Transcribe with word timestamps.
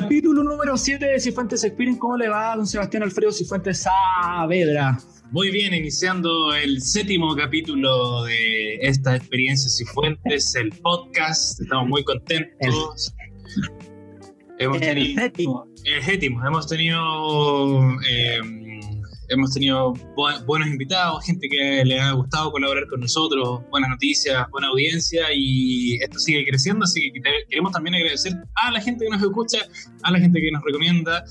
Capítulo 0.00 0.42
número 0.42 0.78
7 0.78 1.04
de 1.04 1.20
Cifuentes 1.20 1.62
Experience. 1.62 2.00
¿Cómo 2.00 2.16
le 2.16 2.30
va, 2.30 2.56
don 2.56 2.66
Sebastián 2.66 3.02
Alfredo 3.02 3.32
Cifuentes 3.32 3.82
Saavedra? 3.82 4.98
Muy 5.30 5.50
bien, 5.50 5.74
iniciando 5.74 6.54
el 6.54 6.80
séptimo 6.80 7.36
capítulo 7.36 8.24
de 8.24 8.76
esta 8.76 9.14
experiencia 9.14 9.68
Cifuentes, 9.68 10.54
el 10.54 10.70
podcast. 10.70 11.60
Estamos 11.60 11.86
muy 11.86 12.02
contentos. 12.02 13.14
El, 14.58 14.64
hemos 14.64 14.80
tenido, 14.80 15.06
el 15.06 15.14
séptimo. 15.16 15.66
El 15.84 16.02
séptimo. 16.02 16.46
Hemos 16.46 16.66
tenido 16.66 17.90
eh, 18.08 18.40
hemos 19.30 19.54
tenido 19.54 19.94
buenos 20.46 20.68
invitados, 20.68 21.24
gente 21.24 21.48
que 21.48 21.84
le 21.84 22.00
ha 22.00 22.12
gustado 22.12 22.50
colaborar 22.50 22.86
con 22.88 23.00
nosotros, 23.00 23.60
buenas 23.70 23.90
noticias, 23.90 24.44
buena 24.50 24.68
audiencia 24.68 25.26
y 25.32 25.94
esto 26.02 26.18
sigue 26.18 26.44
creciendo, 26.46 26.84
así 26.84 27.12
que 27.12 27.20
queremos 27.48 27.72
también 27.72 27.94
agradecer 27.94 28.32
a 28.56 28.70
la 28.72 28.80
gente 28.80 29.04
que 29.04 29.10
nos 29.10 29.22
escucha, 29.22 29.58
a 30.02 30.10
la 30.10 30.18
gente 30.18 30.40
que 30.40 30.50
nos 30.50 30.62
recomienda 30.64 31.24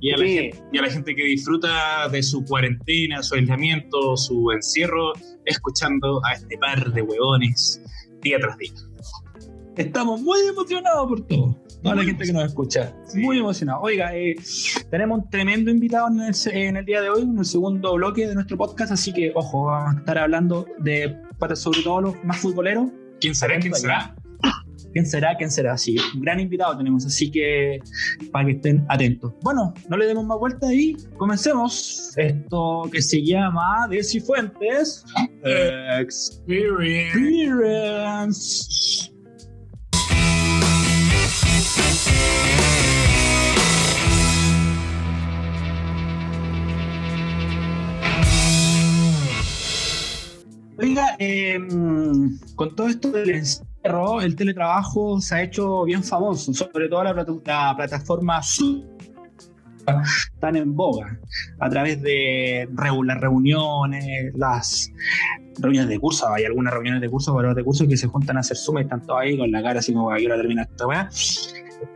y 0.00 0.12
a, 0.12 0.18
la, 0.18 0.26
gente, 0.26 0.62
y 0.72 0.78
a 0.78 0.82
la 0.82 0.90
gente 0.90 1.14
que 1.14 1.24
disfruta 1.24 2.08
de 2.08 2.22
su 2.22 2.44
cuarentena, 2.44 3.22
su 3.22 3.34
aislamiento, 3.34 4.16
su 4.16 4.50
encierro, 4.52 5.12
escuchando 5.46 6.20
a 6.26 6.34
este 6.34 6.58
par 6.58 6.92
de 6.92 7.02
huevones 7.02 7.80
día 8.20 8.38
tras 8.38 8.58
día. 8.58 8.72
Estamos 9.76 10.20
muy 10.20 10.40
emocionados 10.48 11.08
por 11.08 11.26
todo 11.26 11.65
toda 11.82 11.96
la 11.96 12.04
gente 12.04 12.24
que 12.24 12.32
nos 12.32 12.44
escucha. 12.44 12.94
Muy 13.14 13.38
emocionado. 13.38 13.80
Oiga, 13.82 14.16
eh, 14.16 14.36
tenemos 14.90 15.20
un 15.20 15.30
tremendo 15.30 15.70
invitado 15.70 16.08
en 16.08 16.76
el, 16.76 16.84
día 16.84 17.00
de 17.00 17.10
hoy, 17.10 17.22
en 17.22 17.38
el 17.38 17.44
segundo 17.44 17.94
bloque 17.94 18.26
de 18.26 18.34
nuestro 18.34 18.56
podcast, 18.56 18.90
así 18.92 19.12
que, 19.12 19.32
ojo, 19.34 19.66
vamos 19.66 19.96
a 19.96 19.98
estar 19.98 20.18
hablando 20.18 20.66
de, 20.78 21.16
sobre 21.54 21.82
todo 21.82 22.00
los 22.00 22.24
más 22.24 22.38
futboleros. 22.38 22.90
¿Quién 23.20 23.34
será? 23.34 23.58
¿Quién 23.58 23.74
será? 23.74 24.14
¿Quién 24.92 25.06
será? 25.06 25.36
¿Quién 25.36 25.50
será? 25.50 25.76
Sí, 25.76 25.96
un 26.14 26.22
gran 26.22 26.40
invitado 26.40 26.78
tenemos, 26.78 27.04
así 27.04 27.30
que 27.30 27.80
para 28.32 28.46
que 28.46 28.52
estén 28.52 28.86
atentos. 28.88 29.34
Bueno, 29.42 29.74
no 29.90 29.96
le 29.98 30.06
demos 30.06 30.24
más 30.24 30.38
vuelta 30.38 30.72
y 30.72 30.96
comencemos 31.18 32.14
esto 32.16 32.88
que 32.90 33.02
se 33.02 33.22
llama 33.22 33.86
De 33.90 34.02
Cifuentes 34.02 35.04
Experience. 36.00 37.12
Experience. 37.12 39.05
Oiga, 50.78 51.16
em, 51.18 52.38
con 52.54 52.76
todo 52.76 52.88
esto 52.88 53.10
del 53.10 53.30
encierro, 53.30 54.20
el 54.20 54.36
teletrabajo 54.36 55.20
se 55.20 55.34
ha 55.34 55.42
hecho 55.42 55.84
bien 55.84 56.04
famoso, 56.04 56.52
sobre 56.52 56.88
todo 56.88 57.02
la, 57.02 57.14
la 57.14 57.74
plataforma 57.76 58.42
Zoom 58.42 58.96
están 60.34 60.56
en 60.56 60.74
boga 60.74 61.18
a 61.60 61.70
través 61.70 62.02
de 62.02 62.68
las 62.76 63.20
reuniones, 63.20 64.34
las 64.34 64.92
reuniones 65.58 65.88
de 65.88 65.98
curso. 65.98 66.28
Hay 66.32 66.44
algunas 66.44 66.74
reuniones 66.74 67.00
de 67.00 67.08
curso, 67.08 67.34
pero 67.36 67.54
de 67.54 67.64
curso 67.64 67.86
que 67.86 67.96
se 67.96 68.06
juntan 68.06 68.36
a 68.36 68.40
hacer 68.40 68.56
Zoom 68.56 68.78
y 68.78 68.82
están 68.82 69.02
todos 69.02 69.20
ahí 69.20 69.38
con 69.38 69.50
la 69.50 69.62
cara 69.62 69.78
así 69.78 69.92
como 69.92 70.08
que 70.08 70.22
ahora 70.22 70.36
termina 70.36 70.62
esta 70.62 70.86
weá. 70.86 71.08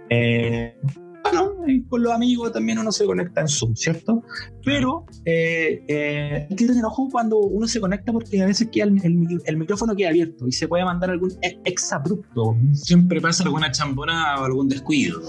Eh, 0.09 0.75
bueno, 1.23 1.53
con 1.89 2.03
los 2.03 2.13
amigos 2.13 2.53
también 2.53 2.79
uno 2.79 2.91
se 2.93 3.05
conecta 3.05 3.43
en 3.43 3.49
Zoom, 3.49 3.75
¿cierto? 3.75 4.23
Pero 4.65 5.05
eh, 5.25 5.85
eh, 5.87 6.47
hay 6.49 6.57
que 6.57 6.67
tener 6.67 6.85
ojo 6.85 7.09
cuando 7.11 7.39
uno 7.39 7.67
se 7.67 7.81
conecta 7.81 8.13
porque 8.13 8.43
a 8.43 8.47
veces 8.47 8.69
queda 8.73 8.87
el, 8.87 9.57
micrófono 9.57 9.95
queda 9.95 10.09
abierto 10.09 10.47
y 10.47 10.53
se 10.53 10.67
puede 10.67 10.85
mandar 10.85 11.11
algún 11.11 11.31
exabrupto. 11.65 12.57
Siempre 12.73 13.21
pasa 13.21 13.45
alguna 13.45 13.71
champonada 13.71 14.41
o 14.41 14.45
algún 14.45 14.69
descuido. 14.69 15.21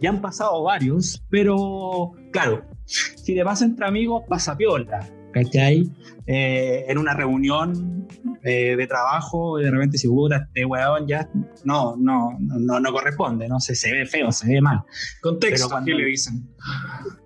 Ya 0.00 0.10
han 0.10 0.20
pasado 0.20 0.62
varios, 0.62 1.22
pero 1.30 2.12
claro, 2.30 2.64
si 2.84 3.34
te 3.34 3.44
pasa 3.44 3.64
entre 3.64 3.86
amigos, 3.86 4.22
pasa 4.28 4.56
piola. 4.56 5.10
¿Cachai? 5.34 5.90
Eh, 6.26 6.84
en 6.88 6.96
una 6.96 7.12
reunión 7.12 8.06
eh, 8.44 8.76
de 8.76 8.86
trabajo, 8.86 9.58
de 9.58 9.70
repente 9.70 9.98
si 9.98 10.08
puta, 10.08 10.36
este 10.36 10.64
weón 10.64 11.06
ya 11.06 11.28
no, 11.64 11.96
no, 11.96 12.38
no, 12.38 12.80
no 12.80 12.92
corresponde, 12.92 13.48
no 13.48 13.58
se, 13.60 13.74
se 13.74 13.92
ve 13.92 14.06
feo, 14.06 14.30
se 14.30 14.46
ve 14.48 14.60
mal. 14.60 14.82
Contexto, 15.20 15.68
cuando, 15.68 15.86
¿qué 15.86 15.94
le 15.94 16.04
dicen? 16.06 16.48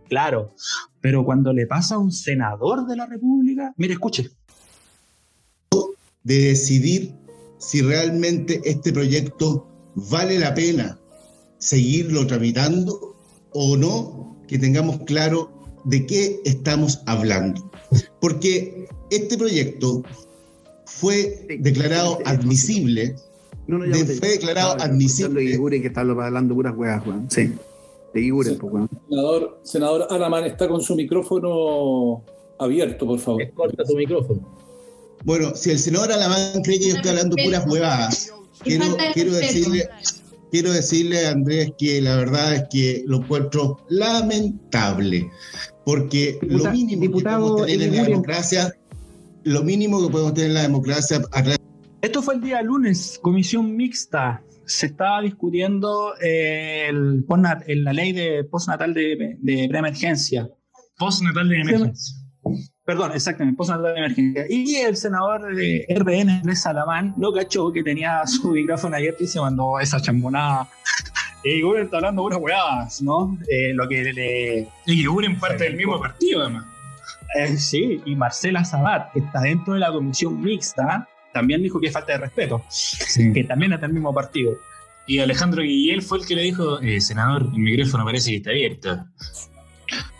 Claro, 0.09 0.55
pero 1.01 1.25
cuando 1.25 1.53
le 1.53 1.67
pasa 1.67 1.97
a 1.97 1.99
un 1.99 2.11
senador 2.11 2.87
de 2.87 2.97
la 2.97 3.07
República, 3.07 3.73
mire, 3.77 3.93
escuche. 3.93 4.31
De 6.25 6.39
decidir 6.39 7.15
si 7.59 7.83
realmente 7.83 8.61
este 8.65 8.93
proyecto 8.93 9.69
vale 9.95 10.39
la 10.39 10.55
pena 10.55 10.99
seguirlo 11.59 12.27
tramitando 12.27 13.17
o 13.53 13.77
no, 13.77 14.43
que 14.49 14.59
tengamos 14.59 15.01
claro 15.05 15.58
de 15.89 16.07
qué 16.07 16.41
estamos 16.45 17.01
hablando. 17.07 17.71
Porque 18.21 18.89
este 19.11 19.37
proyecto 19.37 20.03
fue 20.87 21.47
declarado 21.61 22.19
admisible. 22.25 23.17
No, 23.67 23.79
no, 23.79 23.95
fue 23.95 24.29
declarado 24.29 24.81
admisible. 24.81 25.45
De 25.45 25.81
que 25.81 25.89
está 25.89 26.01
hablando 26.01 26.55
puras 26.55 26.75
huevas, 26.77 27.05
Juan. 27.05 27.31
Sí. 27.31 27.53
De 28.15 28.21
Iguren, 28.21 28.55
sí. 28.55 28.61
pues, 28.61 28.89
Senador, 29.09 29.61
senador 29.63 30.07
Alaman 30.11 30.45
está 30.45 30.67
con 30.69 30.81
su 30.81 30.95
micrófono 30.95 32.23
abierto, 32.59 33.07
por 33.07 33.19
favor. 33.19 33.51
Corta 33.55 33.85
su 33.85 33.95
micrófono. 33.97 34.59
Bueno, 35.25 35.55
si 35.55 35.71
el 35.71 35.79
senador 35.79 36.13
Alamán 36.13 36.63
cree 36.63 36.79
que 36.79 36.91
yo 36.91 36.97
estoy 36.97 37.11
hablando 37.11 37.37
puras 37.37 37.67
huevadas, 37.67 38.33
quiero, 38.63 38.85
quiero 39.13 39.33
decirle, 39.33 39.89
quiero 40.51 40.73
decirle 40.73 41.27
a 41.27 41.31
Andrés 41.31 41.73
que 41.79 42.01
la 42.01 42.17
verdad 42.17 42.55
es 42.55 42.65
que 42.71 43.05
lo 43.07 43.19
encuentro 43.19 43.79
lamentable, 43.89 45.31
porque 45.85 46.39
lo 46.43 46.71
mínimo 46.71 47.03
que 47.03 47.25
podemos 47.25 47.67
tener 47.67 47.83
en 47.83 47.97
la 47.97 48.03
democracia, 48.05 48.75
lo 49.45 49.63
mínimo 49.63 50.05
que 50.05 50.13
podemos 50.13 50.35
tener 50.35 50.51
en 50.51 50.55
la 50.55 50.63
democracia. 50.63 51.21
Esto 52.01 52.23
fue 52.23 52.35
el 52.35 52.41
día 52.41 52.63
lunes, 52.63 53.19
comisión 53.23 53.77
mixta. 53.77 54.43
Se 54.67 54.87
estaba 54.87 55.23
discutiendo 55.23 56.13
eh, 56.21 56.89
el, 56.89 57.25
la 57.27 57.93
ley 57.93 58.13
de 58.13 58.45
postnatal 58.45 58.93
de, 58.93 59.37
de 59.41 59.67
preemergencia. 59.69 60.49
Postnatal 60.99 61.49
de 61.49 61.61
emergencia. 61.61 62.15
Perdón, 62.89 63.13
exactamente, 63.15 63.55
postnatal 63.55 63.93
de 63.93 63.99
emergencia. 63.99 64.47
Y 64.49 64.77
el 64.77 64.97
senador 64.97 65.55
de 65.55 65.85
RN, 65.91 66.31
Andrés 66.31 66.63
Salamán, 66.63 67.13
no 67.19 67.31
cachó 67.35 67.71
que 67.71 67.83
tenía 67.83 68.27
su 68.27 68.53
micrófono 68.53 68.97
abierto 68.97 69.25
y 69.25 69.27
se 69.27 69.39
mandó 69.39 69.79
esa 69.79 70.01
chambonada 70.01 70.67
y 71.45 71.61
Guren 71.61 71.85
está 71.85 71.99
hablando 71.99 72.23
unas 72.23 72.39
huevadas, 72.39 73.03
¿no? 73.03 73.37
Eh, 73.47 73.75
lo 73.75 73.87
que 73.87 74.03
le. 74.11 74.69
Y 74.87 75.05
Guren 75.05 75.39
parte 75.39 75.65
del 75.65 75.77
mismo 75.77 76.01
partido, 76.01 76.41
además. 76.41 76.65
Eh, 77.37 77.59
sí, 77.59 78.01
y 78.07 78.17
Marcela 78.17 78.65
Sabat, 78.65 79.13
que 79.13 79.19
está 79.19 79.43
dentro 79.43 79.75
de 79.75 79.81
la 79.81 79.93
comisión 79.93 80.41
mixta, 80.41 81.07
también 81.35 81.63
dijo 81.63 81.79
que 81.81 81.89
es 81.89 81.93
falta 81.93 82.13
de 82.13 82.21
respeto, 82.21 82.65
que 83.35 83.45
también 83.45 83.75
está 83.75 83.87
del 83.87 83.93
mismo 83.93 84.15
partido. 84.15 84.57
Y 85.07 85.19
Alejandro 85.19 85.61
Guillel 85.61 86.01
fue 86.01 86.21
el 86.21 86.27
que 86.27 86.37
le 86.37 86.43
dijo, 86.43 86.81
eh, 86.81 87.03
senador, 87.03 87.51
el 87.53 87.61
micrófono 87.61 88.07
parece 88.07 88.31
que 88.31 88.37
está 88.39 88.51
abierto. 88.51 89.05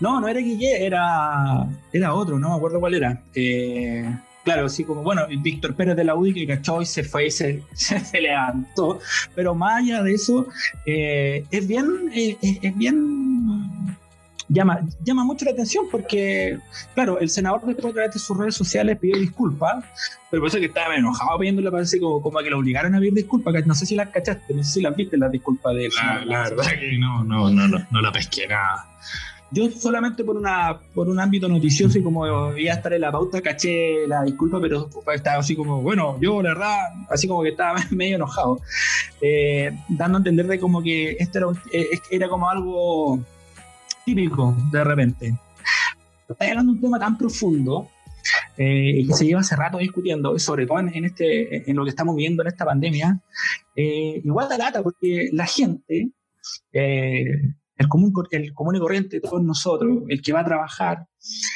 No, 0.01 0.21
no 0.21 0.29
era 0.29 0.41
Guillel, 0.41 0.83
era, 0.83 1.67
era 1.93 2.15
otro, 2.15 2.39
no 2.39 2.51
me 2.51 2.57
acuerdo 2.57 2.81
cuál 2.81 2.95
era. 2.95 3.23
Eh, 3.35 4.09
claro, 4.45 4.67
así 4.67 4.85
como, 4.85 5.03
bueno, 5.03 5.23
Víctor 5.41 5.75
Pérez 5.75 5.97
de 5.97 6.05
la 6.05 6.15
UDI 6.15 6.35
que 6.35 6.47
cachó 6.47 6.81
y 6.81 6.87
se 6.87 7.05
fue 7.05 7.27
y 7.27 7.31
se, 7.31 7.63
se, 7.75 8.21
levantó. 8.21 9.01
Pero 9.35 9.55
más 9.55 9.83
allá 9.83 10.03
de 10.03 10.15
eso, 10.15 10.47
eh, 10.87 11.45
es 11.51 11.67
bien, 11.67 12.11
eh, 12.15 12.37
es 12.41 12.77
bien 12.77 13.97
llama, 14.49 14.81
llama 15.05 15.25
mucho 15.25 15.45
la 15.45 15.53
atención 15.53 15.87
porque, 15.91 16.59
claro, 16.95 17.19
el 17.19 17.29
senador 17.29 17.65
después 17.65 17.95
de 17.95 18.19
sus 18.19 18.37
redes 18.37 18.55
sociales 18.55 18.99
pidió 18.99 19.19
disculpas, 19.19 19.85
pero 20.31 20.43
por 20.43 20.49
eso 20.49 20.59
que 20.59 20.67
estaba 20.67 20.97
enojado 20.97 21.39
pidiéndole, 21.39 21.71
parece 21.71 22.01
como, 22.01 22.23
como 22.23 22.39
a 22.39 22.43
que 22.43 22.51
lo 22.51 22.59
obligaron 22.59 22.95
a 22.95 22.99
pedir 22.99 23.15
disculpas, 23.15 23.67
no 23.67 23.75
sé 23.75 23.87
si 23.87 23.95
las 23.95 24.09
cachaste, 24.09 24.55
no 24.55 24.63
sé 24.63 24.73
si 24.73 24.81
las 24.81 24.97
viste 24.97 25.17
las 25.17 25.31
disculpas 25.31 25.75
de 25.75 25.87
él. 25.87 25.93
La, 25.97 26.25
la 26.25 26.43
verdad 26.43 26.67
que 26.79 26.99
no, 26.99 27.25
no, 27.25 27.51
no, 27.51 27.69
no, 27.69 27.87
no 27.91 28.01
la 28.01 28.13
pesqué 28.13 28.47
nada. 28.49 28.87
Yo 29.51 29.71
solamente 29.71 30.25
por 30.25 30.37
una 30.37 30.79
por 30.95 31.09
un 31.09 31.19
ámbito 31.19 31.49
noticioso 31.49 31.99
y 31.99 32.03
como 32.03 32.27
iba 32.57 32.73
a 32.73 32.77
estar 32.77 32.93
en 32.93 33.01
la 33.01 33.11
pauta, 33.11 33.41
caché 33.41 34.07
la 34.07 34.23
disculpa, 34.23 34.61
pero 34.61 34.91
estaba 35.15 35.39
así 35.39 35.57
como, 35.57 35.81
bueno, 35.81 36.19
yo 36.21 36.43
la 36.43 36.51
verdad, 36.51 36.77
así 37.09 37.27
como 37.27 37.43
que 37.43 37.51
estaba 37.51 37.83
medio 37.91 38.17
enojado, 38.17 38.61
eh, 39.23 39.75
dando 39.89 40.19
a 40.19 40.21
entender 40.21 40.47
de 40.47 40.61
como 40.61 40.83
que 40.83 41.17
esto 41.19 41.39
era, 41.39 41.47
eh, 41.73 41.99
era 42.11 42.29
como 42.29 42.49
algo 42.49 43.21
típico 44.05 44.55
de 44.71 44.85
repente. 44.85 45.35
Estoy 46.29 46.49
hablando 46.49 46.73
de 46.73 46.77
un 46.77 46.83
tema 46.83 46.99
tan 46.99 47.17
profundo 47.17 47.89
eh, 48.59 49.03
que 49.07 49.15
se 49.15 49.25
lleva 49.25 49.41
hace 49.41 49.57
rato 49.57 49.79
discutiendo, 49.79 50.39
sobre 50.39 50.67
todo 50.67 50.81
en, 50.81 51.07
este, 51.07 51.71
en 51.71 51.75
lo 51.75 51.85
que 51.85 51.91
estamos 51.91 52.15
viviendo 52.15 52.43
en 52.43 52.49
esta 52.49 52.67
pandemia, 52.67 53.19
igual 53.75 54.47
da 54.51 54.59
lata 54.59 54.83
porque 54.83 55.31
la 55.33 55.47
gente 55.47 56.11
el 57.79 57.89
común, 57.89 58.13
el 58.31 58.53
común 58.53 58.77
y 58.77 58.81
corriente, 58.81 59.21
todos 59.21 59.43
nosotros, 59.43 60.03
el 60.09 60.21
que 60.21 60.33
va 60.33 60.41
a 60.41 60.45
trabajar, 60.45 61.07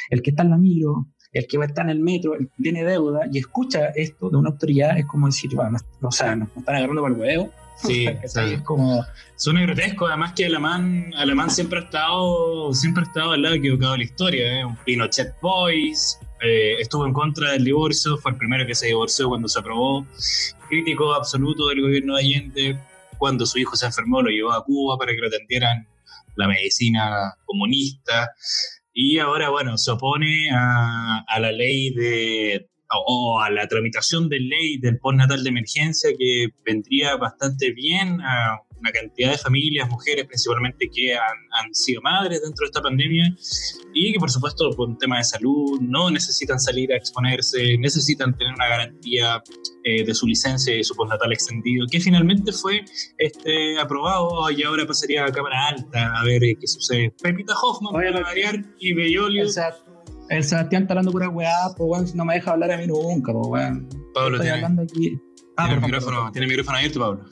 el 0.09 0.21
que 0.21 0.31
está 0.31 0.43
en 0.43 0.51
la 0.51 0.57
micro, 0.57 1.07
el 1.33 1.47
que 1.47 1.57
va 1.57 1.65
a 1.65 1.67
estar 1.67 1.85
en 1.85 1.91
el 1.91 1.99
metro, 1.99 2.33
tiene 2.61 2.83
deuda 2.83 3.21
y 3.31 3.39
escucha 3.39 3.87
esto 3.95 4.29
de 4.29 4.37
una 4.37 4.49
autoridad, 4.49 4.97
es 4.97 5.05
como 5.05 5.27
decir, 5.27 5.53
bueno, 5.53 5.77
o 6.01 6.11
sea, 6.11 6.35
nos 6.35 6.49
están 6.55 6.75
agarrando 6.75 7.01
para 7.01 7.13
el 7.13 7.19
huevo. 7.19 7.51
Sí, 7.75 8.05
es 8.23 8.61
como... 8.61 9.03
Suena 9.35 9.61
grotesco, 9.63 10.07
además 10.07 10.33
que 10.33 10.45
Alemán, 10.45 11.11
Alemán 11.17 11.49
siempre 11.49 11.79
ha 11.79 11.83
estado 11.83 12.73
siempre 12.73 13.03
ha 13.03 13.07
estado 13.07 13.31
al 13.31 13.41
lado 13.41 13.55
equivocado 13.55 13.93
de 13.93 13.97
la 13.97 14.03
historia, 14.03 14.59
¿eh? 14.59 14.65
un 14.65 14.77
Pinochet 14.85 15.35
Boys, 15.41 16.19
eh, 16.41 16.75
estuvo 16.79 17.05
en 17.05 17.13
contra 17.13 17.51
del 17.51 17.65
divorcio, 17.65 18.17
fue 18.17 18.31
el 18.31 18.37
primero 18.37 18.65
que 18.65 18.75
se 18.75 18.87
divorció 18.87 19.27
cuando 19.27 19.47
se 19.47 19.59
aprobó, 19.59 20.05
crítico 20.69 21.13
absoluto 21.13 21.67
del 21.69 21.81
gobierno 21.81 22.15
de 22.15 22.21
Allende, 22.21 22.79
cuando 23.17 23.45
su 23.45 23.57
hijo 23.57 23.75
se 23.75 23.87
enfermó 23.87 24.21
lo 24.21 24.29
llevó 24.29 24.53
a 24.53 24.63
Cuba 24.63 24.97
para 24.97 25.13
que 25.13 25.17
lo 25.17 25.27
atendieran 25.27 25.87
la 26.35 26.47
medicina 26.47 27.35
comunista, 27.45 28.31
y 28.93 29.17
ahora, 29.17 29.49
bueno, 29.49 29.77
se 29.77 29.89
opone 29.91 30.49
a, 30.51 31.25
la 31.39 31.51
ley 31.51 31.91
de 31.93 32.69
o 33.07 33.41
a 33.41 33.49
la 33.49 33.67
tramitación 33.67 34.29
de 34.29 34.39
ley 34.39 34.77
del 34.77 34.99
postnatal 34.99 35.43
de 35.43 35.49
emergencia 35.49 36.11
que 36.15 36.49
vendría 36.63 37.15
bastante 37.15 37.71
bien 37.71 38.21
a 38.21 38.59
una 38.83 38.91
cantidad 38.91 39.31
de 39.31 39.37
familias, 39.37 39.89
mujeres 39.89 40.25
principalmente 40.25 40.89
que 40.93 41.15
han, 41.15 41.23
sido 41.71 42.01
madres 42.01 42.41
dentro 42.41 42.65
de 42.65 42.67
esta 42.67 42.81
pandemia 42.81 43.35
y 43.93 44.13
que 44.13 44.19
por 44.19 44.29
supuesto 44.29 44.69
por 44.71 44.89
un 44.89 44.97
tema 44.97 45.17
de 45.17 45.23
salud 45.23 45.79
no 45.81 46.11
necesitan 46.11 46.59
salir 46.59 46.91
a 46.91 46.97
exponerse, 46.97 47.77
necesitan 47.77 48.35
tener 48.35 48.53
una 48.53 48.67
garantía 48.67 49.41
eh, 49.83 50.03
de 50.03 50.13
su 50.13 50.27
licencia 50.27 50.75
y 50.75 50.83
su 50.83 50.93
postnatal 50.93 51.31
extendido, 51.31 51.87
que 51.89 51.99
finalmente 51.99 52.51
fue 52.51 52.83
este, 53.17 53.79
aprobado 53.79 54.51
y 54.51 54.61
ahora 54.63 54.85
pasaría 54.85 55.25
a 55.25 55.31
Cámara 55.31 55.69
Alta 55.69 56.19
a 56.19 56.23
ver 56.25 56.41
qué 56.41 56.67
sucede. 56.67 57.13
Pepita 57.21 57.53
Hoffman, 57.53 57.93
para 57.93 58.21
variar, 58.21 58.61
y 58.79 58.93
Bellolio. 58.93 59.43
Exacto 59.43 59.93
el 60.29 60.43
Sebastián 60.43 60.83
está 60.83 60.93
hablando 60.93 61.11
pura 61.11 61.29
weá, 61.29 61.73
pues 61.77 61.89
weón, 61.89 62.05
no 62.15 62.25
me 62.25 62.35
deja 62.35 62.51
hablar 62.51 62.71
a 62.71 62.77
mí 62.77 62.87
nunca, 62.87 63.33
pues 63.33 63.47
weón. 63.47 63.89
Pablo, 64.13 64.39
tiene, 64.39 64.55
hablando 64.55 64.83
aquí. 64.83 65.19
Ah, 65.57 65.65
¿tiene, 65.65 65.75
el 65.75 65.81
micrófono, 65.81 66.31
tiene 66.31 66.45
el 66.45 66.49
micrófono 66.49 66.77
abierto, 66.77 66.99
Pablo. 66.99 67.25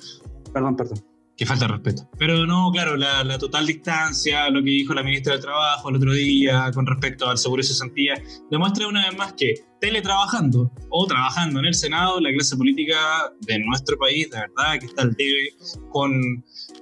Perdón, 0.54 0.76
perdón. 0.76 1.11
Que 1.38 1.46
falta 1.46 1.66
de 1.66 1.74
respeto. 1.74 2.10
Pero 2.20 2.46
no, 2.46 2.72
claro, 2.72 2.96
la, 2.96 3.38
total 3.40 3.66
distancia, 3.66 4.50
lo 4.50 4.62
que 4.62 4.70
dijo 4.70 4.94
la 4.94 5.02
ministra 5.02 5.34
del 5.34 5.42
Trabajo 5.42 5.90
el 5.90 5.96
otro 5.96 6.14
día 6.14 6.70
con 6.74 6.86
respecto 6.86 7.28
al 7.28 7.38
seguro 7.38 7.62
de 7.62 7.68
cesantía, 7.68 8.22
demuestra 8.52 8.88
una 8.88 9.08
vez 9.08 9.18
más 9.18 9.34
que 9.34 9.56
teletrabajando 9.80 10.72
o 10.90 11.08
trabajando 11.08 11.60
en 11.60 11.66
el 11.66 11.74
Senado, 11.74 12.20
la 12.20 12.32
clase 12.32 12.56
política 12.56 13.32
de 13.40 13.60
nuestro 13.60 13.98
país, 13.98 14.30
de 14.30 14.40
verdad, 14.40 14.80
que 14.80 14.86
está 14.86 15.02
al 15.02 15.14
debe 15.14 15.50
con 15.90 16.12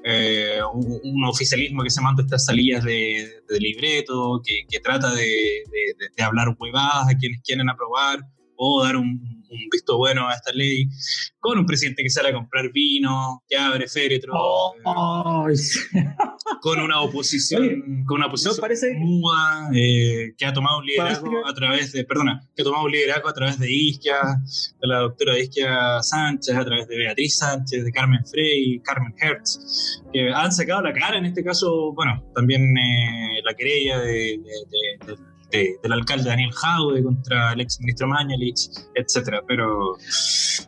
eh, 0.04 0.60
un, 0.74 1.24
oficialismo 1.25 1.84
que 1.84 1.90
se 1.90 2.02
manda 2.02 2.24
estas 2.24 2.45
salidas 2.45 2.84
de, 2.84 3.42
libreto, 3.60 4.42
que, 4.44 4.80
trata 4.80 5.13
de, 5.13 5.63
de, 6.18 6.24
hablar 6.24 6.56
huevadas 6.60 7.07
a 7.10 7.18
quienes 7.18 7.42
quieren 7.44 7.69
aprobar 7.69 8.19
o 8.57 8.84
dar 8.84 8.98
un, 8.98 9.38
un 9.50 9.69
visto 9.72 9.98
bueno 9.98 10.28
a 10.28 10.34
esta 10.34 10.51
ley, 10.54 10.88
con 11.40 11.57
un 11.57 11.66
presidente 11.66 12.04
que 12.04 12.10
sale 12.10 12.30
a 12.30 12.34
comprar 12.34 12.72
vino, 12.72 13.44
que 13.48 13.57
abre 13.57 13.88
féretro, 13.88 14.34
con 16.62 16.80
una 16.80 17.01
oposición, 17.01 18.04
con 18.06 18.18
una 18.18 18.28
oposición 18.28 18.56
parece... 18.60 18.96
Eh, 19.74 20.34
que 20.38 20.46
ha 20.46 20.54
tomado 20.54 20.80
un 20.80 20.86
liderazgo 20.86 21.46
a 21.46 21.54
través 21.54 21.92
de, 21.92 22.06
perdona, 22.06 22.42
que 22.56 22.62
ha 22.62 22.66
tomado 22.66 22.86
un 22.86 22.92
liderazgo 22.92 23.30
a 23.30 23.34
través 23.34 23.60
de 23.60 23.72
Isquia, 23.72 24.19
de 24.80 24.88
la 24.88 25.00
doctora 25.00 25.38
Isquia 25.38 26.02
Sánchez, 26.02 26.56
a 26.56 26.66
través 26.66 26.88
de 26.88 26.98
Beatriz 26.98 27.38
Sánchez, 27.38 27.84
de 27.84 27.92
Carmen 27.92 28.25
Frey, 28.25 28.80
Carmen 28.81 29.13
Hertz, 29.19 30.02
que 30.12 30.31
han 30.31 30.52
sacado 30.52 30.81
la 30.81 30.94
cara, 30.94 31.18
en 31.18 31.25
este 31.25 31.44
caso, 31.44 31.94
bueno, 31.94 32.24
también 32.36 32.78
eh, 32.78 33.42
la 33.44 33.54
querella 33.54 34.00
de, 34.00 34.40
de 34.40 35.18
del 35.51 35.92
alcalde 35.92 36.30
Daniel 36.30 36.51
Jaude 36.51 37.04
contra 37.04 37.54
el 37.54 37.62
ex 37.62 37.80
ministro 37.80 38.07
Mañalich, 38.07 38.69
etcétera. 38.96 39.42
Pero 39.48 39.98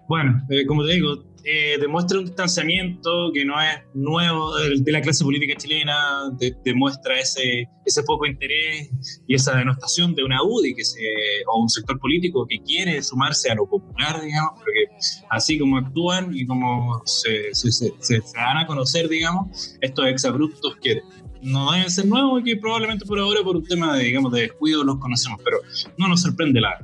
bueno, 0.08 0.42
eh, 0.50 0.66
como 0.66 0.86
te 0.86 0.94
digo, 0.94 1.24
eh, 1.44 1.78
demuestra 1.80 2.20
un 2.20 2.26
distanciamiento 2.26 3.32
que 3.34 3.44
no 3.44 3.60
es 3.60 3.80
nuevo 3.96 4.56
de, 4.58 4.92
la 4.92 5.02
clase 5.02 5.24
política 5.24 5.56
chilena, 5.58 6.32
demuestra 6.64 7.20
ese, 7.20 7.68
ese 7.84 8.04
poco 8.04 8.28
interés 8.28 8.92
y 9.28 9.34
esa 9.34 9.56
denostación 9.58 10.14
de 10.14 10.24
una 10.24 10.44
UDI 10.44 10.76
que 10.76 10.86
se, 10.86 11.00
o 11.48 11.62
un 11.62 11.70
sector 11.70 12.00
político 12.00 12.46
que 12.48 12.60
quiere 12.60 13.02
sumarse 13.02 13.50
a 13.50 13.56
lo 13.56 13.68
popular, 13.68 14.22
digamos, 14.22 14.52
porque 14.56 14.86
así 15.32 15.58
como 15.58 15.78
actúan 15.78 16.30
y 16.32 16.46
como 16.46 17.02
se, 17.06 17.54
se, 17.56 17.72
se, 17.72 17.92
se 18.00 18.22
dan 18.36 18.58
a 18.58 18.68
conocer, 18.68 19.10
digamos, 19.10 19.78
estos 19.82 20.06
exabruptos 20.08 20.76
quieren 20.76 21.04
no 21.42 21.72
deben 21.72 21.90
ser 21.90 22.06
nuevos 22.06 22.42
y 22.42 22.44
que 22.44 22.58
probablemente 22.58 23.06
por 23.06 23.20
ahora 23.20 23.42
por 23.44 23.58
un 23.58 23.64
tema 23.64 23.96
de, 23.96 24.06
digamos, 24.06 24.32
de 24.32 24.42
descuido 24.42 24.84
los 24.84 24.98
conocemos, 24.98 25.40
pero 25.44 25.58
no 25.98 26.08
nos 26.08 26.22
sorprende 26.22 26.62
la... 26.62 26.84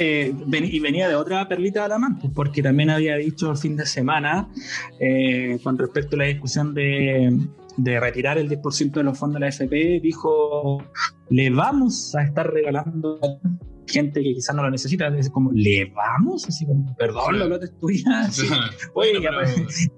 Eh, 0.00 0.34
y 0.50 0.80
venía 0.80 1.08
de 1.08 1.14
otra 1.14 1.46
perlita 1.46 1.84
de 1.84 1.88
la 1.90 1.98
porque 2.34 2.62
también 2.62 2.90
había 2.90 3.16
dicho 3.16 3.52
el 3.52 3.56
fin 3.56 3.76
de 3.76 3.86
semana, 3.86 4.48
eh, 4.98 5.60
con 5.62 5.78
respecto 5.78 6.16
a 6.16 6.20
la 6.20 6.24
discusión 6.24 6.74
de, 6.74 7.38
de 7.76 8.00
retirar 8.00 8.38
el 8.38 8.50
10% 8.50 8.90
de 8.90 9.02
los 9.04 9.16
fondos 9.16 9.34
de 9.34 9.40
la 9.40 9.48
FP, 9.48 10.00
dijo, 10.02 10.82
le 11.30 11.50
vamos 11.50 12.12
a 12.16 12.24
estar 12.24 12.52
regalando 12.52 13.20
gente 13.86 14.22
que 14.22 14.34
quizás 14.34 14.54
no 14.54 14.62
lo 14.62 14.70
necesita, 14.70 15.08
es 15.16 15.30
como, 15.30 15.52
¿le 15.52 15.86
vamos? 15.86 16.46
Así 16.46 16.66
como, 16.66 16.94
perdón, 16.96 17.38
lo 17.38 17.58
que 17.58 17.64
es 17.66 17.78
tuya. 17.78 18.30
Oye, 18.94 19.12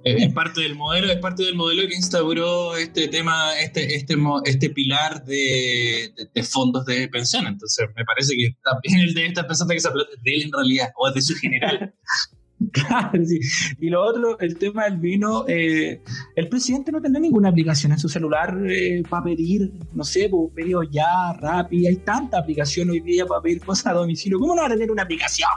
es, 0.05 0.33
parte 0.33 0.63
del 0.63 0.75
modelo, 0.75 1.11
es 1.11 1.19
parte 1.19 1.45
del 1.45 1.55
modelo 1.55 1.87
que 1.89 1.95
instauró 1.95 2.77
este 2.77 3.09
tema, 3.09 3.59
este, 3.61 3.95
este, 3.95 4.17
este 4.45 4.71
pilar 4.71 5.25
de, 5.25 6.13
de, 6.35 6.43
fondos 6.43 6.85
de 6.87 7.09
pensión. 7.09 7.47
Entonces, 7.47 7.87
me 7.97 8.05
parece 8.05 8.35
que 8.35 8.57
también 8.65 9.01
él 9.01 9.15
debe 9.15 9.29
estar 9.29 9.47
pensando 9.47 9.73
que 9.73 9.79
esa 9.79 9.93
plata 9.93 10.11
es 10.17 10.23
de 10.23 10.35
él 10.35 10.43
en 10.43 10.53
realidad, 10.53 10.89
o 10.97 11.09
es 11.09 11.15
de 11.15 11.23
su 11.23 11.35
general. 11.35 11.95
Claro, 12.73 13.25
sí. 13.25 13.41
Y 13.81 13.91
lo 13.91 14.03
otro, 14.03 14.39
el 14.41 14.57
tema 14.59 14.85
del 14.85 14.99
vino, 14.99 15.45
eh, 15.49 16.01
el 16.35 16.49
presidente 16.49 16.93
no 16.93 17.01
tendrá 17.01 17.21
ninguna 17.21 17.49
aplicación 17.49 17.93
en 17.93 17.99
su 17.99 18.09
celular 18.09 18.57
eh, 18.69 19.03
para 19.09 19.25
pedir, 19.25 19.73
no 19.93 20.05
sé, 20.05 20.31
pedido 20.55 20.83
ya, 20.83 21.33
rápido, 21.41 21.89
hay 21.89 21.97
tanta 21.97 22.39
aplicación 22.39 22.91
hoy 22.91 23.01
día 23.01 23.27
para 23.27 23.41
pedir 23.41 23.61
cosas 23.61 23.87
a 23.87 23.93
domicilio. 23.95 24.39
¿Cómo 24.39 24.55
no 24.55 24.63
va 24.63 24.69
a 24.69 24.71
tener 24.71 24.91
una 24.91 25.03
aplicación? 25.03 25.49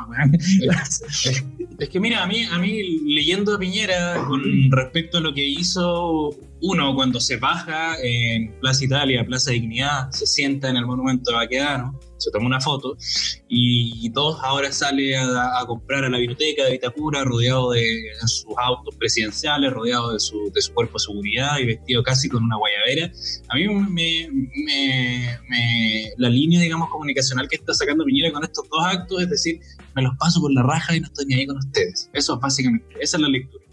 Es, 1.79 1.89
que 1.89 1.99
mira, 1.99 2.23
a 2.23 2.27
mí, 2.27 2.43
a 2.43 2.59
mí 2.59 2.99
leyendo 3.05 3.55
a 3.55 3.59
Piñera 3.59 4.23
con 4.27 4.41
respecto 4.71 5.17
a 5.17 5.21
lo 5.21 5.33
que 5.33 5.47
hizo 5.47 6.35
uno 6.61 6.93
cuando 6.95 7.19
se 7.19 7.37
baja 7.37 7.95
en 8.01 8.53
Plaza 8.59 8.85
Italia, 8.85 9.25
Plaza 9.25 9.51
Dignidad, 9.51 10.11
se 10.11 10.25
sienta 10.25 10.69
en 10.69 10.77
el 10.77 10.85
monumento 10.85 11.31
de 11.31 11.37
Baquedano, 11.37 11.99
se 12.17 12.31
toma 12.31 12.47
una 12.47 12.59
foto 12.59 12.97
y 13.47 14.09
dos 14.09 14.37
ahora 14.43 14.71
sale 14.71 15.17
a, 15.17 15.63
comprar 15.65 16.03
a 16.03 16.09
la 16.09 16.17
biblioteca 16.17 16.65
de 16.65 16.71
Vitacura 16.71 17.23
rodeado 17.23 17.71
de 17.71 17.85
sus 18.25 18.53
autos 18.57 18.93
presidenciales, 18.95 19.71
rodeado 19.71 20.13
de 20.13 20.19
su, 20.19 20.51
de 20.53 20.61
su 20.61 20.73
cuerpo 20.73 20.93
de 20.97 21.05
seguridad 21.05 21.57
y 21.59 21.65
vestido 21.65 22.03
casi 22.03 22.27
con 22.27 22.43
una 22.43 22.57
guayabera. 22.57 23.11
A 23.47 23.55
mí 23.55 23.67
me, 23.67 24.29
me, 25.49 26.11
la 26.17 26.29
línea, 26.29 26.59
digamos, 26.59 26.89
comunicacional 26.89 27.47
que 27.47 27.55
está 27.55 27.73
sacando 27.73 28.03
Piñera 28.03 28.31
con 28.33 28.43
estos 28.43 28.67
dos 28.69 28.85
actos 28.85 29.21
es 29.21 29.29
decir, 29.29 29.59
me 29.95 30.01
los 30.01 30.15
paso 30.17 30.41
por 30.41 30.51
la 30.53 30.63
raja 30.63 30.95
y 30.95 30.99
no 30.99 31.07
estoy 31.07 31.25
ni 31.25 31.35
ahí 31.35 31.47
con 31.47 31.57
ustedes. 31.57 32.09
Eso 32.13 32.35
es 32.35 32.39
básicamente, 32.41 32.95
esa 32.99 33.17
es 33.17 33.21
la 33.21 33.29
lectura. 33.29 33.68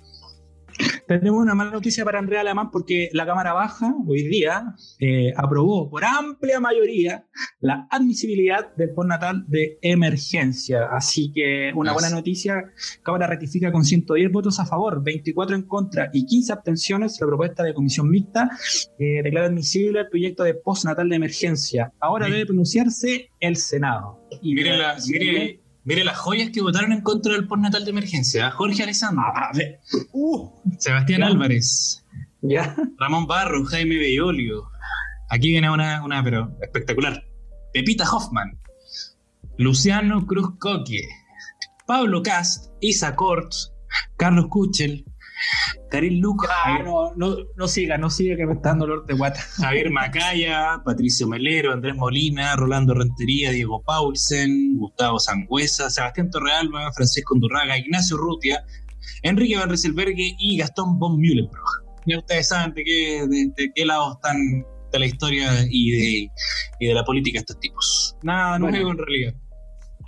Tenemos 1.07 1.43
una 1.43 1.55
mala 1.55 1.71
noticia 1.71 2.05
para 2.05 2.19
Andrea 2.19 2.41
Alemán 2.41 2.71
porque 2.71 3.11
la 3.13 3.27
Cámara 3.27 3.53
Baja 3.53 3.95
hoy 4.07 4.25
día 4.25 4.75
eh, 4.99 5.33
aprobó 5.37 5.89
por 5.89 6.05
amplia 6.05 6.61
mayoría 6.61 7.27
la 7.61 7.87
admisibilidad 7.91 8.75
del 8.77 8.91
postnatal 8.91 9.45
de 9.49 9.79
emergencia. 9.83 10.89
Así 10.91 11.33
que 11.33 11.73
una 11.75 11.93
buena 11.93 12.11
noticia, 12.11 12.73
Cámara 13.03 13.27
ratifica 13.27 13.73
con 13.73 13.85
110 13.85 14.33
votos 14.33 14.59
a 14.61 14.67
favor, 14.67 15.03
24 15.03 15.57
en 15.57 15.63
contra 15.63 16.11
y 16.13 16.27
15 16.27 16.53
abstenciones 16.53 17.19
la 17.21 17.27
propuesta 17.27 17.63
de 17.63 17.75
comisión 17.75 18.11
mixta 18.11 18.51
que 18.99 19.21
declara 19.23 19.47
admisible 19.47 20.01
el 20.01 20.09
proyecto 20.09 20.43
de 20.43 20.55
postnatal 20.55 21.09
de 21.09 21.17
emergencia. 21.17 21.93
Ahora 22.01 22.27
debe 22.27 22.47
pronunciarse 22.47 23.31
el 23.41 23.57
Senado. 23.57 24.21
Y 24.43 24.55
mire, 24.55 24.77
la, 24.77 24.97
mire, 25.09 25.61
Mire 25.87 26.03
las 26.03 26.19
joyas 26.19 26.51
que 26.51 26.61
votaron 26.61 26.93
en 26.93 27.01
contra 27.01 27.33
del 27.35 27.47
postnatal 27.47 27.85
de 27.85 27.93
emergencia. 27.93 28.51
Jorge 28.51 28.83
Alessandro. 28.83 29.23
Ah, 29.25 29.53
uh, 30.11 30.51
Sebastián 30.79 31.23
Álvarez. 31.23 32.05
Ya. 32.43 32.75
Ramón 32.99 33.29
Barro, 33.29 33.65
Jaime 33.67 33.97
Bellolio. 33.97 34.69
Aquí 35.31 35.51
viene 35.51 35.71
una, 35.71 36.05
una, 36.05 36.25
pero 36.25 36.59
espectacular. 36.61 37.25
Pepita 37.73 38.03
Hoffman. 38.11 38.59
Luciano 39.59 40.27
Cruz 40.27 40.59
Coque. 40.59 41.03
Pablo 41.87 42.21
Cast. 42.21 42.73
Isa 42.81 43.15
Corts. 43.15 43.73
Carlos 44.17 44.47
Kuchel. 44.49 45.05
Karin 45.91 46.21
Luca. 46.21 46.49
Ah, 46.65 46.83
no, 46.85 47.15
no, 47.15 47.37
no, 47.57 47.69
siga, 47.69 47.97
no 47.99 48.11
siga 48.11 48.37
que 48.37 48.47
me 48.47 48.55
está 48.55 48.71
dando 48.71 48.87
dolor 48.87 49.07
de 49.07 49.15
guata. 49.15 49.41
Javier 49.57 49.91
Macaya, 49.91 50.81
Patricio 50.85 51.29
Melero, 51.29 51.73
Andrés 51.73 51.95
Molina, 51.95 52.57
Rolando 52.57 52.95
Rentería, 52.95 53.51
Diego 53.51 53.83
Paulsen, 53.83 54.77
Gustavo 54.79 55.19
Sangüesa, 55.19 55.91
Sebastián 55.91 56.31
Torrealba, 56.31 56.93
Francisco 56.93 57.35
Undurraga, 57.35 57.79
Ignacio 57.79 58.17
Rutia, 58.17 58.65
Enrique 59.23 59.57
Van 59.57 59.69
Rieselbergue 59.69 60.37
y 60.39 60.59
Gastón 60.59 60.99
von 60.99 61.21
Mühlenbrock. 61.21 61.85
Ya 62.07 62.19
ustedes 62.19 62.49
saben 62.49 62.73
de 62.75 62.85
qué, 62.85 63.27
de, 63.29 63.73
qué 63.75 63.85
lado 63.85 64.13
están 64.15 64.37
de 64.93 64.99
la 64.99 65.07
historia 65.07 65.51
y 65.69 65.91
de, 65.91 66.31
y 66.81 66.87
de 66.87 66.95
la 66.95 67.05
política 67.05 67.41
estos 67.41 67.59
tipos. 67.59 68.17
Nada 68.23 68.59
nuevo 68.59 68.93
en 68.93 68.99
realidad. 68.99 69.35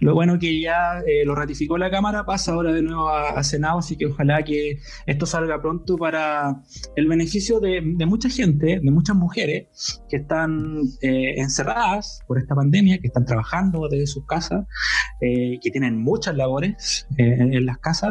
Lo 0.01 0.15
bueno 0.15 0.39
que 0.39 0.61
ya 0.61 1.01
eh, 1.01 1.25
lo 1.25 1.35
ratificó 1.35 1.77
la 1.77 1.91
Cámara, 1.91 2.25
pasa 2.25 2.53
ahora 2.53 2.73
de 2.73 2.83
nuevo 2.83 3.09
a, 3.09 3.43
Senado, 3.43 3.79
así 3.79 3.97
que 3.97 4.07
ojalá 4.07 4.43
que 4.43 4.79
esto 5.07 5.27
salga 5.27 5.61
pronto 5.61 5.97
para 5.97 6.63
el 6.97 7.09
beneficio 7.09 7.61
de, 7.61 7.81
mucha 7.81 8.29
gente, 8.29 8.81
de 8.83 8.91
muchas 8.91 9.17
mujeres 9.17 9.67
que 10.09 10.19
están 10.19 10.83
eh, 11.03 11.35
encerradas 11.39 12.21
por 12.27 12.39
esta 12.39 12.55
pandemia, 12.55 12.99
que 12.99 13.09
están 13.09 13.25
trabajando 13.25 13.89
desde 13.89 14.07
sus 14.07 14.25
casas, 14.27 14.67
eh, 15.21 15.59
que 15.61 15.71
tienen 15.71 16.01
muchas 16.01 16.37
labores 16.37 17.07
en, 17.17 17.67
las 17.67 17.79
casas. 17.79 18.11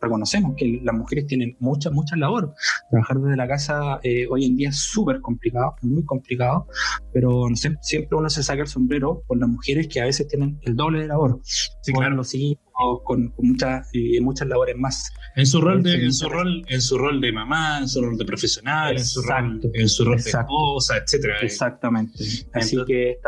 reconocemos 0.00 0.54
que 0.56 0.80
las 0.82 0.94
mujeres 0.94 1.26
tienen 1.26 1.56
muchas, 1.58 1.92
muchas 1.92 2.18
labores. 2.18 2.50
Trabajar 2.90 3.18
desde 3.18 3.36
la 3.36 3.48
casa 3.48 4.00
hoy 4.30 4.44
en 4.44 4.56
día 4.56 4.68
es 4.70 4.78
súper 4.78 5.20
complicado, 5.20 5.76
muy 5.82 6.04
complicado, 6.04 6.66
pero 7.12 7.48
no 7.48 7.56
sé, 7.56 7.76
siempre 7.80 8.18
uno 8.18 8.28
se 8.28 8.42
saca 8.42 8.62
el 8.62 8.68
sombrero 8.68 9.22
por 9.26 9.38
las 9.38 9.48
mujeres 9.48 9.88
que 9.88 10.00
a 10.00 10.04
veces 10.04 10.28
tienen 10.28 10.58
el 10.62 10.76
doble 10.76 10.97
de 10.98 11.06
labor. 11.06 11.40
Sí, 11.42 11.92
claro. 11.92 12.16
los 12.16 12.34
hijos, 12.34 13.00
con, 13.04 13.34
muchas, 13.38 13.88
muchas 14.20 14.48
labores 14.48 14.76
más. 14.76 15.12
En 15.36 15.46
su 15.46 15.60
rol 15.60 15.82
de, 15.82 16.04
en 16.04 16.12
su 16.12 16.28
rol, 16.28 16.64
en 16.68 16.80
su 16.80 16.98
rol 16.98 17.20
de 17.20 17.32
mamá, 17.32 17.78
en 17.78 17.88
su 17.88 18.02
rol 18.02 18.16
de 18.16 18.24
profesional, 18.24 18.96
en 18.96 19.04
su 19.04 19.22
rol, 19.22 19.60
en 19.74 19.88
su 19.88 20.04
rol 20.04 20.22
de 20.22 20.30
esposa, 20.30 20.96
etcétera. 20.96 21.38
Exactamente. 21.40 22.24
Así 22.52 22.76
que 22.86 23.18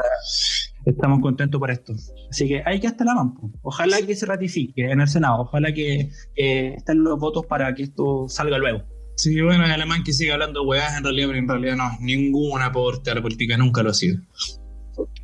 estamos 0.84 1.20
contentos 1.20 1.58
por 1.58 1.70
esto. 1.70 1.94
Así 2.30 2.48
que 2.48 2.62
hay 2.64 2.80
que 2.80 2.86
hasta 2.86 3.04
la 3.04 3.14
mampo. 3.14 3.50
Ojalá 3.62 4.00
que 4.02 4.14
se 4.14 4.26
ratifique 4.26 4.90
en 4.90 5.00
el 5.00 5.08
Senado. 5.08 5.42
Ojalá 5.42 5.72
que 5.72 6.10
estén 6.34 7.02
los 7.04 7.18
votos 7.18 7.46
para 7.46 7.74
que 7.74 7.84
esto 7.84 8.26
salga 8.28 8.58
luego. 8.58 8.84
Sí, 9.16 9.38
bueno, 9.42 9.66
el 9.66 9.70
alemán 9.70 10.02
que 10.02 10.14
sigue 10.14 10.32
hablando 10.32 10.62
weás 10.62 10.96
en 10.96 11.04
realidad, 11.04 11.28
pero 11.28 11.38
en 11.40 11.48
realidad 11.48 11.76
no 11.76 11.90
ningún 12.00 12.62
aporte 12.62 13.10
a 13.10 13.14
la 13.14 13.20
política, 13.20 13.58
nunca 13.58 13.82
lo 13.82 13.90
ha 13.90 13.94
sido. 13.94 14.18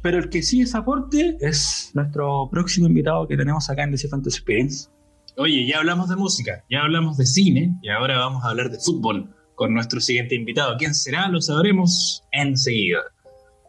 Pero 0.07 0.19
el 0.19 0.31
que 0.31 0.41
sí 0.41 0.61
es 0.61 0.73
aporte 0.77 1.37
es 1.41 1.91
nuestro 1.95 2.49
próximo 2.49 2.87
invitado 2.87 3.27
que 3.27 3.37
tenemos 3.37 3.69
acá 3.69 3.83
en 3.83 3.91
The 3.91 4.07
Fantasy 4.07 4.37
Experience. 4.37 4.89
Oye, 5.37 5.67
ya 5.67 5.79
hablamos 5.79 6.09
de 6.09 6.15
música, 6.15 6.65
ya 6.71 6.83
hablamos 6.83 7.17
de 7.17 7.27
cine 7.27 7.77
y 7.83 7.89
ahora 7.89 8.17
vamos 8.17 8.45
a 8.45 8.51
hablar 8.51 8.71
de 8.71 8.79
fútbol 8.79 9.35
con 9.57 9.75
nuestro 9.75 10.01
siguiente 10.01 10.37
invitado. 10.37 10.77
¿Quién 10.79 10.95
será? 10.95 11.27
Lo 11.27 11.41
sabremos 11.41 12.23
enseguida. 12.31 13.01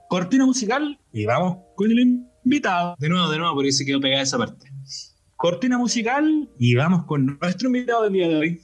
Cortina 0.10 0.46
musical 0.46 1.00
y 1.12 1.26
vamos 1.26 1.58
con 1.76 1.90
el 1.90 2.22
invitado. 2.44 2.96
De 3.00 3.10
nuevo, 3.10 3.32
de 3.32 3.40
nuevo, 3.40 3.56
porque 3.56 3.72
se 3.72 3.84
quedó 3.84 4.00
pegada 4.00 4.22
esa 4.22 4.38
parte. 4.38 4.72
Cortina 5.38 5.80
musical 5.80 6.48
y 6.60 6.76
vamos 6.76 7.06
con 7.06 7.40
nuestro 7.42 7.70
invitado 7.70 8.04
del 8.04 8.14
día 8.14 8.28
de 8.28 8.36
hoy. 8.36 8.62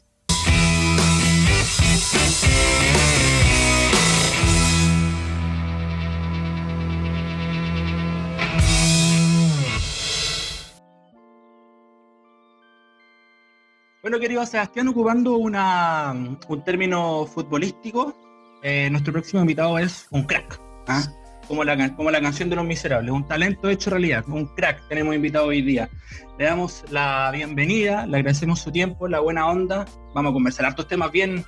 Bueno, 14.04 14.20
querido 14.20 14.46
Sebastián, 14.46 14.90
ocupando 14.90 15.38
una, 15.38 16.12
un 16.50 16.64
término 16.66 17.26
futbolístico, 17.26 18.14
eh, 18.62 18.90
nuestro 18.90 19.14
próximo 19.14 19.40
invitado 19.40 19.80
es 19.80 20.08
un 20.12 20.24
crack, 20.26 20.60
¿ah? 20.90 21.04
como, 21.48 21.64
la, 21.64 21.96
como 21.96 22.12
la 22.12 22.20
canción 22.20 22.50
de 22.50 22.58
los 22.58 22.66
miserables, 22.66 23.12
un 23.12 23.26
talento 23.26 23.70
hecho 23.70 23.92
realidad, 23.92 24.26
un 24.28 24.48
crack 24.56 24.90
tenemos 24.90 25.16
invitado 25.16 25.46
hoy 25.46 25.62
día. 25.62 25.90
Le 26.38 26.44
damos 26.44 26.84
la 26.92 27.32
bienvenida, 27.34 28.06
le 28.06 28.18
agradecemos 28.18 28.60
su 28.60 28.74
tiempo, 28.74 29.08
la 29.08 29.22
buena 29.22 29.48
onda, 29.48 29.86
vamos 30.14 30.32
a 30.32 30.34
conversar 30.34 30.66
hartos 30.66 30.90
temas 30.90 31.10
bien, 31.10 31.46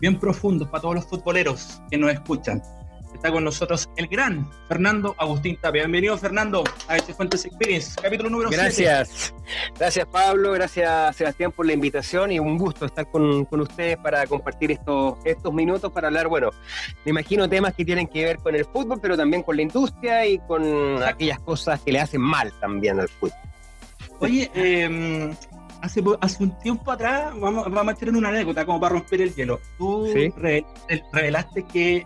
bien 0.00 0.18
profundos 0.18 0.68
para 0.68 0.80
todos 0.80 0.94
los 0.94 1.04
futboleros 1.04 1.82
que 1.90 1.98
nos 1.98 2.10
escuchan 2.10 2.62
está 3.14 3.30
con 3.30 3.44
nosotros 3.44 3.88
el 3.96 4.08
gran 4.08 4.50
Fernando 4.68 5.14
Agustín 5.18 5.56
Tapia. 5.56 5.82
Bienvenido, 5.82 6.16
Fernando, 6.18 6.64
a 6.88 6.96
este 6.96 7.14
Fuentes 7.14 7.44
Experience, 7.44 8.00
capítulo 8.00 8.30
número 8.30 8.50
7. 8.50 8.62
Gracias. 8.62 9.34
Gracias, 9.78 10.06
Pablo. 10.06 10.52
Gracias, 10.52 11.16
Sebastián, 11.16 11.52
por 11.52 11.66
la 11.66 11.72
invitación 11.72 12.32
y 12.32 12.38
un 12.38 12.58
gusto 12.58 12.86
estar 12.86 13.10
con, 13.10 13.44
con, 13.44 13.60
ustedes 13.60 13.96
para 13.98 14.26
compartir 14.26 14.72
estos, 14.72 15.16
estos 15.24 15.52
minutos 15.52 15.92
para 15.92 16.08
hablar, 16.08 16.28
bueno, 16.28 16.50
me 17.04 17.10
imagino 17.10 17.48
temas 17.48 17.74
que 17.74 17.84
tienen 17.84 18.08
que 18.08 18.24
ver 18.24 18.38
con 18.38 18.54
el 18.54 18.64
fútbol, 18.64 18.98
pero 19.00 19.16
también 19.16 19.42
con 19.42 19.56
la 19.56 19.62
industria 19.62 20.26
y 20.26 20.38
con 20.38 21.02
aquellas 21.02 21.40
cosas 21.40 21.80
que 21.80 21.92
le 21.92 22.00
hacen 22.00 22.20
mal 22.20 22.52
también 22.60 23.00
al 23.00 23.08
fútbol. 23.08 23.36
Oye, 24.20 24.50
eh, 24.54 25.34
hace, 25.82 26.02
hace 26.20 26.42
un 26.42 26.58
tiempo 26.60 26.90
atrás, 26.90 27.38
vamos, 27.38 27.70
vamos 27.70 27.94
a 27.94 27.96
tener 27.96 28.14
una 28.14 28.28
anécdota 28.30 28.64
como 28.64 28.80
para 28.80 28.94
romper 28.94 29.20
el 29.20 29.34
hielo. 29.34 29.60
Tú 29.76 30.06
revelaste 31.12 31.64
que 31.64 32.04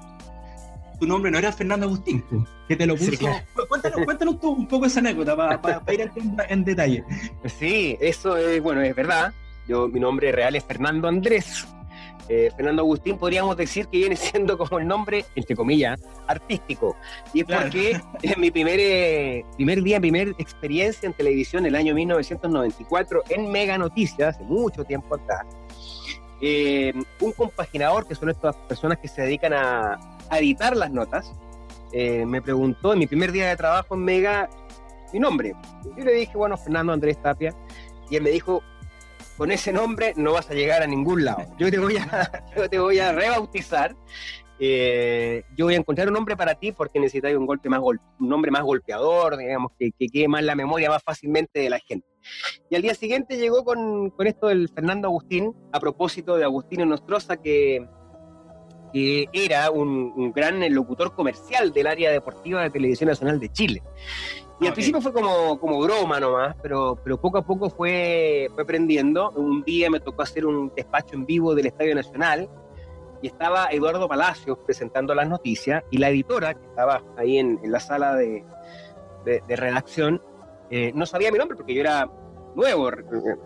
tu 0.98 1.06
nombre 1.06 1.30
no 1.30 1.38
era 1.38 1.52
Fernando 1.52 1.86
Agustín, 1.86 2.24
que 2.68 2.76
te 2.76 2.86
lo 2.86 2.96
puso. 2.96 3.26
Cuéntanos, 3.68 4.04
cuéntanos 4.04 4.40
tú 4.40 4.50
un 4.50 4.66
poco 4.66 4.86
esa 4.86 5.00
anécdota 5.00 5.36
para, 5.60 5.82
ir 5.92 6.10
en 6.48 6.64
detalle. 6.64 7.04
Sí, 7.58 7.96
eso 8.00 8.36
es, 8.36 8.62
bueno, 8.62 8.82
es 8.82 8.94
verdad. 8.94 9.32
Yo, 9.68 9.88
mi 9.88 9.98
nombre 9.98 10.30
real 10.32 10.54
es 10.56 10.64
Fernando 10.64 11.08
Andrés. 11.08 11.66
Eh, 12.28 12.50
Fernando 12.56 12.82
Agustín 12.82 13.18
podríamos 13.18 13.56
decir 13.56 13.86
que 13.86 13.98
viene 13.98 14.16
siendo 14.16 14.58
como 14.58 14.78
el 14.78 14.86
nombre, 14.86 15.24
entre 15.36 15.54
comillas, 15.54 16.00
artístico. 16.26 16.96
Y 17.32 17.40
es 17.40 17.46
porque 17.46 18.00
en 18.22 18.40
mi 18.40 18.50
primer, 18.50 18.80
eh, 18.80 19.44
primer 19.56 19.82
día, 19.82 20.00
primer 20.00 20.34
experiencia 20.38 21.06
en 21.06 21.12
televisión, 21.12 21.66
el 21.66 21.74
año 21.76 21.94
1994, 21.94 23.22
en 23.28 23.50
Mega 23.50 23.78
Noticias, 23.78 24.34
hace 24.34 24.44
mucho 24.44 24.84
tiempo 24.84 25.14
atrás, 25.14 25.46
eh, 26.40 26.92
un 27.20 27.32
compaginador, 27.32 28.06
que 28.06 28.14
son 28.14 28.30
estas 28.30 28.56
personas 28.56 28.98
que 28.98 29.08
se 29.08 29.22
dedican 29.22 29.52
a, 29.52 30.15
editar 30.30 30.76
las 30.76 30.90
notas, 30.90 31.32
eh, 31.92 32.26
me 32.26 32.42
preguntó 32.42 32.92
en 32.92 32.98
mi 32.98 33.06
primer 33.06 33.32
día 33.32 33.48
de 33.48 33.56
trabajo 33.56 33.94
en 33.94 34.04
Mega 34.04 34.50
mi 35.12 35.20
nombre. 35.20 35.54
Yo 35.96 36.04
le 36.04 36.12
dije, 36.12 36.36
bueno, 36.36 36.56
Fernando 36.56 36.92
Andrés 36.92 37.20
Tapia, 37.22 37.54
y 38.10 38.16
él 38.16 38.22
me 38.22 38.30
dijo, 38.30 38.62
con 39.36 39.50
ese 39.50 39.72
nombre 39.72 40.12
no 40.16 40.32
vas 40.32 40.50
a 40.50 40.54
llegar 40.54 40.82
a 40.82 40.86
ningún 40.86 41.24
lado. 41.24 41.44
Yo 41.58 41.70
te 41.70 41.78
voy 41.78 41.96
a, 41.96 42.44
yo 42.56 42.68
te 42.68 42.78
voy 42.78 42.98
a 42.98 43.12
rebautizar. 43.12 43.94
Eh, 44.58 45.42
yo 45.54 45.66
voy 45.66 45.74
a 45.74 45.76
encontrar 45.76 46.08
un 46.08 46.14
nombre 46.14 46.34
para 46.34 46.54
ti 46.54 46.72
porque 46.72 46.98
necesitas 46.98 47.34
un 47.34 47.44
golpe 47.44 47.68
más 47.68 47.80
un 47.80 48.00
nombre 48.18 48.50
más 48.50 48.62
golpeador, 48.62 49.36
digamos, 49.36 49.72
que, 49.78 49.90
que 49.92 50.08
quede 50.08 50.28
más 50.28 50.42
la 50.42 50.54
memoria 50.54 50.88
más 50.88 51.02
fácilmente 51.02 51.60
de 51.60 51.68
la 51.68 51.78
gente. 51.78 52.06
Y 52.70 52.76
al 52.76 52.82
día 52.82 52.94
siguiente 52.94 53.36
llegó 53.36 53.64
con, 53.64 54.10
con 54.10 54.26
esto 54.26 54.48
del 54.48 54.70
Fernando 54.70 55.08
Agustín, 55.08 55.54
a 55.72 55.80
propósito 55.80 56.36
de 56.36 56.44
Agustino 56.44 56.86
Nostroza, 56.86 57.36
que, 57.36 57.86
que 58.96 59.28
era 59.30 59.70
un, 59.70 60.32
gran 60.32 60.58
locutor 60.72 61.12
comercial 61.12 61.70
del 61.70 61.86
área 61.86 62.10
deportiva 62.10 62.62
de 62.62 62.70
Televisión 62.70 63.10
Nacional 63.10 63.38
de 63.38 63.52
Chile. 63.52 63.82
Y 64.58 64.66
al 64.66 64.72
principio 64.72 65.02
fue 65.02 65.12
como, 65.12 65.60
como 65.60 65.78
broma 65.80 66.18
nomás, 66.18 66.56
pero, 66.62 66.98
pero 67.04 67.20
poco 67.20 67.36
a 67.36 67.42
poco 67.42 67.68
fue, 67.68 68.48
fue 68.54 68.62
aprendiendo. 68.62 69.32
Un 69.32 69.62
día 69.64 69.90
me 69.90 70.00
tocó 70.00 70.22
hacer 70.22 70.46
un 70.46 70.72
despacho 70.74 71.14
en 71.14 71.26
vivo 71.26 71.54
del 71.54 71.66
Estadio 71.66 71.94
Nacional 71.94 72.48
y 73.20 73.26
estaba 73.26 73.68
Eduardo 73.70 74.08
Palacios 74.08 74.56
presentando 74.64 75.14
las 75.14 75.28
noticias 75.28 75.84
y 75.90 75.98
la 75.98 76.08
editora, 76.08 76.54
que 76.54 76.64
estaba 76.64 77.02
ahí 77.18 77.36
en, 77.36 77.60
en 77.62 77.72
la 77.72 77.80
sala 77.80 78.14
de, 78.14 78.46
de, 79.26 79.56
redacción, 79.56 80.22
eh, 80.70 80.90
no 80.94 81.04
sabía 81.04 81.30
mi 81.30 81.36
nombre 81.36 81.54
porque 81.54 81.74
yo 81.74 81.82
era 81.82 82.08
nuevo, 82.56 82.90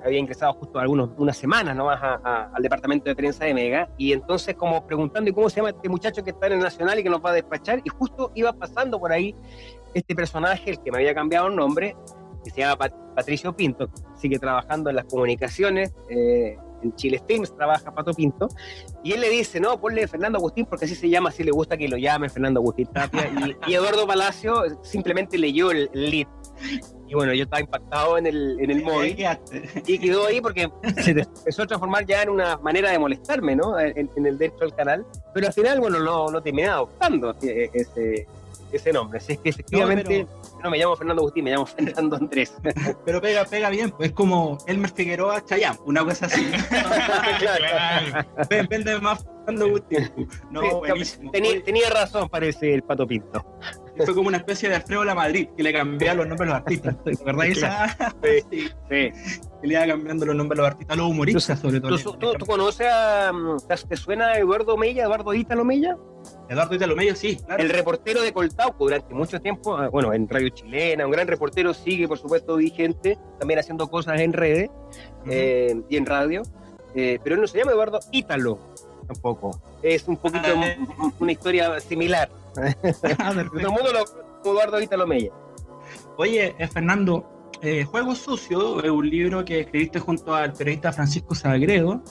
había 0.05 0.19
ingresado 0.19 0.55
justo 0.55 0.79
algunos, 0.79 1.37
semanas 1.37 1.77
nomás 1.77 1.99
al 2.01 2.63
departamento 2.63 3.11
de 3.11 3.17
prensa 3.17 3.45
de 3.45 3.53
Mega, 3.53 3.91
y 3.99 4.13
entonces 4.13 4.55
como 4.55 4.87
preguntando, 4.87 5.33
cómo 5.35 5.51
se 5.51 5.57
llama 5.57 5.71
este 5.71 5.89
muchacho 5.89 6.23
que 6.23 6.31
está 6.31 6.47
en 6.47 6.55
el 6.55 6.61
Nacional 6.61 6.99
y 6.99 7.03
que 7.03 7.11
nos 7.11 7.23
va 7.23 7.31
a 7.31 7.35
despachar? 7.35 7.83
Y 7.85 7.89
justo 7.89 8.31
iba 8.35 8.53
pasando 8.53 8.99
por 8.99 9.13
ahí 9.13 9.35
este 9.93 10.15
personaje, 10.15 10.71
el 10.71 10.81
que 10.81 10.93
me 10.93 10.99
había 10.99 11.15
cambiado 11.15 11.49
el 11.49 11.57
nombre, 11.57 11.97
que 12.45 12.51
se 12.51 12.61
llama 12.61 12.89
Patricio 13.17 13.55
Pinto, 13.55 13.91
sigue 14.17 14.39
trabajando 14.39 14.91
en 14.91 14.97
las 14.97 15.05
comunicaciones, 15.07 15.93
eh, 16.09 16.57
en 16.83 16.95
Chile 16.95 17.21
Films 17.27 17.55
trabaja 17.55 17.93
Pato 17.93 18.15
Pinto, 18.15 18.49
y 19.03 19.13
él 19.13 19.21
le 19.21 19.29
dice, 19.29 19.61
no, 19.61 19.79
ponle 19.81 20.07
Fernando 20.07 20.39
Agustín 20.39 20.67
porque 20.67 20.85
así 20.85 20.95
se 20.95 21.11
llama, 21.11 21.31
así 21.31 21.43
le 21.43 21.51
gusta 21.51 21.77
que 21.77 21.89
lo 21.89 21.99
llame 21.99 22.29
Fernando 22.29 22.61
Agustín 22.61 22.87
Tapia, 22.87 23.29
y, 23.67 23.75
Eduardo 23.75 24.07
Palacio 24.07 24.63
simplemente 24.83 25.37
leyó 25.37 25.73
el 25.73 25.91
lead 25.93 26.29
y 27.11 27.15
bueno, 27.15 27.35
yo 27.35 27.43
estaba 27.43 27.61
impactado 27.61 28.19
en 28.19 28.27
el, 28.27 28.61
en 28.61 28.71
el 28.71 28.85
móvil 28.85 29.17
y 29.85 29.99
quedó 29.99 30.27
ahí 30.27 30.41
porque 30.41 30.71
se 31.03 31.11
empezó 31.11 31.65
a 31.65 31.67
transformar 31.67 32.07
ya 32.07 32.23
en 32.23 32.29
una 32.29 32.57
manera 32.59 32.93
de 32.93 33.01
molestarme, 33.01 33.57
¿no? 33.57 33.81
En, 33.81 34.09
el 34.25 34.39
dentro 34.39 34.61
del 34.61 34.75
canal. 34.77 35.05
Pero 35.35 35.49
al 35.49 35.53
final, 35.53 35.81
bueno, 35.81 35.99
no, 35.99 36.29
no 36.29 36.41
terminé 36.41 36.69
adoptando 36.69 37.35
ese, 37.43 38.29
ese 38.71 38.93
nombre. 38.93 39.19
Así 39.19 39.33
es 39.33 39.39
que 39.41 39.49
efectivamente 39.49 40.25
no, 40.63 40.71
me 40.71 40.79
llamo 40.79 40.95
Fernando 40.95 41.23
Agustín, 41.23 41.45
me 41.45 41.51
llamo 41.51 41.67
Fernando 41.67 42.15
Andrés. 42.15 42.55
Pero 43.05 43.21
pega, 43.21 43.45
pega 43.45 43.71
bien, 43.71 43.91
pues 43.91 44.11
es 44.11 44.15
como 44.15 44.59
Elmer 44.69 44.91
Figueroa 44.91 45.45
Chayán, 45.45 45.79
una 45.87 46.05
cosa 46.05 46.27
así. 46.27 46.49
claro. 47.41 48.29
Vende 48.49 49.01
más 49.01 49.25
Fernando 49.45 49.65
Agustín. 49.67 50.29
No, 50.53 50.79
buenísimo. 50.79 51.33
Tenía, 51.33 51.61
tenía 51.65 51.91
razón, 51.91 52.29
parece 52.29 52.73
el 52.73 52.83
Pato 52.85 53.05
Pinto. 53.05 53.45
fue 54.05 54.15
como 54.15 54.29
una 54.29 54.39
especie 54.39 54.69
de 54.69 54.77
Alfredo 54.77 55.05
La 55.05 55.15
Madrid, 55.15 55.49
que 55.57 55.63
le 55.63 55.73
cambiaba 55.73 56.15
los 56.15 56.29
nombres 56.29 56.51
a 56.51 56.53
los 56.53 56.63
artistas. 56.63 56.97
¿Verdad? 57.25 57.47
Esa? 57.47 58.15
Sí, 58.23 58.45
sí. 58.51 58.71
Que 58.89 59.67
le 59.67 59.75
iba 59.75 59.87
cambiando 59.87 60.27
los 60.27 60.37
nombres 60.37 60.59
a 60.59 60.63
los 60.63 60.71
artistas, 60.73 60.95
a 60.95 60.97
los 60.97 61.11
humoristas 61.11 61.59
sobre 61.59 61.81
todo. 61.81 61.97
¿Tú, 62.37 62.47
conoces 62.47 62.87
a. 62.91 63.33
¿Te 63.89 63.97
suena 63.97 64.37
Eduardo 64.37 64.77
Mella, 64.77 65.05
Eduardo 65.05 65.35
Ítalo 65.35 65.65
Mella? 65.65 65.97
Eduardo 66.49 66.75
Ítalo 66.75 66.97
Mella, 66.97 67.15
sí, 67.15 67.37
claro. 67.37 67.63
El 67.63 67.71
reportero 67.71 68.23
de 68.23 68.33
Coltauco 68.33 68.85
durante 68.85 69.15
mucho 69.15 69.41
tiempo, 69.41 69.77
ah, 69.77 69.89
bueno, 69.89 70.13
en 70.13 70.29
Radio 70.29 70.49
Chilena, 70.51 71.07
un 71.07 71.13
gran 71.13 71.27
reportero, 71.29 71.73
sigue, 71.75 72.09
por 72.09 72.19
supuesto, 72.19 72.57
vigente, 72.57 73.19
también 73.39 73.61
haciendo 73.61 73.89
cosas 73.89 74.21
en 74.21 74.33
redes 74.33 74.71
eh, 75.27 75.81
y 75.89 75.97
en 75.97 76.07
radio. 76.07 76.43
Eh, 76.95 77.21
pero 77.23 77.37
él 77.37 77.41
no 77.41 77.47
se 77.47 77.59
llama 77.59 77.73
Eduardo 77.73 78.01
Ítalo, 78.11 78.59
tampoco. 79.07 79.61
Es 79.83 80.07
un 80.09 80.17
poquito 80.17 80.49
ah, 80.57 81.13
una 81.21 81.33
historia 81.33 81.79
similar. 81.81 82.29
Ah, 83.19 83.33
Todo 83.33 83.59
el 83.59 83.69
mundo 83.69 83.93
lo 83.93 84.51
Eduardo 84.51 84.81
Ítalo 84.81 85.07
Mella. 85.07 85.31
Oye, 86.17 86.55
eh, 86.59 86.69
Fernando, 86.69 87.51
eh, 87.63 87.85
Juego 87.85 88.15
Sucio 88.15 88.83
es 88.83 88.91
un 88.91 89.09
libro 89.09 89.45
que 89.45 89.61
escribiste 89.61 89.99
junto 89.99 90.35
al 90.35 90.53
periodista 90.53 90.93
Francisco 90.93 91.35
Sagredo, 91.35 92.03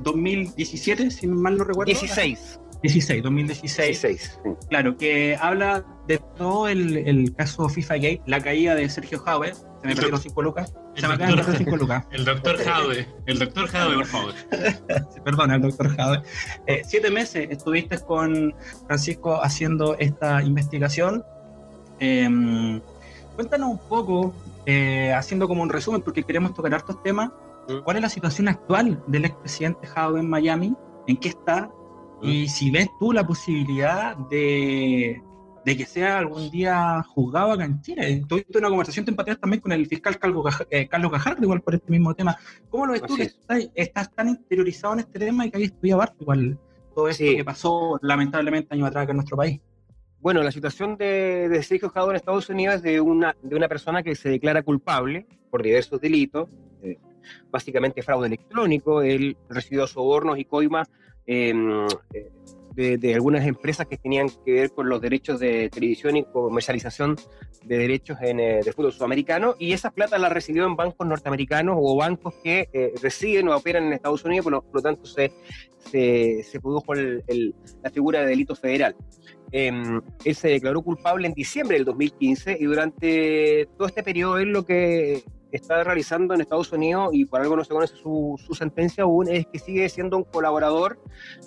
2017, 0.00 1.10
si 1.10 1.26
mal 1.26 1.58
no 1.58 1.64
recuerdo. 1.64 1.90
16. 1.90 2.60
16, 2.82 3.22
2016. 3.22 4.40
Claro, 4.68 4.96
que 4.96 5.36
habla 5.40 5.84
de 6.06 6.18
todo 6.36 6.68
el, 6.68 6.96
el, 6.96 7.34
caso 7.34 7.68
FIFA 7.68 7.94
Gate, 7.96 8.22
la 8.26 8.40
caída 8.40 8.74
de 8.74 8.88
Sergio 8.88 9.18
Jauer. 9.18 9.54
Se 9.54 9.86
me 9.86 9.94
perdieron 9.94 10.20
5 10.20 10.42
lucas. 10.42 10.72
Se 10.94 11.06
me 11.06 11.16
doctor, 11.16 11.56
5 11.56 11.76
lucas. 11.76 12.04
El 12.12 12.24
doctor 12.24 12.56
Jauer. 12.58 13.06
El 13.26 13.38
doctor 13.38 13.68
Jauer, 13.68 13.96
por 13.96 14.06
favor. 14.06 14.34
perdona, 15.24 15.54
el 15.54 15.62
doctor 15.62 15.94
Jauer. 15.96 16.22
Eh, 16.66 16.82
siete 16.84 17.10
meses 17.10 17.46
estuviste 17.50 17.98
con 18.00 18.52
Francisco 18.86 19.40
haciendo 19.40 19.96
esta 19.98 20.42
investigación. 20.42 21.24
Em, 22.00 22.80
cuéntanos 23.36 23.70
un 23.70 23.78
poco, 23.78 24.34
eh, 24.66 25.12
haciendo 25.12 25.46
como 25.46 25.62
un 25.62 25.68
resumen, 25.68 26.02
porque 26.02 26.24
queremos 26.24 26.54
tocar 26.54 26.74
estos 26.74 27.00
temas. 27.02 27.30
¿Cuál 27.84 27.96
es 27.96 28.02
la 28.02 28.08
situación 28.08 28.48
actual 28.48 29.00
del 29.06 29.26
expresidente 29.26 29.86
Jauer 29.86 30.20
en 30.20 30.30
Miami? 30.30 30.74
¿En 31.06 31.16
qué 31.16 31.28
está? 31.28 31.70
Y 32.22 32.48
si 32.48 32.70
ves 32.70 32.88
tú 32.98 33.12
la 33.12 33.26
posibilidad 33.26 34.16
de, 34.16 35.22
que 35.64 35.84
sea 35.84 36.18
algún 36.18 36.50
día 36.50 37.02
juzgado 37.02 37.52
acá 37.52 37.64
en 37.64 37.80
Chile. 37.82 38.24
Tuviste 38.26 38.58
una 38.58 38.68
conversación 38.68 39.04
te 39.04 39.12
también 39.12 39.60
con 39.60 39.72
el 39.72 39.86
fiscal 39.86 40.18
Carlos, 40.18 40.66
eh, 40.70 40.88
Carlos 40.88 41.12
Gajardo, 41.12 41.42
igual 41.42 41.60
por 41.60 41.74
este 41.74 41.90
mismo 41.90 42.14
tema. 42.14 42.36
¿Cómo 42.70 42.86
lo 42.86 42.92
ves 42.92 43.02
tú 43.02 43.16
que 43.16 43.30
estás, 43.74 44.14
tan 44.14 44.28
interiorizado 44.28 44.94
en 44.94 45.00
este 45.00 45.18
tema 45.18 45.46
y 45.46 45.50
que 45.50 45.58
hay 45.58 45.64
estudiado 45.64 46.02
aparte 46.02 46.22
igual 46.22 46.58
todo 46.94 47.08
esto 47.08 47.24
que 47.24 47.44
pasó 47.44 47.98
lamentablemente 48.02 48.74
años 48.74 48.88
atrás 48.88 49.04
acá 49.04 49.12
en 49.12 49.16
nuestro 49.18 49.36
país? 49.36 49.60
Bueno, 50.20 50.42
la 50.42 50.50
situación 50.50 50.96
de, 50.96 51.48
de 51.48 51.62
Sergio 51.62 51.90
Jadot 51.90 52.10
en 52.10 52.16
Estados 52.16 52.48
Unidos 52.48 52.76
es 52.76 52.82
de 52.82 53.00
una, 53.00 53.36
de 53.40 53.54
una 53.54 53.68
persona 53.68 54.02
que 54.02 54.16
se 54.16 54.28
declara 54.30 54.62
culpable 54.62 55.26
por 55.48 55.62
diversos 55.62 56.00
delitos, 56.00 56.48
eh, 56.82 56.98
básicamente 57.50 58.02
fraude 58.02 58.26
electrónico, 58.26 59.02
él 59.02 59.36
recibió 59.48 59.86
sobornos 59.86 60.38
y 60.38 60.44
coimas 60.44 60.90
Em, 61.30 61.86
de, 62.74 63.14
algunas 63.14 63.46
empresas 63.46 63.86
que 63.86 63.98
tenían 63.98 64.28
que 64.46 64.52
ver 64.52 64.70
con 64.70 64.88
los 64.88 65.00
derechos 65.00 65.40
de 65.40 65.68
televisión 65.68 66.16
y 66.16 66.24
comercialización 66.24 67.16
de 67.64 67.76
derechos 67.76 68.16
en, 68.22 68.40
el 68.40 68.66
eh, 68.66 68.72
fútbol 68.72 68.92
sudamericano, 68.92 69.54
y 69.58 69.72
esas 69.72 69.92
plata 69.92 70.16
las 70.16 70.32
recibió 70.32 70.64
en 70.64 70.74
bancos 70.74 71.06
norteamericanos 71.06 71.76
o 71.78 71.96
bancos 71.96 72.34
que 72.42 72.70
eh, 72.72 72.94
residen 73.02 73.48
o 73.48 73.56
operan 73.56 73.84
en 73.84 73.92
Estados 73.92 74.24
Unidos, 74.24 74.44
por 74.44 74.64
lo, 74.72 74.80
tanto 74.82 75.04
se, 75.04 75.32
se, 75.78 76.60
produjo 76.62 76.94
la 76.94 77.90
figura 77.90 78.20
de 78.20 78.26
delito 78.28 78.54
federal. 78.54 78.96
Em, 79.50 80.00
él 80.24 80.34
se 80.34 80.48
declaró 80.48 80.80
culpable 80.80 81.26
en 81.26 81.34
diciembre 81.34 81.76
del 81.76 81.84
2015 81.84 82.56
y 82.58 82.64
durante 82.64 83.68
todo 83.76 83.88
este 83.88 84.02
periodo 84.02 84.38
él 84.38 84.50
lo 84.50 84.64
que 84.64 85.24
está 85.52 85.82
realizando 85.84 86.34
en 86.34 86.40
Estados 86.40 86.72
Unidos 86.72 87.10
y 87.12 87.24
por 87.24 87.40
algo 87.40 87.56
no 87.56 87.64
se 87.64 87.72
conoce 87.72 87.96
su, 87.96 88.36
sentencia 88.56 89.04
aún, 89.04 89.28
es 89.28 89.46
que 89.46 89.58
sigue 89.58 89.88
siendo 89.88 90.16
un 90.16 90.24
colaborador 90.24 90.98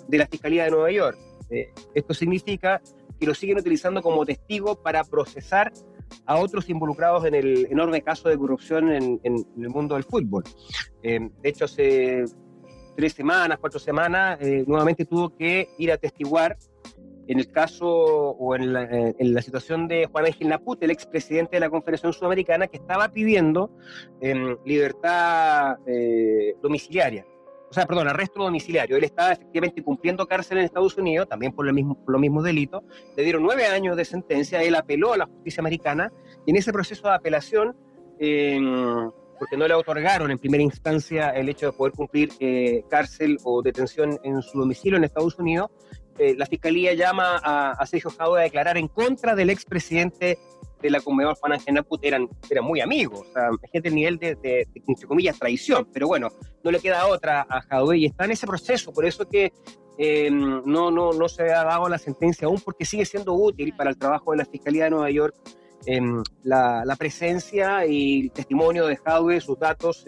de 0.08 0.18
la 0.18 0.26
Fiscalía 0.26 0.64
de 0.64 0.70
Nueva 0.70 0.90
York. 0.90 1.18
Eh, 1.50 1.72
esto 1.94 2.14
significa 2.14 2.80
que 3.18 3.26
lo 3.26 3.34
siguen 3.34 3.58
utilizando 3.58 4.02
como 4.02 4.24
testigo 4.24 4.74
para 4.82 5.04
procesar 5.04 5.72
a 6.26 6.36
otros 6.36 6.68
involucrados 6.68 7.24
en 7.24 7.34
el 7.34 7.66
enorme 7.70 8.02
caso 8.02 8.28
de 8.28 8.36
corrupción 8.36 8.92
en, 8.92 9.20
el 9.24 9.68
mundo 9.68 9.94
del 9.94 10.04
fútbol. 10.04 10.44
Eh, 11.02 11.20
de 11.42 11.48
hecho, 11.48 11.64
hace 11.64 12.24
tres 12.96 13.12
semanas, 13.12 13.58
cuatro 13.60 13.78
semanas, 13.78 14.38
eh, 14.40 14.64
nuevamente 14.66 15.04
tuvo 15.04 15.34
que 15.36 15.68
ir 15.78 15.92
a 15.92 15.96
testiguar 15.96 16.56
en 17.28 17.38
el 17.38 17.50
caso 17.50 17.88
o 17.88 18.54
en 18.54 18.72
la, 18.72 19.42
situación 19.42 19.88
de 19.88 20.06
Juan 20.06 20.26
Ángel 20.26 20.48
Naput, 20.48 20.82
el 20.82 20.90
expresidente 20.90 21.56
de 21.56 21.60
la 21.60 21.70
Confederación 21.70 22.12
Sudamericana, 22.12 22.66
que 22.66 22.76
estaba 22.76 23.08
pidiendo 23.08 23.70
em, 24.20 24.56
libertad 24.64 25.76
eh, 25.86 26.54
domiciliaria, 26.62 27.26
o 27.70 27.74
sea, 27.74 27.86
perdón, 27.86 28.06
arresto 28.06 28.42
domiciliario. 28.42 28.98
Él 28.98 29.04
estaba 29.04 29.32
efectivamente 29.32 29.82
cumpliendo 29.82 30.26
cárcel 30.26 30.58
en 30.58 30.64
Estados 30.64 30.98
Unidos, 30.98 31.26
también 31.26 31.52
por, 31.52 31.66
el 31.66 31.72
mismo, 31.72 31.94
por 32.04 32.12
los 32.12 32.20
mismos 32.20 32.44
delitos. 32.44 32.82
Le 33.16 33.22
dieron 33.22 33.42
nueve 33.42 33.66
años 33.66 33.96
de 33.96 34.04
sentencia, 34.04 34.62
él 34.62 34.74
apeló 34.74 35.14
a 35.14 35.16
la 35.16 35.26
justicia 35.26 35.62
americana 35.62 36.12
y 36.44 36.50
en 36.50 36.56
ese 36.56 36.72
proceso 36.72 37.08
de 37.08 37.14
apelación... 37.14 37.76
Em, 38.18 39.10
porque 39.42 39.56
no 39.56 39.66
le 39.66 39.74
otorgaron 39.74 40.30
en 40.30 40.38
primera 40.38 40.62
instancia 40.62 41.30
el 41.30 41.48
hecho 41.48 41.66
de 41.66 41.72
poder 41.72 41.92
cumplir 41.94 42.30
eh, 42.38 42.84
cárcel 42.88 43.38
o 43.42 43.60
detención 43.60 44.16
en 44.22 44.40
su 44.40 44.56
domicilio 44.56 44.98
en 44.98 45.02
Estados 45.02 45.36
Unidos, 45.36 45.68
eh, 46.18 46.34
la 46.36 46.46
fiscalía 46.46 46.94
llama 46.94 47.40
a, 47.42 47.86
Sergio 47.86 48.10
Jaude 48.10 48.40
a 48.40 48.44
declarar 48.44 48.76
en 48.76 48.88
contra 48.88 49.34
del 49.34 49.50
expresidente 49.50 50.38
de 50.80 50.90
la 50.90 51.00
Conmebol, 51.00 51.34
Juan 51.36 51.52
Ángel 51.52 51.74
Naput, 51.74 52.04
eran, 52.04 52.28
eran 52.50 52.64
muy 52.64 52.80
amigos. 52.80 53.26
Gente 53.72 53.88
el 53.88 53.94
nivel 53.94 54.18
de, 54.18 54.66
entre 54.86 55.06
comillas, 55.06 55.38
traición. 55.38 55.88
Pero 55.92 56.08
bueno, 56.08 56.28
no 56.62 56.70
le 56.70 56.80
queda 56.80 57.06
otra 57.06 57.46
a 57.48 57.62
Jaude 57.62 57.98
y 57.98 58.06
está 58.06 58.24
en 58.24 58.32
ese 58.32 58.46
proceso. 58.46 58.92
Por 58.92 59.06
eso 59.06 59.26
que 59.28 59.52
em, 59.96 60.62
no, 60.64 60.90
no, 60.90 61.12
no 61.12 61.28
se 61.28 61.44
ha 61.52 61.64
dado 61.64 61.88
la 61.88 61.98
sentencia 61.98 62.46
aún, 62.46 62.60
porque 62.60 62.84
sigue 62.84 63.04
siendo 63.04 63.32
útil 63.32 63.74
para 63.76 63.90
el 63.90 63.96
trabajo 63.96 64.32
de 64.32 64.38
la 64.38 64.44
Fiscalía 64.44 64.84
de 64.84 64.90
Nueva 64.90 65.10
York 65.10 65.36
em, 65.86 66.22
la, 66.42 66.96
presencia 66.98 67.86
y 67.86 68.22
el 68.22 68.32
testimonio 68.32 68.86
de 68.86 68.96
Jaude, 68.96 69.40
sus 69.40 69.58
datos. 69.58 70.04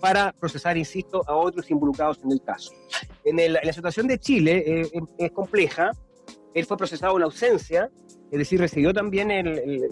para 0.00 0.32
procesar, 0.32 0.76
insisto, 0.76 1.22
a 1.26 1.34
otros 1.34 1.68
involucrados 1.70 2.20
en 2.22 2.30
el 2.30 2.40
caso. 2.42 2.72
En, 3.26 3.52
la 3.52 3.72
situación 3.72 4.06
de 4.06 4.20
Chile 4.20 4.64
eh, 4.64 5.00
es 5.18 5.32
compleja. 5.32 5.90
Él 6.54 6.64
fue 6.64 6.76
procesado 6.76 7.16
en 7.16 7.24
ausencia, 7.24 7.90
es 8.30 8.38
decir, 8.38 8.60
recibió 8.60 8.94
también 8.94 9.30
el, 9.30 9.88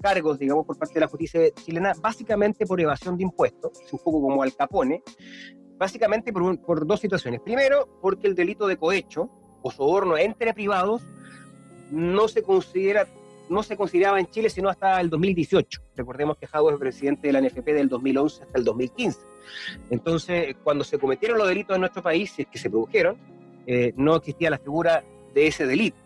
cargos, 0.00 0.38
digamos, 0.38 0.66
por 0.66 0.78
parte 0.78 0.94
de 0.94 1.00
la 1.00 1.08
justicia 1.08 1.40
chilena, 1.54 1.94
básicamente 2.00 2.66
por 2.66 2.80
evasión 2.80 3.16
de 3.16 3.24
impuestos, 3.24 3.72
un 3.90 3.98
poco 3.98 4.20
como 4.20 4.42
Al 4.42 4.54
Capone, 4.54 5.02
básicamente 5.78 6.32
por, 6.32 6.60
por 6.60 6.86
dos 6.86 7.00
situaciones. 7.00 7.40
Primero, 7.40 7.98
porque 8.02 8.28
el 8.28 8.34
delito 8.34 8.66
de 8.66 8.76
cohecho 8.76 9.30
o 9.62 9.70
soborno 9.70 10.18
entre 10.18 10.52
privados 10.52 11.02
no 11.90 12.28
se 12.28 12.42
considera 12.42 13.08
no 13.48 13.62
se 13.62 13.76
consideraba 13.76 14.18
en 14.18 14.26
Chile 14.26 14.50
sino 14.50 14.68
hasta 14.68 15.00
el 15.00 15.10
2018. 15.10 15.80
Recordemos 15.96 16.36
que 16.36 16.46
Jago 16.46 16.70
es 16.70 16.78
presidente 16.78 17.28
de 17.28 17.32
la 17.32 17.40
NFP 17.40 17.66
del 17.66 17.88
2011 17.88 18.42
hasta 18.44 18.58
el 18.58 18.64
2015. 18.64 19.20
Entonces, 19.90 20.56
cuando 20.62 20.84
se 20.84 20.98
cometieron 20.98 21.38
los 21.38 21.48
delitos 21.48 21.74
en 21.74 21.80
nuestro 21.80 22.02
país, 22.02 22.34
es 22.38 22.46
que 22.46 22.58
se 22.58 22.70
produjeron, 22.70 23.16
eh, 23.66 23.92
no 23.96 24.16
existía 24.16 24.50
la 24.50 24.58
figura 24.58 25.04
de 25.34 25.46
ese 25.46 25.66
delito. 25.66 25.96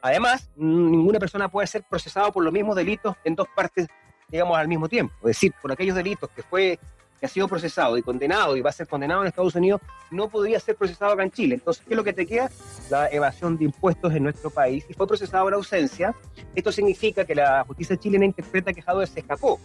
Además, 0.00 0.50
ninguna 0.56 1.20
persona 1.20 1.48
puede 1.48 1.66
ser 1.68 1.84
procesada 1.88 2.32
por 2.32 2.42
los 2.42 2.52
mismos 2.52 2.74
delitos 2.74 3.14
en 3.24 3.36
dos 3.36 3.46
partes, 3.54 3.86
digamos, 4.28 4.58
al 4.58 4.66
mismo 4.66 4.88
tiempo. 4.88 5.14
Es 5.20 5.36
decir, 5.36 5.54
por 5.62 5.70
aquellos 5.70 5.94
delitos 5.94 6.28
que 6.30 6.42
fue 6.42 6.78
que 7.22 7.26
ha 7.26 7.28
sido 7.28 7.46
procesado 7.46 7.96
y 7.96 8.02
condenado 8.02 8.56
y 8.56 8.62
va 8.62 8.70
a 8.70 8.72
ser 8.72 8.88
condenado 8.88 9.22
en 9.22 9.28
Estados 9.28 9.54
Unidos, 9.54 9.80
no 10.10 10.28
podría 10.28 10.58
ser 10.58 10.74
procesado 10.74 11.12
acá 11.12 11.22
en 11.22 11.30
Chile. 11.30 11.54
Entonces, 11.54 11.84
¿qué 11.86 11.94
es 11.94 11.96
lo 11.96 12.02
que 12.02 12.12
te 12.12 12.26
queda? 12.26 12.50
La 12.90 13.08
evasión 13.12 13.56
de 13.56 13.66
impuestos 13.66 14.12
en 14.12 14.24
nuestro 14.24 14.50
país 14.50 14.84
y 14.88 14.94
fue 14.94 15.06
procesado 15.06 15.46
en 15.46 15.54
ausencia. 15.54 16.16
Esto 16.52 16.72
significa 16.72 17.24
que 17.24 17.36
la 17.36 17.62
justicia 17.64 17.96
chilena 17.96 18.24
interpreta 18.24 18.72
que 18.72 18.82
Jadot 18.82 19.06
se 19.06 19.20
escapó 19.20 19.60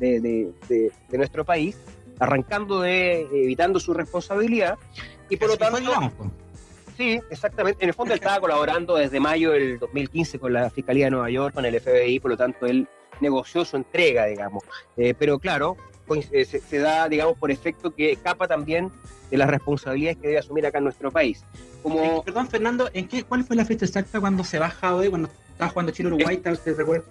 de, 0.00 0.52
nuestro 1.12 1.46
país, 1.46 1.78
arrancando 2.18 2.82
de, 2.82 3.22
evitando 3.22 3.80
su 3.80 3.94
responsabilidad, 3.94 4.76
y 5.30 5.38
por 5.38 5.48
lo 5.48 5.56
tanto... 5.56 5.80
Sí, 6.94 7.18
exactamente. 7.30 7.82
En 7.82 7.88
el 7.88 7.94
fondo 7.94 8.12
él 8.12 8.18
estaba 8.18 8.38
colaborando 8.38 8.96
desde 8.96 9.18
mayo 9.18 9.52
del 9.52 9.78
2015 9.78 10.38
con 10.38 10.52
la 10.52 10.68
Fiscalía 10.68 11.06
de 11.06 11.12
Nueva 11.12 11.30
York, 11.30 11.54
con 11.54 11.64
el 11.64 11.80
FBI, 11.80 12.20
por 12.20 12.32
lo 12.32 12.36
tanto 12.36 12.66
él 12.66 12.86
negoció 13.22 13.64
su 13.64 13.78
entrega, 13.78 14.26
digamos. 14.26 14.62
Eh, 14.98 15.14
pero 15.18 15.38
claro, 15.38 15.78
eh, 16.32 16.44
se, 16.44 16.78
da, 16.78 17.08
digamos, 17.08 17.38
por 17.38 17.50
efecto 17.50 17.94
que 17.94 18.12
escapa 18.12 18.46
también 18.46 18.90
de 19.30 19.36
las 19.36 19.48
responsabilidades 19.48 20.18
que 20.18 20.28
debe 20.28 20.38
asumir 20.38 20.66
acá 20.66 20.78
en 20.78 20.84
nuestro 20.84 21.10
país. 21.10 21.44
Como... 21.82 22.22
perdón, 22.22 22.48
Fernando, 22.48 22.90
¿en 22.92 23.08
qué, 23.08 23.24
¿cuál 23.24 23.44
fue 23.44 23.56
la 23.56 23.64
fecha 23.64 23.86
exacta 23.86 24.20
cuando 24.20 24.44
se 24.44 24.58
baja 24.58 24.94
hoy, 24.94 25.08
cuando 25.08 25.28
estaba 25.50 25.70
jugando 25.70 25.92
Chile-Uruguay, 25.92 26.36
tal 26.38 26.56
se 26.56 26.74
recuerda? 26.74 27.04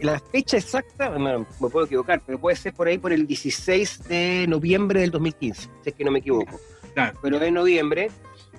la 0.00 0.20
fecha 0.20 0.56
exacta, 0.56 1.10
me 1.10 1.44
puedo 1.68 1.86
equivocar, 1.86 2.22
pero 2.24 2.38
puede 2.38 2.56
ser 2.56 2.72
por 2.72 2.86
ahí 2.86 2.98
por 2.98 3.12
el 3.12 3.26
16 3.26 4.08
de 4.08 4.46
noviembre 4.48 5.00
del 5.00 5.10
2015, 5.10 5.62
si 5.82 5.88
es 5.90 5.94
que 5.94 6.04
no 6.04 6.10
me 6.10 6.20
equivoco. 6.20 6.60
Claro. 6.94 7.18
Pero 7.20 7.42
en 7.42 7.54
noviembre, 7.54 8.10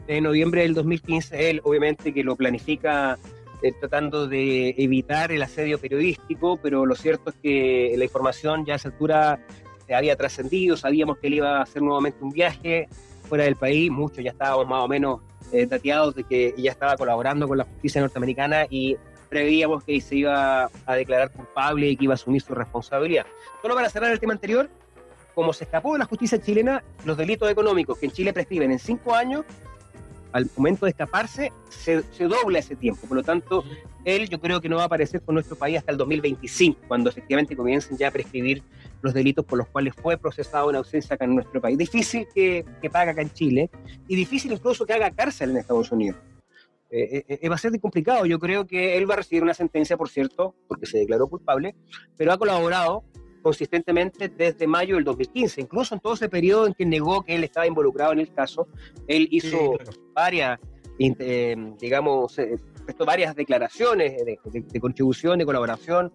en 0.08 0.24
noviembre 0.24 0.64
del 0.64 0.74
2015, 0.74 1.50
él 1.50 1.62
obviamente 1.64 2.14
que 2.14 2.24
lo 2.24 2.36
planifica 2.36 3.18
eh, 3.62 3.72
tratando 3.80 4.28
de 4.28 4.76
evitar 4.78 5.32
el 5.32 5.42
asedio 5.42 5.80
periodístico, 5.80 6.58
pero 6.62 6.86
lo 6.86 6.96
cierto 6.96 7.30
es 7.30 7.36
que 7.42 7.94
la 7.98 8.04
información 8.04 8.66
ya 8.66 8.74
a 8.74 8.76
esa 8.76 8.90
altura 8.90 9.40
había 9.96 10.16
trascendido, 10.16 10.78
sabíamos 10.78 11.18
que 11.18 11.28
él 11.28 11.36
iba 11.36 11.60
a 11.60 11.62
hacer 11.64 11.82
nuevamente 11.82 12.24
un 12.24 12.32
viaje 12.32 12.88
fuera 13.28 13.44
del 13.44 13.56
país, 13.56 13.92
muchos 13.92 14.24
ya 14.24 14.32
estábamos 14.32 14.68
más 14.68 14.84
o 14.84 14.88
menos 14.88 15.22
eh, 15.52 15.66
dateados 15.66 16.16
de 16.16 16.24
que 16.24 16.54
ya 16.58 16.72
estaba 16.72 16.96
colaborando 16.98 17.48
con 17.48 17.58
la 17.58 17.64
justicia 17.64 18.02
norteamericana 18.02 18.66
y 18.70 18.98
preveíamos 19.30 19.84
que 19.84 20.02
se 20.02 20.18
iba 20.18 20.70
a 20.86 20.96
declarar 20.96 21.32
culpable 21.32 21.90
y 21.90 21.96
que 21.96 22.06
iba 22.06 22.14
a 22.14 22.16
asumir 22.16 22.42
su 22.42 22.54
responsabilidad. 22.54 23.26
Solo 23.62 23.76
para 23.76 23.90
cerrar 23.90 24.12
el 24.12 24.20
tema 24.20 24.34
anterior, 24.34 24.70
como 25.36 25.54
se 25.54 25.64
escapó 25.64 25.94
de 25.94 26.00
la 26.00 26.06
justicia 26.06 26.42
chilena, 26.42 26.84
los 27.06 27.16
delitos 27.16 27.50
económicos 27.50 27.98
que 27.98 28.08
en 28.08 28.12
Chile 28.12 28.34
prescriben 28.34 28.72
en 28.72 28.80
cinco 28.80 29.14
años, 29.14 29.46
al 30.32 30.50
momento 30.56 30.86
de 30.86 30.92
escaparse, 30.92 31.52
se, 31.70 32.04
dobla 32.20 32.60
ese 32.60 32.76
tiempo. 32.76 33.08
Por 33.08 33.18
lo 33.18 33.24
tanto, 33.24 33.64
él 34.06 34.30
yo 34.30 34.40
creo 34.40 34.62
que 34.62 34.70
no 34.70 34.78
va 34.78 34.84
a 34.84 34.86
aparecer 34.86 35.22
con 35.22 35.36
nuestro 35.36 35.56
país 35.56 35.78
hasta 35.78 35.92
el 35.92 35.98
2025, 35.98 36.82
cuando 36.88 37.10
efectivamente 37.10 37.56
comiencen 37.56 37.98
ya 37.98 38.10
a 38.10 38.12
prescribir 38.12 38.62
los 39.02 39.14
delitos 39.14 39.46
por 39.46 39.58
los 39.58 39.68
cuales 39.68 39.94
fue 39.96 40.18
procesado 40.18 40.70
en 40.70 40.76
ausencia 40.76 41.16
acá 41.16 41.26
en 41.26 41.36
nuestro 41.36 41.62
país. 41.62 41.78
Difícil 41.78 42.28
que, 42.34 42.66
que 42.82 42.90
pague 42.90 43.12
acá 43.12 43.22
en 43.22 43.32
Chile 43.32 43.70
y 44.08 44.16
difícil 44.16 44.52
incluso 44.52 44.86
que 44.86 44.94
haga 44.94 45.12
cárcel 45.12 45.52
en 45.52 45.58
Estados 45.58 45.92
Unidos. 45.92 46.18
Eh, 46.92 47.24
eh, 47.28 47.40
eh, 47.42 47.50
va 47.50 47.56
a 47.56 47.60
ser 47.60 47.80
complicado. 47.80 48.26
Yo 48.26 48.40
creo 48.40 48.66
que 48.66 48.98
él 48.98 49.10
va 49.10 49.14
a 49.14 49.18
recibir 49.18 49.44
una 49.44 49.54
sentencia, 49.54 49.96
por 49.96 50.10
cierto, 50.10 50.56
porque 50.68 50.86
se 50.86 50.98
declaró 50.98 51.28
culpable, 51.28 51.76
pero 52.18 52.34
ha 52.34 52.38
colaborado 52.38 53.04
consistentemente 53.44 54.28
desde 54.28 54.66
mayo 54.66 54.96
del 54.96 55.04
2015. 55.04 55.62
Incluso 55.62 55.94
en 55.94 56.02
todo 56.02 56.14
ese 56.16 56.30
periodo 56.30 56.66
en 56.66 56.74
que 56.74 56.86
negó 56.86 57.24
que 57.24 57.36
él 57.36 57.44
estaba 57.44 57.68
involucrado 57.68 58.14
en 58.14 58.20
el 58.20 58.34
caso, 58.34 58.68
él 59.08 59.28
hizo 59.32 59.78
varias, 60.14 60.60
digamos, 60.98 62.36
varias 63.06 63.36
declaraciones 63.36 64.26
de, 64.26 64.80
contribución, 64.80 65.40
de 65.40 65.46
colaboración 65.46 66.12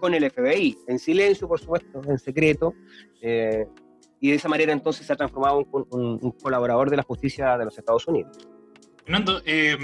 con 0.00 0.14
el 0.14 0.30
FBI, 0.30 0.78
en 0.88 0.98
silencio, 0.98 1.48
por 1.48 1.60
supuesto, 1.60 2.02
en 2.06 2.18
secreto. 2.18 2.74
y 3.20 4.30
de 4.30 4.34
esa 4.34 4.48
manera 4.48 4.72
entonces 4.72 5.06
se 5.06 5.12
ha 5.12 5.16
transformado 5.16 5.60
en 5.92 6.18
un 6.22 6.30
colaborador 6.42 6.90
de 6.90 6.96
la 6.96 7.02
justicia 7.02 7.56
de 7.56 7.64
los 7.64 7.78
Estados 7.78 8.06
Unidos. 8.06 8.36
Fernando, 9.04 9.42
eh, 9.44 9.76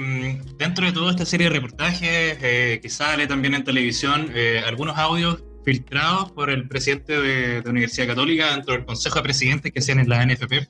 dentro 0.57 0.87
de 0.87 0.93
toda 0.93 1.11
esta 1.11 1.27
serie 1.27 1.49
de 1.49 1.53
reportajes 1.53 2.38
eh, 2.40 2.81
que 2.83 2.88
sale 2.88 3.27
también 3.27 3.53
en 3.55 3.64
televisión, 3.64 4.31
eh, 4.35 4.62
algunos 4.66 4.97
audios 4.97 5.45
filtrados 5.62 6.33
por 6.33 6.49
el 6.49 6.66
presidente 6.66 7.21
de, 7.21 7.62
la 7.62 7.71
Universidad 7.71 8.07
Católica 8.07 8.51
dentro 8.55 8.73
del 8.73 8.87
Consejo 8.87 9.16
de 9.16 9.23
Presidentes 9.23 9.73
que 9.73 9.81
hacían 9.81 9.99
en 10.01 10.09
la 10.09 10.25
NFP, 10.25 10.66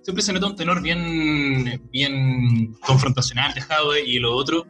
siempre 0.00 0.22
se 0.22 0.32
nota 0.32 0.46
un 0.46 0.56
tenor 0.56 0.80
bien, 0.80 1.82
bien 1.92 2.72
confrontacional 2.86 3.52
de 3.52 3.62
y 4.06 4.18
lo 4.18 4.34
otro 4.34 4.66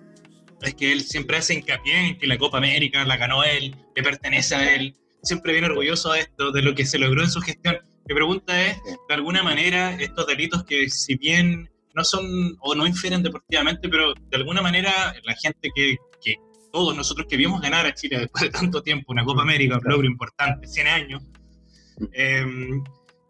es 0.63 0.75
que 0.75 0.93
él 0.93 1.03
siempre 1.03 1.37
hace 1.37 1.55
hincapié 1.55 2.09
en 2.09 2.19
que 2.19 2.27
la 2.27 2.39
Copa 2.39 2.59
América 2.59 3.05
la 3.05 3.17
ganó 3.17 3.45
él, 3.45 3.75
le 3.95 4.03
pertenece 4.03 4.55
a 4.55 4.75
él, 4.75 4.95
siempre 5.23 5.53
viene 5.53 5.69
orgulloso 5.69 6.13
de 6.13 6.21
esto, 6.21 6.53
de 6.53 6.63
lo 6.63 6.75
que 6.75 6.87
se 6.87 6.99
logró 6.99 7.23
en 7.23 7.31
su 7.31 7.41
gestión. 7.41 7.77
Mi 8.07 8.15
pregunta 8.15 8.67
es, 8.67 8.77
de 9.09 9.15
alguna 9.15 9.43
manera, 9.43 9.95
estos 9.95 10.27
delitos 10.27 10.65
que 10.65 10.89
si 10.91 11.17
bien 11.17 11.71
no 11.95 12.05
son 12.05 12.57
o 12.61 12.75
no 12.75 12.87
infieren 12.87 13.23
deportivamente, 13.23 13.89
pero 13.89 14.15
de 14.15 14.37
alguna 14.37 14.61
manera 14.61 15.15
la 15.25 15.35
gente 15.35 15.71
que, 15.75 15.97
que 16.23 16.37
todos 16.73 16.97
nosotros 16.97 17.27
que 17.29 17.37
vimos 17.37 17.61
ganar 17.61 17.87
a 17.87 17.95
Chile 17.95 18.19
después 18.19 18.45
de 18.45 18.51
tanto 18.51 18.83
tiempo, 18.83 19.13
una 19.13 19.25
Copa 19.25 19.43
América, 19.43 19.79
un 19.79 19.91
logro 19.91 20.07
importante, 20.07 20.67
100 20.67 20.87
años, 20.87 21.23
eh, 22.13 22.45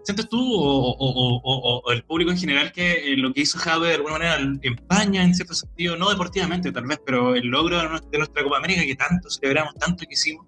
¿sientes 0.04 0.28
tú 0.28 0.38
o, 0.40 1.90
el 1.90 2.04
público 2.04 2.30
en 2.30 2.38
general 2.38 2.72
que 2.72 3.12
eh, 3.12 3.16
lo 3.16 3.32
que 3.32 3.40
hizo 3.40 3.58
Jave 3.58 3.88
de 3.88 3.94
alguna 3.94 4.18
manera 4.18 4.38
empaña 4.62 5.24
en 5.24 5.34
cierto 5.34 5.54
sentido, 5.54 5.96
no 5.96 6.10
deportivamente 6.10 6.70
tal 6.70 6.86
vez, 6.86 7.00
pero 7.04 7.34
el 7.34 7.46
logro 7.46 7.78
de 7.78 8.18
nuestra 8.18 8.42
Copa 8.42 8.58
América 8.58 8.82
que 8.82 8.94
tanto 8.94 9.28
celebramos, 9.30 9.74
tanto 9.74 10.04
que 10.06 10.14
hicimos? 10.14 10.46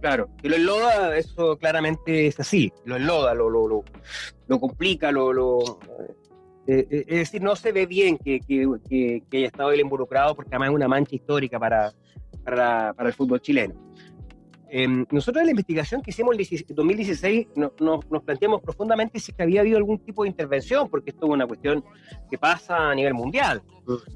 Claro, 0.00 0.30
y 0.42 0.48
lo 0.48 0.56
enloda, 0.56 1.16
eso 1.18 1.58
claramente 1.58 2.26
es 2.26 2.40
así, 2.40 2.72
lo 2.86 2.96
enloda, 2.96 3.34
lo, 3.34 3.50
lo, 3.50 3.84
lo, 4.48 4.60
complica, 4.60 5.12
lo, 5.12 5.30
lo, 5.30 5.78
eh, 6.66 6.86
eh, 6.90 7.04
es 7.06 7.18
decir, 7.18 7.42
no 7.42 7.54
se 7.54 7.70
ve 7.72 7.84
bien 7.84 8.16
que, 8.16 8.40
que, 8.40 9.22
haya 9.36 9.46
estado 9.46 9.72
él 9.72 9.80
involucrado 9.80 10.34
porque 10.34 10.50
además 10.52 10.70
es 10.70 10.74
una 10.76 10.88
mancha 10.88 11.16
histórica 11.16 11.58
para, 11.58 11.92
para, 12.44 12.94
para 12.94 13.10
el 13.10 13.14
fútbol 13.14 13.42
chileno. 13.42 13.74
Em, 14.72 15.04
nosotros 15.10 15.40
en 15.40 15.46
la 15.46 15.50
investigación 15.50 16.00
que 16.00 16.10
hicimos 16.10 16.36
en 16.38 16.76
2016 16.76 17.48
nos 17.56 18.22
planteamos 18.24 18.62
profundamente 18.62 19.18
si 19.18 19.34
había 19.36 19.62
habido 19.62 19.76
algún 19.78 19.98
tipo 19.98 20.22
de 20.22 20.28
intervención, 20.28 20.88
porque 20.88 21.10
esto 21.10 21.26
es 21.26 21.32
una 21.32 21.46
cuestión 21.46 21.84
que 22.30 22.38
pasa 22.38 22.90
a 22.90 22.94
nivel 22.94 23.14
mundial. 23.14 23.62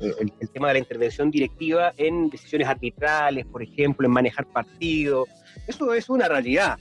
El, 0.01 0.33
el, 0.39 0.51
tema 0.51 0.69
de 0.69 0.75
la 0.75 0.79
intervención 0.79 1.29
directiva 1.33 1.93
en 1.97 2.31
decisiones 2.31 2.69
arbitrales, 2.69 3.45
por 3.47 3.65
ejemplo, 3.65 4.07
en 4.07 4.13
manejar 4.13 4.47
partidos, 4.47 5.29
eso 5.67 5.93
es 5.93 6.09
una 6.09 6.29
realidad. 6.29 6.79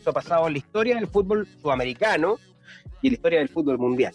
Eso 0.00 0.10
ha 0.10 0.12
pasado 0.12 0.48
en 0.48 0.54
la 0.54 0.58
historia 0.58 0.96
del 0.96 1.06
fútbol 1.06 1.46
sudamericano 1.60 2.38
y 3.00 3.06
en 3.06 3.12
la 3.12 3.14
historia 3.14 3.38
del 3.38 3.48
fútbol 3.48 3.78
mundial. 3.78 4.12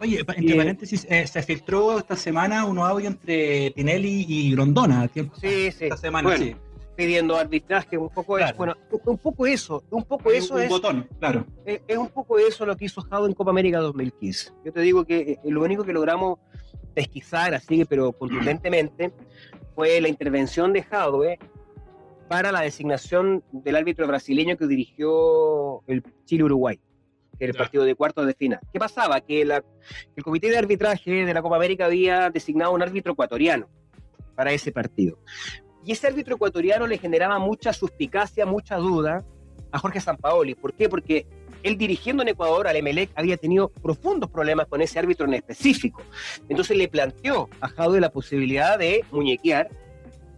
Oye, 0.00 0.20
entre 0.20 0.56
paréntesis, 0.56 1.06
eh, 1.10 1.26
se 1.26 1.42
filtró 1.42 1.98
esta 1.98 2.16
semana 2.16 2.64
un 2.64 2.78
audio 2.78 3.06
entre 3.06 3.70
Tinelli 3.72 4.24
y 4.26 4.52
Grondona. 4.52 5.10
Sí, 5.12 5.70
sí. 5.70 5.84
Esta 5.84 5.98
semana, 5.98 6.38
sí. 6.38 6.56
Pidiendo 7.00 7.36
arbitraje, 7.36 7.96
un 7.96 8.10
poco 8.10 8.38
eso. 8.38 8.54
Bueno, 8.56 8.76
un 9.06 9.16
poco 9.16 9.46
eso, 9.46 9.82
un 9.90 10.04
poco 10.04 10.30
eso 10.30 10.54
un 10.54 10.60
es. 10.60 10.68
botón, 10.68 11.08
claro. 11.18 11.46
Es, 11.64 11.80
es, 11.88 11.96
un 11.96 12.10
poco 12.10 12.38
eso 12.38 12.66
lo 12.66 12.76
que 12.76 12.84
hizo 12.84 13.00
Jado 13.00 13.26
en 13.26 13.32
Copa 13.32 13.50
América 13.50 13.78
2015. 13.78 14.52
Yo 14.64 14.72
te 14.72 14.80
digo 14.80 15.06
que 15.06 15.32
eh, 15.32 15.38
lo 15.44 15.62
único 15.62 15.82
que 15.82 15.94
logramos 15.94 16.38
pesquisar 16.94 17.54
así, 17.54 17.86
pero 17.86 18.12
contundentemente, 18.12 19.12
fue 19.74 19.98
la 20.00 20.08
intervención 20.08 20.74
de 20.74 20.82
Jadwe 20.82 21.38
para 22.28 22.52
la 22.52 22.60
designación 22.60 23.42
del 23.50 23.76
árbitro 23.76 24.06
brasileño 24.06 24.58
que 24.58 24.66
dirigió 24.66 25.82
el 25.86 26.02
Chile-Uruguay 26.26 26.78
el 27.40 27.54
partido 27.54 27.84
de 27.84 27.94
cuartos 27.94 28.26
de 28.26 28.34
final. 28.34 28.60
¿Qué 28.72 28.78
pasaba? 28.78 29.20
Que 29.20 29.42
el 29.42 30.22
comité 30.22 30.50
de 30.50 30.58
arbitraje 30.58 31.24
de 31.24 31.34
la 31.34 31.42
Copa 31.42 31.56
América 31.56 31.86
había 31.86 32.30
designado 32.30 32.72
un 32.72 32.82
árbitro 32.82 33.12
ecuatoriano 33.12 33.66
para 34.36 34.52
ese 34.52 34.72
partido. 34.72 35.18
Y 35.84 35.92
ese 35.92 36.06
árbitro 36.06 36.34
ecuatoriano 36.34 36.86
le 36.86 36.98
generaba 36.98 37.38
mucha 37.38 37.72
suspicacia, 37.72 38.46
mucha 38.46 38.76
duda 38.76 39.24
a 39.72 39.78
Jorge 39.78 40.00
Sampaoli. 40.00 40.54
¿Por 40.54 40.72
qué? 40.74 40.88
Porque 40.88 41.26
él 41.62 41.76
dirigiendo 41.76 42.22
en 42.22 42.28
Ecuador 42.30 42.66
al 42.66 42.76
Emelec 42.76 43.10
había 43.14 43.36
tenido 43.36 43.68
profundos 43.68 44.30
problemas 44.30 44.66
con 44.66 44.80
ese 44.82 44.98
árbitro 44.98 45.26
en 45.26 45.34
específico. 45.34 46.02
Entonces 46.48 46.76
le 46.76 46.88
planteó 46.88 47.48
a 47.60 47.68
Jaude 47.68 48.00
la 48.00 48.10
posibilidad 48.10 48.78
de 48.78 49.04
muñequear. 49.10 49.68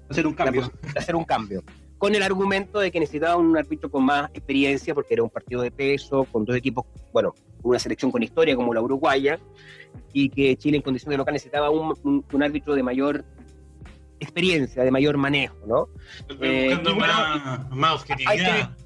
Hacer 0.09 0.26
un 0.26 0.35
cambio. 0.35 0.70
hacer 0.96 1.16
un 1.16 1.24
cambio 1.24 1.62
con 2.02 2.16
el 2.16 2.22
argumento 2.24 2.81
de 2.81 2.90
que 2.90 2.98
necesitaba 2.98 3.37
un 3.37 3.57
árbitro 3.57 3.88
con 3.88 4.05
más 4.05 4.28
experiencia, 4.35 4.92
porque 4.92 5.14
era 5.14 5.22
un 5.22 5.31
partido 5.31 5.62
de 5.62 5.70
peso, 5.70 6.24
con 6.33 6.44
dos 6.44 6.57
equipos, 6.57 6.85
bueno, 7.12 7.33
una 7.62 7.78
selección 7.78 8.11
con 8.11 8.24
historia 8.24 8.57
como 8.57 8.74
la 8.74 8.81
uruguaya, 8.81 9.38
y 10.12 10.28
que 10.28 10.57
Chile 10.57 10.78
en 10.78 10.83
condiciones 10.83 11.12
de 11.12 11.18
local 11.18 11.35
necesitaba 11.35 11.70
un, 11.70 12.42
árbitro 12.42 12.74
de 12.74 12.83
mayor 12.83 13.24
experiencia, 14.22 14.82
de 14.82 14.90
mayor 14.90 15.16
manejo, 15.16 15.56
¿no? 15.66 15.88
Eh, 16.40 16.78
más, 16.96 17.70
más 17.70 17.94
objetividad. 17.94 18.76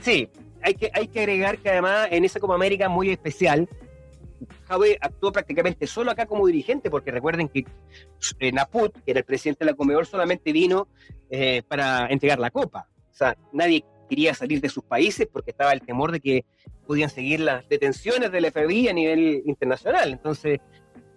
sí, 0.00 0.28
hay 0.62 0.74
que, 0.74 0.90
hay 0.92 1.08
que 1.08 1.20
agregar 1.20 1.58
que 1.58 1.70
además 1.70 2.08
en 2.10 2.24
esa 2.24 2.40
Copa 2.40 2.54
América 2.54 2.88
muy 2.88 3.10
especial, 3.10 3.68
Javier 4.68 4.98
actuó 5.00 5.32
prácticamente 5.32 5.86
solo 5.86 6.10
acá 6.10 6.26
como 6.26 6.46
dirigente, 6.46 6.90
porque 6.90 7.10
recuerden 7.10 7.48
que 7.48 7.64
eh, 8.38 8.52
Naput, 8.52 8.92
que 9.04 9.10
era 9.10 9.20
el 9.20 9.24
presidente 9.24 9.64
de 9.64 9.70
la 9.70 9.76
Comedor, 9.76 10.06
solamente 10.06 10.52
vino 10.52 10.88
eh, 11.30 11.62
para 11.66 12.06
entregar 12.08 12.38
la 12.38 12.50
copa. 12.50 12.88
O 13.10 13.14
sea, 13.14 13.36
nadie 13.52 13.84
quería 14.08 14.34
salir 14.34 14.60
de 14.60 14.68
sus 14.68 14.84
países 14.84 15.26
porque 15.32 15.50
estaba 15.50 15.72
el 15.72 15.80
temor 15.80 16.12
de 16.12 16.20
que 16.20 16.44
podían 16.86 17.10
seguir 17.10 17.40
las 17.40 17.68
detenciones 17.68 18.30
del 18.30 18.50
FBI 18.50 18.88
a 18.88 18.92
nivel 18.92 19.42
internacional. 19.46 20.12
Entonces, 20.12 20.60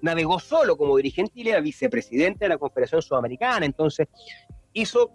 navegó 0.01 0.39
solo 0.39 0.77
como 0.77 0.97
dirigente 0.97 1.31
y 1.35 1.47
era 1.47 1.59
vicepresidente 1.59 2.45
de 2.45 2.49
la 2.49 2.57
Confederación 2.57 3.01
Sudamericana. 3.01 3.65
Entonces, 3.65 4.07
hizo 4.73 5.11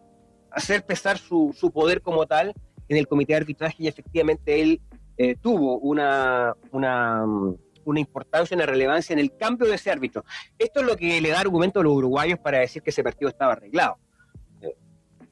hacer 0.51 0.85
pesar 0.85 1.19
su, 1.19 1.55
su 1.57 1.71
poder 1.71 2.01
como 2.01 2.27
tal 2.27 2.55
en 2.89 2.97
el 2.97 3.09
comité 3.09 3.33
de 3.33 3.39
arbitraje 3.39 3.77
y 3.79 3.89
efectivamente 3.89 4.61
él 4.61 4.81
eh, 5.17 5.37
tuvo 5.41 5.79
una, 5.79 6.55
una, 6.73 7.25
una 7.85 8.01
importancia, 8.01 8.55
una 8.55 8.67
relevancia 8.67 9.13
en 9.13 9.19
el 9.19 9.37
cambio 9.37 9.69
de 9.69 9.77
ese 9.77 9.91
árbitro. 9.91 10.25
Esto 10.59 10.81
es 10.81 10.87
lo 10.87 10.97
que 10.97 11.21
le 11.21 11.31
da 11.31 11.41
argumento 11.41 11.81
a 11.81 11.83
los 11.83 11.93
uruguayos 11.93 12.39
para 12.39 12.59
decir 12.59 12.83
que 12.83 12.91
ese 12.91 13.03
partido 13.05 13.29
estaba 13.29 13.53
arreglado. 13.53 13.99
Eh, 14.61 14.77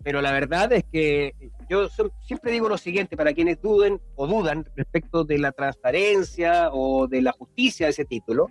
pero 0.02 0.20
la 0.22 0.32
verdad 0.32 0.72
es 0.72 0.84
que 0.84 1.34
yo 1.68 1.88
siempre 2.20 2.52
digo 2.52 2.68
lo 2.68 2.78
siguiente, 2.78 3.16
para 3.16 3.32
quienes 3.32 3.60
duden 3.60 4.00
o 4.14 4.26
dudan 4.26 4.66
respecto 4.76 5.24
de 5.24 5.38
la 5.38 5.52
transparencia 5.52 6.70
o 6.72 7.06
de 7.08 7.22
la 7.22 7.32
justicia 7.32 7.86
de 7.86 7.90
ese 7.90 8.04
título, 8.04 8.50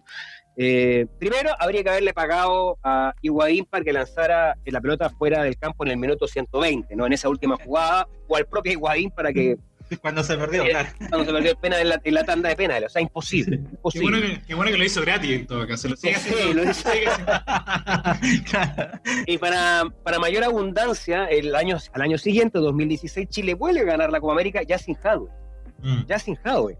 eh, 0.58 1.06
primero 1.20 1.50
habría 1.60 1.84
que 1.84 1.90
haberle 1.90 2.14
pagado 2.14 2.78
a 2.84 3.14
Higuaín 3.22 3.66
para 3.66 3.84
que 3.84 3.94
lanzara 3.94 4.58
la 4.66 4.82
pelota 4.82 5.10
fuera 5.10 5.44
del 5.44 5.58
campo 5.58 5.84
en 5.86 5.92
el 5.92 5.98
minuto 5.98 6.28
120, 6.28 6.96
¿no? 6.96 7.06
En 7.06 7.14
esa 7.14 7.30
última 7.30 7.58
jugada, 7.58 8.08
o 8.28 8.36
al 8.36 8.46
propio 8.46 8.72
Higuaín 8.74 9.12
para 9.12 9.32
que 9.34 9.58
Cuando 10.02 10.24
se 10.24 10.38
perdió, 10.38 10.64
claro. 10.64 10.90
Cuando 11.10 11.26
se 11.26 11.32
perdió 11.34 11.52
el 11.52 11.58
penal 11.58 11.82
en 11.82 11.90
la, 11.90 12.02
en 12.04 12.14
la 12.14 12.24
tanda 12.24 12.50
de 12.50 12.56
penales. 12.56 12.88
O 12.88 12.94
sea, 12.94 13.02
imposible. 13.02 13.58
Qué 13.58 13.70
imposible. 13.72 14.10
bueno, 14.20 14.26
que, 14.36 14.42
qué 14.48 14.54
bueno 14.56 14.72
que 14.72 14.78
lo 14.78 14.84
hizo 14.86 15.02
gratis 15.02 15.32
en 15.32 15.48
todo 15.48 15.68
caso. 15.68 15.88
Lo 15.90 15.96
sigue 15.98 16.16
Sí, 16.16 16.30
haciendo. 16.34 16.64
lo 16.64 16.70
hizo. 16.70 16.90
Claro. 18.50 19.00
Y 19.26 19.38
para, 19.38 19.84
para 20.04 20.20
mayor 20.20 20.44
abundancia, 20.44 21.26
el 21.26 21.56
año, 21.56 21.78
al 21.94 22.02
año 22.02 22.18
siguiente, 22.18 22.60
2016, 22.60 23.28
Chile 23.30 23.54
vuelve 23.54 23.82
a 23.82 23.86
ganar 23.86 24.12
la 24.12 24.20
Copa 24.20 24.34
América 24.34 24.62
ya 24.64 24.78
sin 24.78 24.96
Jadwe. 24.96 25.30
Mm. 25.80 26.06
ya 26.08 26.20
sin 26.20 26.36
Jadwe. 26.36 26.78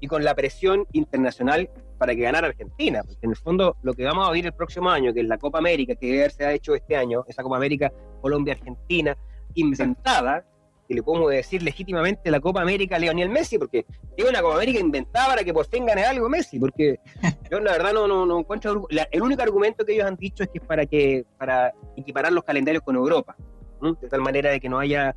Y 0.00 0.06
con 0.06 0.24
la 0.24 0.34
presión 0.34 0.86
internacional 0.92 1.68
para 1.98 2.14
que 2.14 2.22
ganara 2.22 2.48
Argentina. 2.48 3.02
Porque 3.02 3.18
en 3.26 3.30
el 3.30 3.36
fondo, 3.36 3.76
lo 3.82 3.92
que 3.92 4.04
vamos 4.04 4.26
a 4.28 4.30
vivir 4.32 4.46
el 4.46 4.52
próximo 4.54 4.88
año, 4.90 5.12
que 5.12 5.20
es 5.20 5.26
la 5.26 5.38
Copa 5.38 5.58
América, 5.58 5.94
que 5.96 6.28
se 6.30 6.44
ha 6.44 6.52
hecho 6.52 6.74
este 6.74 6.96
año, 6.96 7.24
esa 7.28 7.42
Copa 7.42 7.56
América 7.56 7.92
Colombia-Argentina, 8.20 9.16
inventada, 9.54 10.44
y 10.90 10.94
le 10.94 11.02
podemos 11.02 11.30
decir 11.30 11.62
legítimamente 11.62 12.30
la 12.30 12.40
Copa 12.40 12.62
América 12.62 12.98
Leonel 12.98 13.28
Messi, 13.28 13.58
porque 13.58 13.84
es 14.16 14.24
una 14.28 14.40
Copa 14.40 14.54
América 14.56 14.78
inventada 14.80 15.26
para 15.28 15.44
que 15.44 15.52
por 15.52 15.66
fin 15.66 15.84
gane 15.84 16.02
algo 16.04 16.28
Messi, 16.30 16.58
porque 16.58 16.98
yo 17.50 17.60
la 17.60 17.72
verdad 17.72 17.92
no, 17.92 18.06
no, 18.08 18.24
no 18.24 18.38
encuentro... 18.38 18.86
la- 18.90 19.06
el 19.10 19.20
único 19.20 19.42
argumento 19.42 19.84
que 19.84 19.92
ellos 19.94 20.06
han 20.06 20.16
dicho 20.16 20.42
es 20.44 20.48
que 20.48 20.58
es 20.58 20.64
para, 20.64 20.86
que, 20.86 21.26
para 21.36 21.74
equiparar 21.96 22.32
los 22.32 22.42
calendarios 22.44 22.82
con 22.82 22.96
Europa, 22.96 23.36
de 24.00 24.08
tal 24.08 24.22
manera 24.22 24.50
de 24.50 24.60
que 24.60 24.68
no 24.68 24.78
haya 24.78 25.14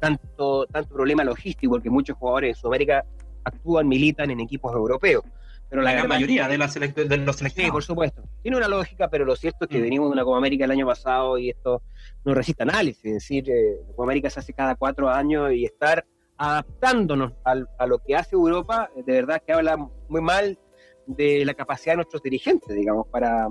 tanto, 0.00 0.66
tanto 0.66 0.92
problema 0.94 1.22
logístico, 1.22 1.74
porque 1.74 1.88
muchos 1.88 2.16
jugadores 2.16 2.56
en 2.56 2.60
Sudamérica 2.60 3.04
actúan, 3.44 3.86
militan 3.86 4.30
en 4.30 4.40
equipos 4.40 4.74
europeos. 4.74 5.22
Pero 5.72 5.80
La 5.84 5.92
gran 5.94 6.06
mayoría 6.06 6.46
de, 6.48 6.58
la 6.58 6.66
de 6.66 7.16
los 7.16 7.34
Sí, 7.34 7.38
seleccionados. 7.38 7.72
por 7.72 7.82
supuesto. 7.82 8.22
Tiene 8.42 8.58
una 8.58 8.68
lógica, 8.68 9.08
pero 9.08 9.24
lo 9.24 9.34
cierto 9.34 9.64
es 9.64 9.70
que 9.70 9.78
Mm. 9.78 9.82
venimos 9.82 10.08
de 10.10 10.12
una 10.12 10.22
Copa 10.22 10.36
América 10.36 10.66
el 10.66 10.70
año 10.70 10.84
pasado 10.86 11.38
y 11.38 11.48
esto 11.48 11.82
no 12.26 12.34
resiste 12.34 12.62
análisis. 12.62 13.02
Es 13.06 13.14
decir, 13.14 13.48
eh, 13.48 13.78
la 13.80 13.86
Copa 13.94 14.02
América 14.02 14.28
se 14.28 14.40
hace 14.40 14.52
cada 14.52 14.74
cuatro 14.74 15.08
años 15.08 15.50
y 15.50 15.64
estar 15.64 16.04
adaptándonos 16.36 17.32
al- 17.44 17.70
a, 17.78 17.86
lo 17.86 18.00
que 18.00 18.14
hace 18.14 18.34
Europa, 18.36 18.90
eh, 18.94 19.02
de 19.02 19.12
verdad 19.14 19.42
que 19.46 19.54
habla 19.54 19.78
muy 20.08 20.20
mal 20.20 20.58
de 21.06 21.42
la 21.46 21.54
capacidad 21.54 21.92
de 21.92 21.96
nuestros 21.96 22.22
dirigentes, 22.22 22.68
digamos, 22.76 23.06
para, 23.08 23.48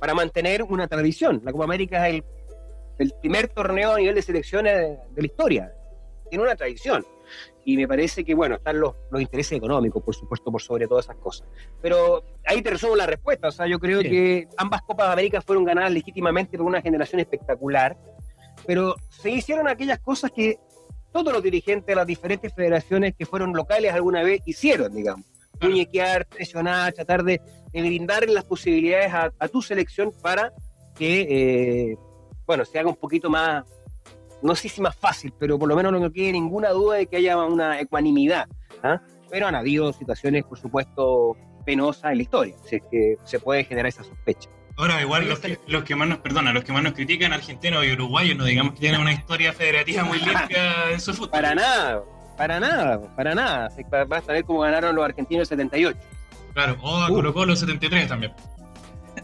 para 0.00 0.12
mantener 0.12 0.64
una 0.64 0.88
tradición. 0.88 1.40
La 1.44 1.52
Copa 1.52 1.62
América 1.64 2.08
es 2.08 2.16
el, 2.16 2.24
el 2.98 3.12
primer 3.20 3.46
torneo 3.46 3.92
a 3.92 3.98
nivel 3.98 4.16
de 4.16 4.22
selecciones 4.22 4.74
de, 4.76 4.86
de 4.88 5.20
la 5.22 5.26
historia. 5.26 5.72
Tiene 6.28 6.42
una 6.42 6.56
tradición. 6.56 7.06
Y 7.66 7.76
me 7.76 7.88
parece 7.88 8.24
que, 8.24 8.34
bueno, 8.34 8.56
están 8.56 8.78
los, 8.78 8.94
los 9.10 9.20
intereses 9.22 9.56
económicos, 9.56 10.02
por 10.02 10.14
supuesto, 10.14 10.50
por 10.52 10.60
sobre 10.60 10.86
todas 10.86 11.06
esas 11.06 11.16
cosas. 11.16 11.48
Pero 11.80 12.22
ahí 12.46 12.60
te 12.62 12.70
resumo 12.70 12.94
la 12.94 13.06
respuesta. 13.06 13.48
O 13.48 13.52
sea, 13.52 13.66
yo 13.66 13.78
creo 13.78 14.02
Sí. 14.02 14.10
que 14.10 14.48
ambas 14.58 14.82
Copas 14.82 15.08
Américas 15.08 15.44
fueron 15.44 15.64
ganadas 15.64 15.90
legítimamente 15.92 16.58
por 16.58 16.66
una 16.66 16.82
generación 16.82 17.20
espectacular, 17.20 17.96
pero 18.66 18.94
se 19.08 19.30
hicieron 19.30 19.66
aquellas 19.68 19.98
cosas 20.00 20.30
que 20.30 20.58
todos 21.12 21.32
los 21.32 21.42
dirigentes 21.42 21.86
de 21.86 21.94
las 21.94 22.06
diferentes 22.06 22.52
federaciones 22.52 23.14
que 23.16 23.24
fueron 23.24 23.52
locales 23.54 23.92
alguna 23.92 24.22
vez 24.22 24.42
hicieron, 24.46 24.92
digamos. 24.94 25.24
Muñequear, 25.60 26.26
presionar, 26.26 26.92
tratar 26.92 27.22
de, 27.22 27.40
de 27.72 27.80
brindar 27.80 28.28
las 28.28 28.44
posibilidades 28.44 29.12
a, 29.14 29.32
a 29.38 29.48
tu 29.48 29.62
selección 29.62 30.12
para 30.20 30.52
que, 30.96 31.20
eh, 31.92 31.96
bueno, 32.46 32.64
se 32.64 32.78
haga 32.78 32.88
un 32.88 32.96
poquito 32.96 33.30
más, 33.30 33.64
no 34.44 34.54
sé 34.54 34.68
si 34.68 34.80
más 34.80 34.94
fácil, 34.94 35.32
pero 35.38 35.58
por 35.58 35.68
lo 35.68 35.74
menos 35.74 35.92
no 35.92 36.12
quede 36.12 36.32
ninguna 36.32 36.70
duda 36.70 36.96
de 36.98 37.06
que 37.06 37.16
haya 37.16 37.36
una 37.38 37.80
ecuanimidad. 37.80 38.46
¿ah? 38.82 39.00
Pero 39.30 39.46
han 39.48 39.54
habido 39.54 39.92
situaciones, 39.92 40.44
por 40.44 40.58
supuesto, 40.58 41.36
penosas 41.64 42.12
en 42.12 42.18
la 42.18 42.22
historia, 42.22 42.54
si 42.64 42.76
es 42.76 42.82
que 42.90 43.16
se 43.24 43.40
puede 43.40 43.64
generar 43.64 43.88
esa 43.88 44.04
sospecha. 44.04 44.48
Ahora, 44.76 45.00
igual 45.00 45.28
los 45.28 45.38
que, 45.38 45.58
los 45.66 45.84
que 45.84 45.94
más 45.96 46.08
nos, 46.08 46.18
perdona, 46.18 46.52
los 46.52 46.62
que 46.64 46.72
más 46.72 46.82
nos 46.82 46.92
critican, 46.92 47.32
argentinos 47.32 47.84
y 47.86 47.92
uruguayos, 47.92 48.36
no 48.36 48.44
digamos 48.44 48.74
que 48.74 48.80
tienen 48.80 49.00
una 49.00 49.12
historia 49.12 49.52
federativa 49.52 50.04
muy 50.04 50.18
limpia 50.20 50.90
en 50.90 51.00
su 51.00 51.14
fútbol. 51.14 51.30
Para 51.30 51.54
nada, 51.54 52.02
para 52.36 52.60
nada, 52.60 53.00
para 53.16 53.34
nada. 53.34 53.70
Se- 53.70 53.84
Basta 54.06 54.32
ver 54.32 54.44
cómo 54.44 54.60
ganaron 54.60 54.94
los 54.96 55.04
argentinos 55.04 55.50
en 55.52 55.58
78. 55.58 55.98
Claro, 56.52 56.76
o 56.82 57.02
a 57.02 57.08
Colo 57.08 57.32
Colo 57.32 57.56
73 57.56 58.08
también. 58.08 58.32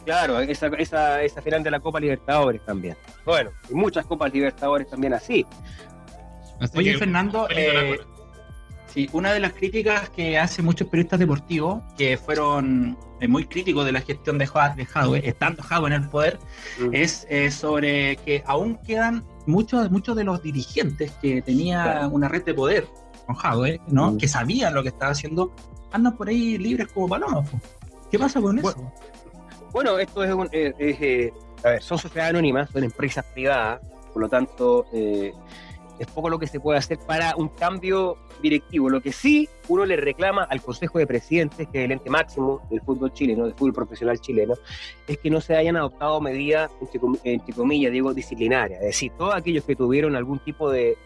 Claro, 0.04 0.40
esa, 0.40 0.66
esa, 0.78 1.22
esa 1.22 1.42
final 1.42 1.62
de 1.62 1.70
la 1.70 1.80
Copa 1.80 2.00
Libertadores 2.00 2.64
también. 2.64 2.96
Bueno, 3.24 3.50
y 3.68 3.74
muchas 3.74 4.06
Copas 4.06 4.32
Libertadores 4.32 4.88
también 4.88 5.14
así. 5.14 5.44
Así 6.60 6.78
Oye, 6.78 6.92
que, 6.92 6.98
Fernando, 6.98 7.46
eh. 7.50 7.98
Sí, 8.92 9.08
una 9.12 9.32
de 9.32 9.38
las 9.38 9.52
críticas 9.52 10.10
que 10.10 10.36
hacen 10.36 10.64
muchos 10.64 10.88
periodistas 10.88 11.20
deportivos, 11.20 11.80
que 11.96 12.16
fueron 12.18 12.98
eh, 13.20 13.28
muy 13.28 13.44
críticos 13.46 13.84
de 13.86 13.92
la 13.92 14.00
gestión 14.00 14.36
de, 14.36 14.48
de 14.76 14.84
Jadwe, 14.86 15.28
estando 15.28 15.62
Jadwe 15.62 15.86
en 15.86 15.92
el 16.02 16.08
poder, 16.08 16.38
Mm. 16.80 16.88
es 16.94 17.24
eh, 17.30 17.52
sobre 17.52 18.16
que 18.16 18.42
aún 18.46 18.76
quedan 18.78 19.22
muchos, 19.46 19.92
muchos 19.92 20.16
de 20.16 20.24
los 20.24 20.42
dirigentes 20.42 21.12
que 21.22 21.40
tenía 21.40 21.84
Claro. 21.84 22.08
una 22.08 22.26
red 22.26 22.42
de 22.44 22.52
poder 22.52 22.88
con 23.26 23.36
Jadwe, 23.36 23.80
¿no? 23.86 24.10
Mm. 24.12 24.18
que 24.18 24.26
sabían 24.26 24.74
lo 24.74 24.82
que 24.82 24.88
estaba 24.88 25.12
haciendo, 25.12 25.54
andan 25.92 26.16
por 26.16 26.28
ahí 26.28 26.58
libres 26.58 26.88
como 26.88 27.08
palomas. 27.08 27.48
po. 27.48 27.60
¿Qué 28.10 28.18
pasa 28.18 28.40
con 28.40 28.56
Bueno, 28.60 28.70
eso? 28.70 28.92
Bueno, 29.72 29.98
esto 29.98 30.24
es, 30.24 30.32
un, 30.32 30.48
eh, 30.50 30.72
es, 30.78 31.00
eh, 31.00 31.32
a 31.64 31.70
ver, 31.70 31.82
son 31.82 31.98
sociedades 31.98 32.30
anónimas, 32.30 32.70
son 32.70 32.82
empresas 32.82 33.24
privadas, 33.32 33.80
por 34.12 34.22
lo 34.22 34.28
tanto, 34.28 34.86
eh, 34.92 35.32
es 36.00 36.06
poco 36.08 36.28
lo 36.28 36.38
que 36.38 36.46
se 36.46 36.58
puede 36.58 36.78
hacer 36.78 36.98
para 37.06 37.36
un 37.36 37.48
cambio 37.48 38.16
directivo. 38.42 38.88
Lo 38.88 39.00
que 39.00 39.12
sí 39.12 39.48
uno 39.68 39.84
le 39.84 39.96
reclama 39.96 40.44
al 40.44 40.60
Consejo 40.62 40.98
de 40.98 41.06
Presidentes, 41.06 41.68
que 41.68 41.78
es 41.78 41.84
el 41.84 41.92
ente 41.92 42.10
máximo 42.10 42.66
del 42.70 42.80
fútbol 42.80 43.12
chileno, 43.12 43.44
del 43.44 43.54
fútbol 43.54 43.74
profesional 43.74 44.18
chileno, 44.18 44.54
es 45.06 45.18
que 45.18 45.30
no 45.30 45.40
se 45.40 45.54
hayan 45.54 45.76
adoptado 45.76 46.20
medidas, 46.20 46.70
entre, 46.80 47.00
entre 47.24 47.54
comillas, 47.54 47.92
digo, 47.92 48.14
disciplinarias. 48.14 48.80
Es 48.80 48.86
decir, 48.86 49.12
todos 49.18 49.34
aquellos 49.34 49.64
que 49.64 49.76
tuvieron 49.76 50.16
algún 50.16 50.38
tipo 50.40 50.70
de, 50.70 50.96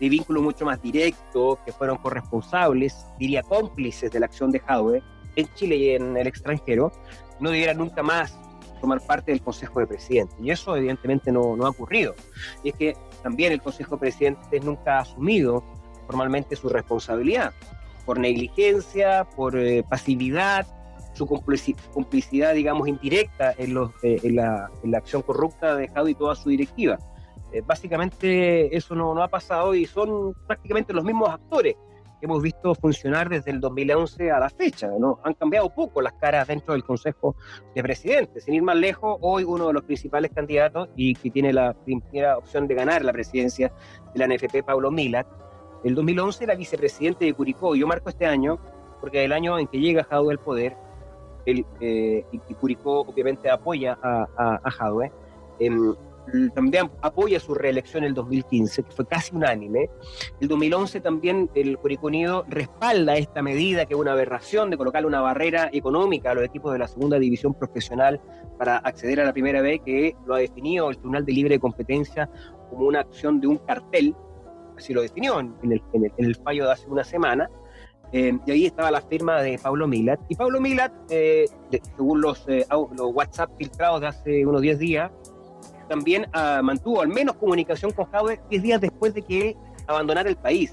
de 0.00 0.08
vínculo 0.08 0.40
mucho 0.40 0.64
más 0.64 0.80
directo, 0.80 1.58
que 1.66 1.72
fueron 1.72 1.98
corresponsables, 1.98 3.06
diría 3.18 3.42
cómplices 3.42 4.10
de 4.10 4.20
la 4.20 4.26
acción 4.26 4.50
de 4.50 4.60
Jadwe, 4.60 5.02
en 5.36 5.52
Chile 5.54 5.76
y 5.76 5.90
en 5.90 6.16
el 6.16 6.26
extranjero, 6.26 6.92
no 7.40 7.50
debieran 7.50 7.78
nunca 7.78 8.02
más 8.02 8.38
formar 8.80 9.00
parte 9.00 9.32
del 9.32 9.40
Consejo 9.40 9.80
de 9.80 9.86
Presidentes. 9.86 10.36
Y 10.40 10.50
eso 10.50 10.76
evidentemente 10.76 11.32
no, 11.32 11.56
no 11.56 11.66
ha 11.66 11.70
ocurrido. 11.70 12.14
Y 12.62 12.70
es 12.70 12.74
que 12.74 12.96
también 13.22 13.52
el 13.52 13.62
Consejo 13.62 13.96
de 13.96 14.00
Presidentes 14.00 14.64
nunca 14.64 14.98
ha 14.98 15.00
asumido 15.00 15.64
formalmente 16.06 16.54
su 16.56 16.68
responsabilidad 16.68 17.52
por 18.04 18.18
negligencia, 18.18 19.24
por 19.24 19.56
eh, 19.56 19.82
pasividad, 19.88 20.66
su 21.14 21.26
complici- 21.26 21.76
complicidad, 21.92 22.54
digamos, 22.54 22.88
indirecta 22.88 23.54
en, 23.56 23.76
eh, 24.02 24.20
la, 24.30 24.70
acción 24.96 25.22
corrupta 25.22 25.74
de 25.74 25.88
Jado 25.88 26.08
y 26.08 26.14
toda 26.14 26.34
su 26.34 26.50
directiva. 26.50 26.98
Eh, 27.52 27.62
básicamente 27.64 28.76
eso 28.76 28.94
no, 28.94 29.14
no 29.14 29.22
ha 29.22 29.28
pasado 29.28 29.74
y 29.74 29.86
son 29.86 30.34
prácticamente 30.46 30.92
los 30.92 31.04
mismos 31.04 31.30
actores 31.30 31.76
hemos 32.24 32.42
visto 32.42 32.74
funcionar 32.74 33.28
desde 33.28 33.50
el 33.50 33.60
2011 33.60 34.30
a 34.30 34.38
la 34.38 34.50
fecha. 34.50 34.88
¿no? 34.98 35.20
Han 35.24 35.34
cambiado 35.34 35.72
poco 35.74 36.00
las 36.00 36.14
caras 36.14 36.48
dentro 36.48 36.74
del 36.74 36.84
Consejo 36.84 37.36
de 37.74 37.82
Presidentes. 37.82 38.44
Sin 38.44 38.54
ir 38.54 38.62
más 38.62 38.76
lejos, 38.76 39.18
hoy 39.20 39.44
uno 39.44 39.68
de 39.68 39.72
los 39.74 39.82
principales 39.82 40.30
candidatos 40.34 40.88
y 40.96 41.14
que 41.14 41.30
tiene 41.30 41.52
la 41.52 41.72
primera 41.72 42.38
opción 42.38 42.66
de 42.66 42.74
ganar 42.74 43.04
la 43.04 43.12
presidencia 43.12 43.72
de 44.14 44.18
la 44.18 44.34
NFP, 44.34 44.64
Pablo 44.64 44.90
Milat, 44.90 45.26
el 45.84 45.94
2011 45.94 46.44
era 46.44 46.54
vicepresidente 46.54 47.24
de 47.26 47.34
Curicó. 47.34 47.74
Yo 47.74 47.86
marco 47.86 48.08
este 48.08 48.26
año 48.26 48.58
porque 49.00 49.22
el 49.22 49.32
año 49.32 49.58
en 49.58 49.66
que 49.66 49.78
llega 49.78 50.04
Jadwe 50.04 50.32
al 50.32 50.38
poder, 50.38 50.76
el, 51.44 51.66
eh, 51.80 52.24
y, 52.32 52.38
Curicó 52.54 53.00
obviamente 53.00 53.50
apoya 53.50 53.98
a, 54.02 54.26
a, 54.36 54.60
a 54.64 54.70
Jadwe, 54.70 55.12
em, 55.58 55.94
también 56.54 56.90
apoya 57.02 57.38
su 57.38 57.54
reelección 57.54 58.04
en 58.04 58.08
el 58.08 58.14
2015, 58.14 58.82
que 58.82 58.90
fue 58.90 59.06
casi 59.06 59.34
unánime. 59.34 59.90
El 60.40 60.48
2011 60.48 61.00
también 61.00 61.50
el 61.54 61.78
Curicó 61.78 62.06
Unido 62.06 62.44
respalda 62.48 63.16
esta 63.16 63.42
medida, 63.42 63.86
que 63.86 63.94
es 63.94 64.00
una 64.00 64.12
aberración 64.12 64.70
de 64.70 64.76
colocarle 64.76 65.06
una 65.06 65.20
barrera 65.20 65.68
económica 65.72 66.30
a 66.30 66.34
los 66.34 66.44
equipos 66.44 66.72
de 66.72 66.78
la 66.78 66.88
segunda 66.88 67.18
división 67.18 67.54
profesional 67.54 68.20
para 68.58 68.78
acceder 68.78 69.20
a 69.20 69.24
la 69.24 69.32
primera 69.32 69.60
B, 69.60 69.80
que 69.84 70.16
lo 70.26 70.34
ha 70.34 70.38
definido 70.38 70.90
el 70.90 70.96
Tribunal 70.96 71.24
de 71.24 71.32
Libre 71.32 71.58
Competencia 71.58 72.30
como 72.70 72.86
una 72.86 73.00
acción 73.00 73.40
de 73.40 73.46
un 73.46 73.58
cartel, 73.58 74.14
así 74.76 74.92
lo 74.92 75.02
definió 75.02 75.40
en, 75.40 75.54
el, 75.62 75.82
en, 75.92 76.04
el, 76.04 76.12
en 76.16 76.24
el, 76.24 76.36
fallo 76.36 76.66
de 76.66 76.72
hace 76.72 76.88
una 76.88 77.04
semana. 77.04 77.50
Eh, 78.12 78.38
y 78.46 78.50
ahí 78.50 78.66
estaba 78.66 78.90
la 78.92 79.00
firma 79.00 79.42
de 79.42 79.58
Pablo 79.58 79.88
Milat. 79.88 80.20
Y 80.28 80.36
Pablo 80.36 80.60
Milat, 80.60 80.92
eh, 81.10 81.46
según 81.96 82.20
los, 82.20 82.46
eh, 82.48 82.64
los 82.70 83.12
WhatsApp 83.12 83.50
filtrados 83.58 84.00
de 84.00 84.06
hace 84.06 84.46
unos 84.46 84.62
10 84.62 84.78
días, 84.78 85.10
también 85.88 86.26
uh, 86.34 86.62
mantuvo 86.62 87.02
al 87.02 87.08
menos 87.08 87.36
comunicación 87.36 87.92
con 87.92 88.06
Jadwe 88.06 88.40
10 88.50 88.62
días 88.62 88.80
después 88.80 89.14
de 89.14 89.22
que 89.22 89.48
él 89.48 89.56
abandonara 89.86 90.28
el 90.28 90.36
país. 90.36 90.72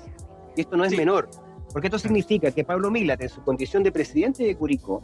Y 0.56 0.62
esto 0.62 0.78
no 0.78 0.84
es 0.84 0.92
sí. 0.92 0.98
menor, 0.98 1.30
porque 1.72 1.88
esto 1.88 2.00
significa 2.00 2.52
que 2.52 2.64
Pablo 2.64 2.92
Milat, 2.92 3.22
en 3.22 3.30
su 3.30 3.42
condición 3.44 3.84
de 3.84 3.92
presidente 3.92 4.44
de 4.44 4.56
Curicó, 4.56 5.02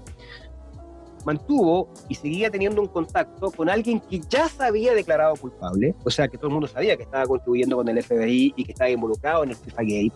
mantuvo 1.25 1.89
y 2.07 2.15
seguía 2.15 2.49
teniendo 2.49 2.81
un 2.81 2.87
contacto 2.87 3.51
con 3.51 3.69
alguien 3.69 3.99
que 3.99 4.21
ya 4.29 4.47
se 4.47 4.63
había 4.63 4.93
declarado 4.93 5.35
culpable, 5.35 5.93
o 6.05 6.09
sea, 6.09 6.27
que 6.27 6.37
todo 6.37 6.47
el 6.47 6.53
mundo 6.53 6.67
sabía 6.67 6.95
que 6.95 7.03
estaba 7.03 7.25
contribuyendo 7.25 7.75
con 7.75 7.87
el 7.89 8.01
FBI 8.01 8.53
y 8.55 8.63
que 8.63 8.71
estaba 8.71 8.89
involucrado 8.89 9.43
en 9.43 9.49
el 9.49 9.55
FIFA 9.57 9.81
Gate, 9.81 10.13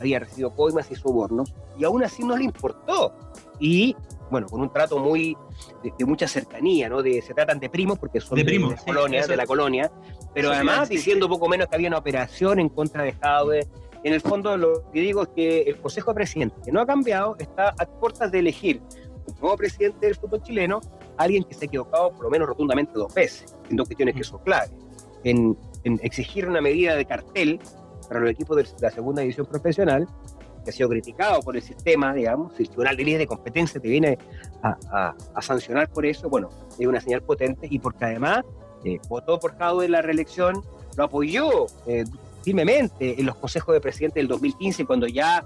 había 0.00 0.18
recibido 0.18 0.54
coimas 0.54 0.90
y 0.90 0.94
sobornos, 0.94 1.52
y 1.78 1.84
aún 1.84 2.02
así 2.02 2.24
no 2.24 2.36
le 2.36 2.44
importó. 2.44 3.12
Y 3.60 3.96
bueno, 4.30 4.46
con 4.48 4.60
un 4.60 4.72
trato 4.72 4.98
muy 4.98 5.36
de, 5.82 5.92
de, 5.96 6.04
mucha 6.04 6.26
cercanía, 6.26 6.88
¿no? 6.88 7.02
De, 7.02 7.22
se 7.22 7.34
tratan 7.34 7.58
de 7.58 7.68
primos 7.68 7.98
porque 7.98 8.20
son 8.20 8.36
de, 8.36 8.44
primos, 8.44 8.70
de 8.70 8.76
colonia, 8.92 9.22
sí, 9.22 9.28
de 9.28 9.36
la 9.36 9.46
colonia, 9.46 9.92
pero 10.34 10.52
además 10.52 10.88
diciendo 10.88 11.28
poco 11.28 11.48
menos 11.48 11.68
que 11.68 11.76
había 11.76 11.88
una 11.88 11.98
operación 11.98 12.58
en 12.58 12.68
contra 12.68 13.02
de 13.02 13.12
Jadwe, 13.12 13.66
En 14.04 14.12
el 14.12 14.20
fondo 14.20 14.56
lo 14.56 14.90
que 14.92 15.00
digo 15.00 15.22
es 15.22 15.28
que 15.28 15.62
el 15.62 15.76
Consejo 15.78 16.10
de 16.12 16.16
Presidentes, 16.16 16.58
que 16.64 16.72
no 16.72 16.80
ha 16.80 16.86
cambiado, 16.86 17.36
está 17.38 17.74
a 17.78 17.86
puertas 17.86 18.30
de 18.30 18.38
elegir 18.40 18.80
nuevo 19.40 19.56
presidente 19.56 20.06
del 20.06 20.14
fútbol 20.14 20.42
chileno, 20.42 20.80
alguien 21.16 21.44
que 21.44 21.54
se 21.54 21.64
ha 21.64 21.66
equivocado 21.66 22.12
por 22.12 22.24
lo 22.24 22.30
menos 22.30 22.48
rotundamente 22.48 22.92
dos 22.94 23.12
veces, 23.12 23.56
en 23.68 23.76
dos 23.76 23.86
cuestiones 23.88 24.14
que 24.14 24.24
son 24.24 24.40
claves. 24.40 24.72
En, 25.24 25.56
en 25.84 25.98
exigir 26.02 26.48
una 26.48 26.60
medida 26.60 26.94
de 26.94 27.04
cartel 27.04 27.60
para 28.08 28.20
los 28.20 28.30
equipos 28.30 28.56
de 28.56 28.66
la 28.80 28.90
segunda 28.90 29.22
división 29.22 29.46
profesional, 29.46 30.06
que 30.66 30.70
ha 30.70 30.72
sido 30.72 30.88
criticado 30.88 31.40
por 31.42 31.56
el 31.56 31.62
sistema, 31.62 32.12
digamos, 32.12 32.52
si 32.56 32.64
el 32.64 32.68
Tribunal 32.68 32.96
de 32.96 33.04
Leyes 33.04 33.20
de 33.20 33.26
Competencia 33.28 33.80
te 33.80 33.88
viene 33.88 34.18
a, 34.62 35.14
sancionar 35.40 35.88
por 35.88 36.04
eso, 36.04 36.28
bueno, 36.28 36.48
es 36.76 36.86
una 36.86 37.00
señal 37.00 37.22
potente 37.22 37.68
y 37.70 37.78
porque 37.78 38.04
además 38.04 38.44
eh, 38.84 38.98
votó 39.08 39.38
por 39.38 39.56
causa 39.56 39.82
de 39.82 39.88
la 39.88 40.02
reelección, 40.02 40.64
lo 40.96 41.04
apoyó 41.04 41.66
eh, 41.86 42.04
firmemente 42.42 43.20
en 43.20 43.26
los 43.26 43.36
consejos 43.36 43.74
de 43.74 43.80
presidente 43.80 44.18
del 44.18 44.26
2015, 44.26 44.86
cuando 44.86 45.06
ya 45.06 45.44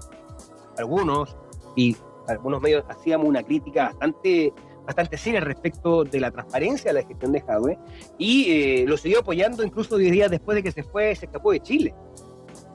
algunos 0.79 1.37
y 1.75 1.95
algunos 2.27 2.59
medios 2.59 2.83
hacíamos 2.89 3.27
una 3.27 3.43
crítica 3.43 3.85
bastante 3.89 4.51
bastante 4.83 5.15
seria 5.15 5.39
respecto 5.41 6.03
de 6.03 6.19
la 6.19 6.31
transparencia 6.31 6.91
de 6.91 7.01
la 7.01 7.07
gestión 7.07 7.31
de 7.31 7.41
Jadwe 7.41 7.77
y 8.17 8.49
eh, 8.49 8.85
lo 8.87 8.97
siguió 8.97 9.19
apoyando 9.19 9.63
incluso 9.63 9.95
10 9.95 10.11
días 10.11 10.31
después 10.31 10.55
de 10.55 10.63
que 10.63 10.71
se 10.71 10.81
fue, 10.81 11.15
se 11.15 11.27
escapó 11.27 11.51
de 11.51 11.59
Chile 11.59 11.93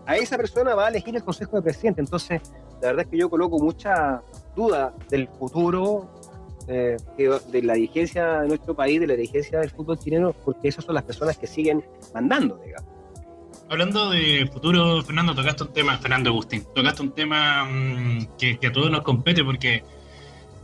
a 0.06 0.16
esa 0.16 0.36
persona 0.36 0.74
va 0.74 0.86
a 0.86 0.88
elegir 0.88 1.14
el 1.16 1.24
Consejo 1.24 1.56
de 1.56 1.62
Presidente. 1.62 2.00
Entonces, 2.00 2.40
la 2.80 2.88
verdad 2.88 3.04
es 3.04 3.10
que 3.10 3.18
yo 3.18 3.28
coloco 3.28 3.58
mucha 3.58 4.22
duda 4.54 4.94
del 5.10 5.28
futuro 5.28 6.08
eh, 6.68 6.96
de 7.16 7.62
la 7.62 7.74
dirigencia 7.74 8.40
de 8.40 8.48
nuestro 8.48 8.74
país, 8.74 9.00
de 9.00 9.06
la 9.06 9.14
dirigencia 9.14 9.60
del 9.60 9.70
fútbol 9.70 9.98
chileno, 9.98 10.32
porque 10.32 10.68
esas 10.68 10.84
son 10.84 10.94
las 10.94 11.04
personas 11.04 11.36
que 11.38 11.46
siguen 11.46 11.84
mandando, 12.14 12.56
digamos. 12.64 12.90
Hablando 13.68 14.10
de 14.10 14.48
futuro, 14.52 15.02
Fernando, 15.02 15.34
tocaste 15.34 15.64
un 15.64 15.72
tema, 15.72 15.98
Fernando 15.98 16.30
Agustín, 16.30 16.64
tocaste 16.72 17.02
un 17.02 17.12
tema 17.12 17.64
mm, 17.64 18.36
que, 18.38 18.58
a 18.64 18.72
todos 18.72 18.90
nos 18.90 19.02
compete 19.02 19.42
porque 19.42 19.82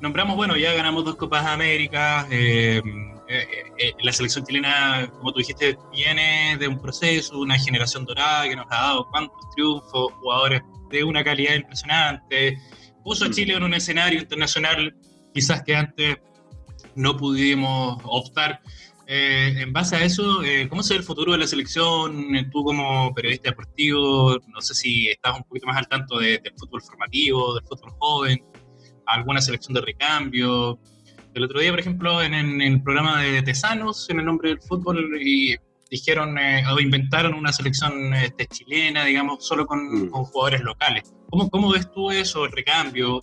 nombramos, 0.00 0.36
bueno, 0.36 0.56
ya 0.56 0.72
ganamos 0.72 1.04
dos 1.04 1.16
Copas 1.16 1.44
de 1.44 1.50
América, 1.50 2.28
eh, 2.30 2.80
eh, 3.28 3.46
eh, 3.78 3.92
la 4.02 4.12
selección 4.12 4.44
chilena, 4.44 5.10
como 5.18 5.32
tú 5.32 5.38
dijiste, 5.38 5.76
viene 5.92 6.56
de 6.58 6.68
un 6.68 6.78
proceso, 6.80 7.38
una 7.38 7.58
generación 7.58 8.04
dorada 8.04 8.48
que 8.48 8.56
nos 8.56 8.66
ha 8.70 8.76
dado 8.76 9.08
cuantos 9.10 9.40
triunfos, 9.54 10.12
jugadores 10.20 10.62
de 10.90 11.04
una 11.04 11.24
calidad 11.24 11.54
impresionante, 11.54 12.58
puso 13.04 13.24
a 13.24 13.28
mm. 13.28 13.32
Chile 13.32 13.54
en 13.54 13.62
un 13.62 13.74
escenario 13.74 14.20
internacional 14.20 14.94
quizás 15.32 15.62
que 15.62 15.74
antes 15.74 16.16
no 16.94 17.16
pudimos 17.16 17.98
optar. 18.04 18.60
Eh, 19.06 19.54
en 19.58 19.72
base 19.72 19.96
a 19.96 20.04
eso, 20.04 20.40
¿cómo 20.68 20.82
se 20.82 20.94
ve 20.94 20.98
el 20.98 21.04
futuro 21.04 21.32
de 21.32 21.38
la 21.38 21.46
selección? 21.46 22.28
Tú 22.50 22.64
como 22.64 23.12
periodista 23.14 23.50
deportivo, 23.50 24.38
no 24.48 24.60
sé 24.60 24.74
si 24.74 25.08
estás 25.08 25.36
un 25.36 25.44
poquito 25.44 25.66
más 25.66 25.76
al 25.76 25.88
tanto 25.88 26.18
del 26.18 26.40
fútbol 26.56 26.82
formativo, 26.82 27.54
del 27.54 27.64
fútbol 27.64 27.90
joven, 27.98 28.44
alguna 29.06 29.40
selección 29.40 29.74
de 29.74 29.80
recambio. 29.80 30.78
El 31.34 31.44
otro 31.44 31.60
día, 31.60 31.70
por 31.70 31.80
ejemplo, 31.80 32.22
en, 32.22 32.60
el 32.60 32.82
programa 32.82 33.22
de 33.22 33.42
Tesanos, 33.42 34.08
en 34.10 34.20
el 34.20 34.26
nombre 34.26 34.50
del 34.50 34.60
fútbol, 34.60 35.18
y 35.18 35.56
dijeron 35.90 36.36
eh, 36.38 36.62
o 36.70 36.78
inventaron 36.78 37.34
una 37.34 37.52
selección 37.52 38.12
este, 38.14 38.46
chilena, 38.46 39.04
digamos, 39.04 39.46
solo 39.46 39.66
con, 39.66 40.08
mm. 40.08 40.10
jugadores 40.10 40.62
locales. 40.62 41.14
¿Cómo, 41.30 41.48
¿Cómo, 41.48 41.72
ves 41.72 41.90
tú 41.90 42.10
eso, 42.10 42.44
el 42.44 42.52
recambio? 42.52 43.22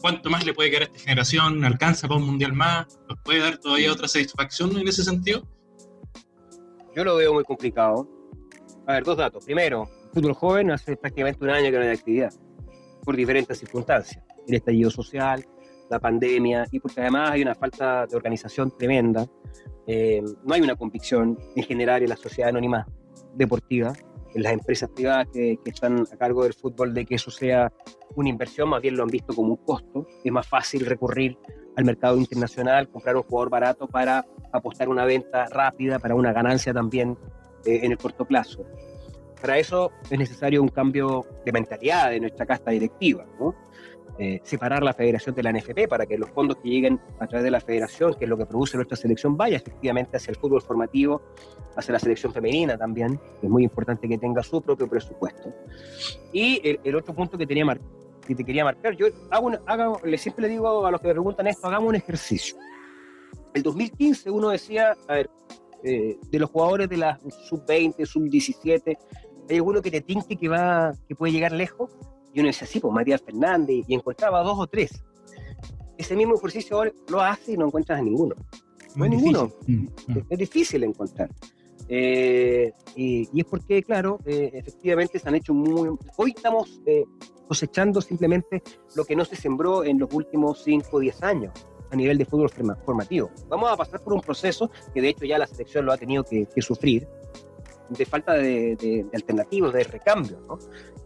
¿Cuánto 0.00 0.30
más 0.30 0.44
le 0.44 0.52
puede 0.52 0.70
quedar 0.70 0.82
a 0.82 0.84
esta 0.86 0.98
generación? 0.98 1.64
¿Alcanza 1.64 2.08
para 2.08 2.20
un 2.20 2.26
mundial 2.26 2.52
más? 2.52 2.98
¿Nos 3.08 3.18
puede 3.24 3.38
dar 3.38 3.58
todavía 3.58 3.92
otra 3.92 4.08
satisfacción 4.08 4.76
en 4.76 4.88
ese 4.88 5.04
sentido? 5.04 5.42
Yo 6.96 7.04
lo 7.04 7.16
veo 7.16 7.32
muy 7.32 7.44
complicado. 7.44 8.08
A 8.86 8.94
ver, 8.94 9.04
dos 9.04 9.16
datos. 9.16 9.44
Primero, 9.44 9.88
el 10.04 10.10
fútbol 10.10 10.34
joven 10.34 10.70
hace 10.72 10.96
prácticamente 10.96 11.44
un 11.44 11.50
año 11.50 11.70
que 11.70 11.76
no 11.76 11.82
hay 11.82 11.90
actividad, 11.90 12.32
por 13.04 13.14
diferentes 13.14 13.58
circunstancias. 13.58 14.24
El 14.48 14.54
estallido 14.54 14.90
social, 14.90 15.44
la 15.90 15.98
pandemia 15.98 16.66
y 16.70 16.80
porque 16.80 17.00
además 17.00 17.30
hay 17.32 17.42
una 17.42 17.54
falta 17.54 18.06
de 18.06 18.16
organización 18.16 18.76
tremenda. 18.76 19.26
Eh, 19.86 20.22
no 20.44 20.54
hay 20.54 20.60
una 20.60 20.76
convicción 20.76 21.38
en 21.56 21.62
general 21.62 22.02
en 22.02 22.10
la 22.10 22.16
sociedad 22.16 22.50
anónima 22.50 22.86
deportiva, 23.34 23.92
en 24.34 24.42
las 24.42 24.52
empresas 24.52 24.90
privadas 24.90 25.28
que, 25.32 25.58
que, 25.64 25.70
están 25.70 26.04
a 26.12 26.16
cargo 26.16 26.44
del 26.44 26.52
fútbol, 26.52 26.92
de 26.92 27.06
que 27.06 27.14
eso 27.14 27.30
sea 27.30 27.72
una 28.16 28.28
inversión, 28.28 28.68
más 28.68 28.82
bien 28.82 28.96
lo 28.96 29.02
han 29.02 29.08
visto 29.08 29.34
como 29.34 29.50
un 29.50 29.56
costo. 29.56 30.06
Es 30.22 30.32
más 30.32 30.46
fácil 30.46 30.84
recurrir 30.84 31.38
al 31.76 31.84
mercado 31.84 32.18
internacional, 32.18 32.88
comprar 32.88 33.16
un 33.16 33.22
jugador 33.22 33.50
barato 33.50 33.86
para 33.86 34.26
apostar 34.52 34.88
una 34.88 35.04
venta 35.04 35.46
rápida, 35.46 36.00
para 36.00 36.14
una 36.16 36.32
ganancia 36.32 36.74
también 36.74 37.16
eh, 37.64 37.80
en 37.82 37.92
el 37.92 37.98
corto 37.98 38.24
plazo. 38.24 38.66
Para 39.40 39.58
eso 39.58 39.92
es 40.10 40.18
necesario 40.18 40.60
un 40.60 40.68
cambio 40.68 41.24
de 41.44 41.52
mentalidad 41.52 42.10
de 42.10 42.18
nuestra 42.18 42.46
casta 42.46 42.72
directiva. 42.72 43.24
¿no? 43.38 43.54
Eh, 44.20 44.40
separar 44.42 44.82
la 44.82 44.92
federación 44.92 45.32
de 45.36 45.44
la 45.44 45.52
NFP 45.52 45.86
para 45.88 46.04
que 46.04 46.18
los 46.18 46.28
fondos 46.30 46.56
que 46.56 46.68
lleguen 46.68 47.00
a 47.20 47.28
través 47.28 47.44
de 47.44 47.52
la 47.52 47.60
federación, 47.60 48.14
que 48.14 48.24
es 48.24 48.28
lo 48.28 48.36
que 48.36 48.46
produce 48.46 48.76
nuestra 48.76 48.96
selección, 48.96 49.36
vaya 49.36 49.58
efectivamente 49.58 50.16
hacia 50.16 50.32
el 50.32 50.36
fútbol 50.36 50.60
formativo, 50.60 51.22
hacia 51.76 51.92
la 51.92 52.00
selección 52.00 52.32
femenina 52.32 52.76
también, 52.76 53.20
es 53.40 53.48
muy 53.48 53.62
importante 53.62 54.08
que 54.08 54.18
tenga 54.18 54.42
su 54.42 54.60
propio 54.60 54.88
presupuesto. 54.88 55.54
Y 56.32 56.60
el, 56.82 56.96
otro 56.96 57.14
punto 57.14 57.38
que, 57.38 57.46
te 57.46 57.54
quería 58.44 58.64
marcar, 58.64 58.96
yo 58.96 59.06
hago, 59.30 60.00
le, 60.02 60.18
siempre 60.18 60.42
le 60.42 60.48
digo 60.48 60.84
a 60.84 60.90
los 60.90 61.00
que 61.00 61.06
me 61.06 61.14
preguntan 61.14 61.46
esto, 61.46 61.68
hagamos 61.68 61.90
un 61.90 61.94
ejercicio. 61.94 62.56
El 63.54 63.62
2015 63.62 64.32
uno 64.32 64.48
decía, 64.48 64.96
a 65.06 65.14
ver, 65.14 65.30
eh, 65.84 66.18
de 66.28 66.38
los 66.40 66.50
jugadores 66.50 66.88
de 66.88 66.96
la 66.96 67.20
sub-20, 67.48 68.04
sub-17, 68.04 68.98
hay 69.48 69.56
alguno 69.56 69.80
que 69.80 69.92
te 69.92 70.00
tinque 70.00 70.36
que, 70.36 70.48
va, 70.48 70.92
que 71.06 71.14
puede 71.14 71.32
llegar 71.32 71.52
lejos 71.52 71.96
y 72.32 72.40
uno 72.40 72.48
dice 72.48 72.64
así, 72.64 72.80
pues 72.80 72.92
Matías 72.92 73.22
Fernández, 73.22 73.84
y 73.86 73.94
encontraba 73.94 74.42
dos 74.42 74.58
o 74.58 74.66
tres. 74.66 75.02
Ese 75.96 76.14
mismo 76.14 76.36
ejercicio 76.36 76.76
ahora 76.76 76.92
lo 77.08 77.20
hace 77.20 77.52
y 77.52 77.56
no 77.56 77.66
encuentras 77.66 77.98
a 77.98 78.02
ninguno. 78.02 78.34
No 78.94 79.04
hay 79.04 79.10
ninguno. 79.10 79.52
Mm, 79.66 79.86
mm. 80.06 80.18
Es, 80.30 80.38
difícil 80.38 80.84
encontrar. 80.84 81.30
Eh, 81.88 82.72
y, 82.94 83.28
es 83.40 83.44
porque, 83.44 83.82
claro, 83.82 84.20
eh, 84.26 84.50
efectivamente 84.54 85.18
se 85.18 85.28
han 85.28 85.34
hecho 85.34 85.54
muy... 85.54 85.96
Hoy 86.16 86.34
estamos 86.36 86.80
eh, 86.86 87.04
cosechando 87.46 88.00
simplemente 88.00 88.62
lo 88.94 89.04
que 89.04 89.16
no 89.16 89.24
se 89.24 89.36
sembró 89.36 89.84
en 89.84 89.98
los 89.98 90.12
últimos 90.12 90.62
5 90.62 90.88
o 90.92 91.00
10 91.00 91.22
años 91.22 91.52
a 91.90 91.96
nivel 91.96 92.18
de 92.18 92.26
fútbol 92.26 92.50
formativo. 92.50 93.30
Vamos 93.48 93.70
a 93.70 93.76
pasar 93.76 94.00
por 94.00 94.12
un 94.12 94.20
proceso 94.20 94.70
que 94.92 95.00
de 95.00 95.08
hecho 95.08 95.24
ya 95.24 95.38
la 95.38 95.46
selección 95.46 95.86
lo 95.86 95.92
ha 95.92 95.96
tenido 95.96 96.22
que, 96.22 96.46
sufrir, 96.58 97.08
de 97.88 98.04
falta 98.04 98.34
de, 98.34 98.76
de, 98.76 99.04
de 99.04 99.10
alternativas, 99.14 99.72
de 99.72 99.84
recambio. 99.84 100.38
¿no? 100.46 100.58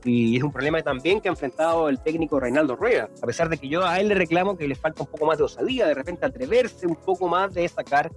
Y 0.04 0.36
es 0.36 0.42
un 0.42 0.50
problema 0.50 0.82
también 0.82 1.20
que 1.20 1.28
ha 1.28 1.32
enfrentado 1.32 1.88
el 1.88 2.00
técnico 2.00 2.40
Reinaldo 2.40 2.74
Rueda, 2.74 3.08
a 3.22 3.26
pesar 3.26 3.48
de 3.48 3.56
que 3.56 3.68
yo 3.68 3.84
a 3.84 4.00
él 4.00 4.08
le 4.08 4.14
reclamo 4.14 4.56
que 4.56 4.66
le 4.66 4.74
falta 4.74 5.02
un 5.02 5.08
poco 5.08 5.26
más 5.26 5.38
de 5.38 5.44
osadía, 5.44 5.86
de 5.86 5.94
repente 5.94 6.26
atreverse 6.26 6.86
un 6.86 6.96
poco 6.96 7.28
más 7.28 7.54
de 7.54 7.68
sacar 7.68 8.10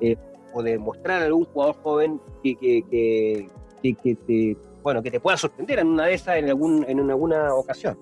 eh, 0.00 0.16
o 0.52 0.62
de 0.62 0.78
mostrar 0.78 1.22
a 1.22 1.24
algún 1.26 1.44
jugador 1.46 1.76
joven 1.82 2.20
que, 2.42 2.54
que, 2.56 3.48
te, 4.14 4.56
bueno, 4.82 5.02
que 5.02 5.10
te 5.10 5.18
pueda 5.18 5.36
sorprender 5.36 5.80
en 5.80 5.88
una 5.88 6.06
de 6.06 6.14
esas 6.14 6.36
en, 6.36 6.48
algún, 6.48 6.84
en 6.88 7.10
alguna 7.10 7.52
ocasión. 7.54 7.98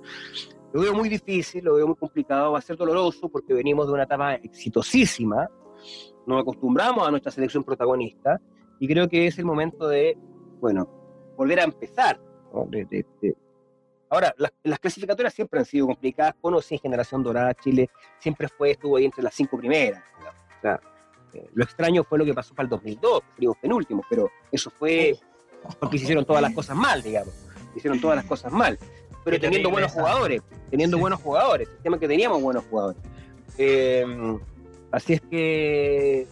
Lo 0.75 0.83
veo 0.83 0.95
muy 0.95 1.09
difícil, 1.09 1.65
lo 1.65 1.75
veo 1.75 1.87
muy 1.87 1.97
complicado, 1.97 2.53
va 2.53 2.59
a 2.59 2.63
ser 2.63 2.77
doloroso 2.77 3.31
porque 3.31 3.55
venimos 3.55 3.87
de 3.87 3.93
una 3.95 4.03
etapa 4.05 4.35
exitosísima, 4.35 5.49
nos 6.27 6.41
acostumbramos 6.41 7.07
a 7.07 7.11
nuestra 7.11 7.33
selección 7.33 7.65
protagonista 7.65 8.41
y 8.79 8.87
creo 8.87 9.09
que 9.09 9.27
es 9.27 9.39
el 9.39 9.45
momento 9.47 9.89
de, 9.89 10.17
bueno, 10.61 11.35
volver 11.37 11.61
a 11.61 11.65
empezar 11.65 12.21
Ahora, 14.11 14.35
las, 14.37 14.79
clasificatorias 14.79 15.33
siempre 15.33 15.59
han 15.59 15.65
sido 15.65 15.87
complicadas, 15.87 16.35
con 16.41 16.53
o 16.55 16.61
sin 16.61 16.79
generación 16.79 17.23
dorada, 17.23 17.55
Chile 17.55 17.89
siempre 18.19 18.49
fue, 18.49 18.73
estuvo 18.73 18.97
ahí 18.97 19.07
entre 19.07 19.23
las 19.23 19.35
cinco 19.35 19.57
primeras. 19.57 20.03
Eh, 21.35 21.49
lo 21.55 21.65
extraño 21.65 22.05
fue 22.05 22.19
lo 22.19 22.25
que 22.27 22.35
pasó 22.35 22.55
para 22.55 22.65
el 22.65 22.71
2002, 22.71 23.23
fuimos 23.37 23.57
penúltimos, 23.57 24.05
pero 24.11 24.31
eso 24.51 24.69
fue 24.71 25.19
porque 25.79 25.99
se 25.99 26.05
hicieron 26.05 26.25
todas 26.25 26.43
las 26.43 26.53
cosas 26.53 26.77
mal, 26.77 27.03
digamos. 27.03 27.35
Hicieron 27.75 28.01
todas 28.01 28.17
las 28.17 28.25
cosas 28.27 28.53
mal. 28.53 28.79
Pero 29.25 29.41
teniendo 29.41 29.71
buenos 29.71 29.93
jugadores, 29.93 30.43
teniendo 30.71 30.99
buenos 30.99 31.21
jugadores, 31.21 31.69
el 31.69 31.83
tema 31.83 31.99
que 31.99 32.09
teníamos 32.09 32.43
buenos 32.43 32.65
jugadores. 32.69 33.01
Eh, 33.57 34.05
así 34.91 35.15
es 35.15 35.21
que, 35.23 36.27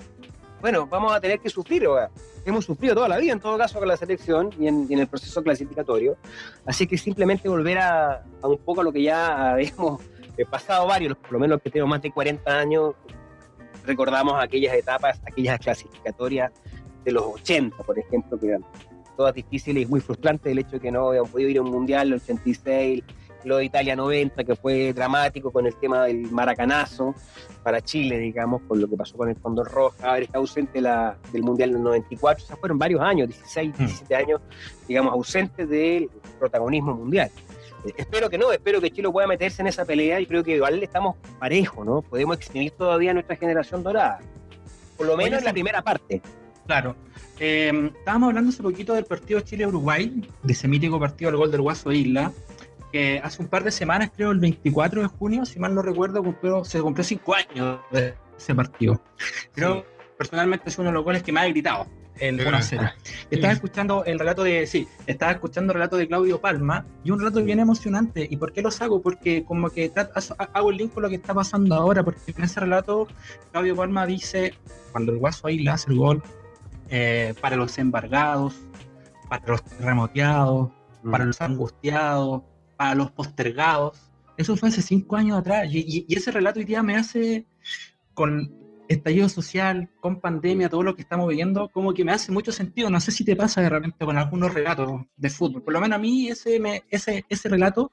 bueno, 0.60 0.86
vamos 0.86 1.12
a 1.12 1.20
tener 1.20 1.40
que 1.40 1.48
sufrir 1.48 1.84
ahora 1.86 2.10
hemos 2.44 2.64
sufrido 2.64 2.94
toda 2.94 3.08
la 3.08 3.18
vida, 3.18 3.32
en 3.32 3.40
todo 3.40 3.56
caso, 3.58 3.78
con 3.78 3.88
la 3.88 3.96
selección 3.96 4.50
y 4.58 4.66
en, 4.66 4.86
el 4.90 5.06
proceso 5.06 5.42
clasificatorio. 5.42 6.16
Así 6.66 6.86
que 6.86 6.96
simplemente 6.96 7.48
volver 7.48 7.78
a, 7.78 8.24
un 8.42 8.58
poco 8.58 8.80
a 8.80 8.84
lo 8.84 8.92
que 8.92 9.02
ya 9.02 9.50
habíamos 9.52 10.02
eh, 10.36 10.44
pasado 10.44 10.86
varios, 10.86 11.16
por 11.16 11.32
lo 11.32 11.38
menos 11.38 11.60
que 11.62 11.70
tenemos 11.70 11.90
más 11.90 12.02
de 12.02 12.10
40 12.10 12.50
años, 12.50 12.94
recordamos 13.84 14.42
aquellas 14.42 14.74
etapas, 14.74 15.20
aquellas 15.26 15.58
clasificatorias 15.58 16.52
de 17.04 17.12
los 17.12 17.24
80, 17.24 17.76
por 17.82 17.98
ejemplo, 17.98 18.38
que 18.38 18.48
eran 18.48 18.64
todas 19.16 19.34
difíciles 19.34 19.84
y 19.84 19.86
muy 19.86 20.00
frustrantes 20.00 20.52
el 20.52 20.58
hecho 20.58 20.72
de 20.72 20.80
que 20.80 20.90
no 20.90 21.08
habíamos 21.08 21.30
podido 21.30 21.50
ir 21.50 21.58
a 21.58 21.62
un 21.62 21.70
mundial, 21.70 22.08
el 22.08 22.14
86, 22.14 23.02
lo 23.44 23.58
de 23.58 23.64
Italia 23.64 23.96
90, 23.96 24.44
que 24.44 24.54
fue 24.56 24.92
dramático 24.92 25.50
con 25.50 25.66
el 25.66 25.74
tema 25.76 26.04
del 26.04 26.30
maracanazo 26.30 27.14
para 27.62 27.80
Chile, 27.80 28.18
digamos, 28.18 28.62
con 28.62 28.80
lo 28.80 28.88
que 28.88 28.96
pasó 28.96 29.16
con 29.16 29.28
el 29.28 29.36
Condor 29.36 29.70
Roja, 29.70 30.10
haber 30.10 30.24
estado 30.24 30.40
ausente 30.40 30.80
la, 30.80 31.16
del 31.32 31.42
Mundial 31.42 31.72
del 31.72 31.82
94, 31.82 32.44
o 32.44 32.46
sea, 32.46 32.56
fueron 32.56 32.78
varios 32.78 33.00
años, 33.00 33.28
16, 33.28 33.78
17 33.78 34.14
mm. 34.14 34.18
años, 34.18 34.40
digamos, 34.88 35.12
ausentes 35.12 35.68
del 35.68 36.08
protagonismo 36.38 36.94
mundial. 36.94 37.30
Eh, 37.84 37.92
espero 37.96 38.30
que 38.30 38.38
no, 38.38 38.52
espero 38.52 38.80
que 38.80 38.90
Chile 38.90 39.10
pueda 39.10 39.26
meterse 39.26 39.62
en 39.62 39.68
esa 39.68 39.84
pelea 39.84 40.20
y 40.20 40.26
creo 40.26 40.42
que 40.42 40.56
igual 40.56 40.82
estamos 40.82 41.16
parejos, 41.38 41.84
¿no? 41.84 42.02
Podemos 42.02 42.36
exprimir 42.36 42.72
todavía 42.72 43.12
nuestra 43.12 43.36
generación 43.36 43.82
dorada, 43.82 44.20
por 44.96 45.06
lo 45.06 45.16
menos 45.16 45.38
en 45.38 45.44
la 45.44 45.52
primera 45.52 45.82
parte. 45.82 46.22
Claro. 46.66 46.94
Eh, 47.38 47.90
estábamos 47.98 48.28
hablando 48.28 48.50
hace 48.50 48.62
poquito 48.62 48.94
del 48.94 49.06
partido 49.06 49.40
Chile-Uruguay, 49.40 50.28
de 50.42 50.52
ese 50.52 50.68
mítico 50.68 51.00
partido 51.00 51.30
del 51.30 51.38
gol 51.38 51.50
del 51.50 51.62
Guaso 51.62 51.90
Isla, 51.90 52.32
que 52.92 53.20
hace 53.22 53.42
un 53.42 53.48
par 53.48 53.64
de 53.64 53.70
semanas, 53.70 54.10
creo 54.14 54.30
el 54.30 54.38
24 54.38 55.02
de 55.02 55.08
junio, 55.08 55.44
si 55.44 55.58
mal 55.58 55.74
no 55.74 55.82
recuerdo, 55.82 56.22
se 56.64 56.80
cumplió 56.80 57.04
cinco 57.04 57.34
años 57.34 57.80
de 57.90 58.14
ese 58.36 58.54
partido. 58.54 59.02
Creo, 59.52 59.84
personalmente, 60.18 60.68
es 60.68 60.78
uno 60.78 60.88
de 60.88 60.94
los 60.94 61.04
goles 61.04 61.22
que 61.22 61.32
más 61.32 61.46
he 61.46 61.50
gritado 61.50 61.86
en 62.20 62.46
una 62.46 62.62
serie. 62.62 62.90
Estaba 63.30 63.52
escuchando 63.52 64.04
el 64.04 64.18
relato 64.18 64.42
de, 64.42 64.66
sí, 64.66 64.86
estaba 65.06 65.32
escuchando 65.32 65.72
el 65.72 65.74
relato 65.74 65.96
de 65.96 66.06
Claudio 66.06 66.40
Palma 66.40 66.86
y 67.04 67.10
un 67.10 67.18
relato 67.18 67.42
bien 67.42 67.60
emocionante. 67.60 68.26
¿Y 68.30 68.36
por 68.36 68.52
qué 68.52 68.62
los 68.62 68.80
hago? 68.80 69.00
Porque 69.02 69.44
como 69.44 69.70
que 69.70 69.90
hago 70.52 70.70
el 70.70 70.76
link 70.76 70.92
con 70.92 71.02
lo 71.02 71.08
que 71.08 71.16
está 71.16 71.34
pasando 71.34 71.74
ahora, 71.74 72.02
porque 72.02 72.20
en 72.36 72.44
ese 72.44 72.60
relato 72.60 73.08
Claudio 73.52 73.76
Palma 73.76 74.06
dice, 74.06 74.54
cuando 74.92 75.12
el 75.12 75.18
Guaso 75.18 75.46
ahí 75.46 75.58
le 75.58 75.70
hace 75.70 75.90
el 75.90 75.98
gol, 75.98 76.22
eh, 76.88 77.34
para 77.40 77.56
los 77.56 77.78
embargados, 77.78 78.54
para 79.28 79.46
los 79.46 79.62
remoteados, 79.78 80.70
para 81.08 81.24
mm. 81.24 81.26
los 81.28 81.40
angustiados, 81.40 82.42
para 82.80 82.94
los 82.94 83.10
postergados. 83.10 84.10
Eso 84.38 84.56
fue 84.56 84.70
hace 84.70 84.80
cinco 84.80 85.16
años 85.16 85.38
atrás. 85.38 85.68
Y, 85.70 86.06
ese 86.08 86.30
relato 86.30 86.60
hoy 86.60 86.64
día 86.64 86.82
me 86.82 86.96
hace, 86.96 87.44
con 88.14 88.54
estallido 88.88 89.28
social, 89.28 89.90
con 90.00 90.18
pandemia, 90.18 90.70
todo 90.70 90.82
lo 90.82 90.96
que 90.96 91.02
estamos 91.02 91.28
viviendo, 91.28 91.68
como 91.68 91.92
que 91.92 92.06
me 92.06 92.12
hace 92.12 92.32
mucho 92.32 92.52
sentido. 92.52 92.88
No 92.88 92.98
sé 92.98 93.12
si 93.12 93.22
te 93.22 93.36
pasa 93.36 93.60
de 93.60 93.68
repente 93.68 94.02
con 94.02 94.16
algunos 94.16 94.54
relatos 94.54 95.02
de 95.14 95.28
fútbol. 95.28 95.62
Por 95.62 95.74
lo 95.74 95.80
menos 95.82 95.96
a 95.96 96.00
mí 96.00 96.28
ese, 96.28 96.58
ese, 96.88 97.26
ese 97.28 97.48
relato 97.50 97.92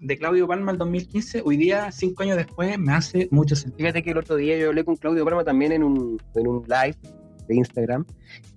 de 0.00 0.18
Claudio 0.18 0.48
Palma 0.48 0.72
el 0.72 0.78
2015, 0.78 1.42
hoy 1.44 1.56
día, 1.56 1.92
cinco 1.92 2.24
años 2.24 2.38
después, 2.38 2.76
me 2.80 2.94
hace 2.94 3.28
mucho 3.30 3.54
sentido. 3.54 3.86
Fíjate 3.86 4.02
que 4.02 4.10
el 4.10 4.18
otro 4.18 4.34
día 4.34 4.58
yo 4.58 4.70
hablé 4.70 4.84
con 4.84 4.96
Claudio 4.96 5.24
Palma 5.24 5.44
también 5.44 5.70
en 5.70 5.84
un, 5.84 6.20
en 6.34 6.48
un 6.48 6.64
live 6.66 6.96
de 7.46 7.56
Instagram, 7.56 8.04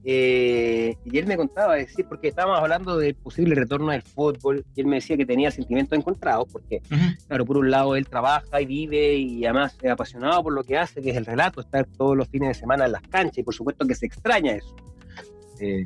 eh, 0.03 0.95
y 1.03 1.17
él 1.17 1.25
me 1.25 1.35
contaba, 1.35 1.75
decir, 1.75 2.05
porque 2.07 2.27
estábamos 2.27 2.59
hablando 2.59 2.97
del 2.97 3.15
posible 3.15 3.55
retorno 3.55 3.91
del 3.91 4.03
fútbol, 4.03 4.65
y 4.75 4.81
él 4.81 4.87
me 4.87 4.97
decía 4.97 5.17
que 5.17 5.25
tenía 5.25 5.49
sentimientos 5.51 5.97
encontrados, 5.97 6.47
porque, 6.51 6.81
claro, 7.27 7.45
por 7.45 7.57
un 7.57 7.71
lado 7.71 7.95
él 7.95 8.07
trabaja 8.07 8.61
y 8.61 8.65
vive 8.65 9.15
y 9.15 9.45
además 9.45 9.77
es 9.81 9.91
apasionado 9.91 10.43
por 10.43 10.53
lo 10.53 10.63
que 10.63 10.77
hace, 10.77 11.01
que 11.01 11.09
es 11.09 11.17
el 11.17 11.25
relato, 11.25 11.61
estar 11.61 11.85
todos 11.85 12.15
los 12.15 12.27
fines 12.27 12.49
de 12.49 12.53
semana 12.53 12.85
en 12.85 12.91
las 12.91 13.01
canchas, 13.03 13.39
y 13.39 13.43
por 13.43 13.55
supuesto 13.55 13.85
que 13.87 13.95
se 13.95 14.05
extraña 14.05 14.53
eso. 14.53 14.75
Eh, 15.59 15.85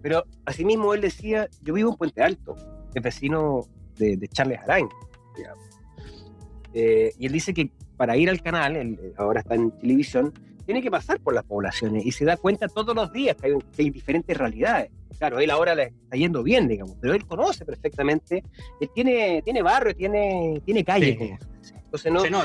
pero 0.00 0.24
asimismo 0.44 0.92
él 0.94 1.00
decía, 1.00 1.48
yo 1.62 1.74
vivo 1.74 1.90
en 1.90 1.96
Puente 1.96 2.22
Alto, 2.22 2.56
es 2.92 3.02
vecino 3.02 3.66
de, 3.98 4.18
Charles 4.28 4.58
Arain, 4.64 4.88
eh, 6.74 7.12
y 7.18 7.26
él 7.26 7.32
dice 7.32 7.54
que 7.54 7.70
para 7.96 8.16
ir 8.16 8.28
al 8.28 8.42
canal, 8.42 8.98
ahora 9.16 9.40
está 9.40 9.54
en 9.54 9.70
televisión, 9.78 10.32
tiene 10.64 10.82
que 10.82 10.90
pasar 10.90 11.20
por 11.20 11.34
las 11.34 11.44
poblaciones 11.44 12.04
y 12.04 12.12
se 12.12 12.24
da 12.24 12.36
cuenta 12.36 12.68
todos 12.68 12.94
los 12.94 13.12
días 13.12 13.36
que 13.36 13.56
hay, 13.78 13.90
diferentes 13.90 14.36
realidades. 14.36 14.90
Claro, 15.18 15.38
él 15.38 15.50
ahora 15.50 15.74
le 15.74 15.84
está 15.84 16.16
yendo 16.16 16.42
bien, 16.42 16.66
digamos, 16.66 16.96
pero 17.00 17.14
él 17.14 17.26
conoce 17.26 17.64
perfectamente, 17.64 18.42
él 18.80 18.90
tiene, 18.94 19.42
tiene 19.42 19.62
barrio, 19.62 19.94
tiene, 19.94 20.60
tiene 20.64 20.84
calle. 20.84 21.38
Entonces, 21.92 22.10
no, 22.10 22.42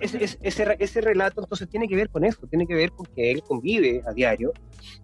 ese, 0.00 0.38
ese, 0.78 1.00
relato 1.02 1.42
entonces 1.42 1.68
tiene 1.68 1.86
que 1.86 1.94
ver 1.94 2.08
con 2.08 2.24
eso, 2.24 2.46
tiene 2.46 2.66
que 2.66 2.74
ver 2.74 2.92
con 2.92 3.04
que 3.04 3.30
él 3.30 3.42
convive 3.42 4.02
a 4.06 4.12
diario 4.14 4.54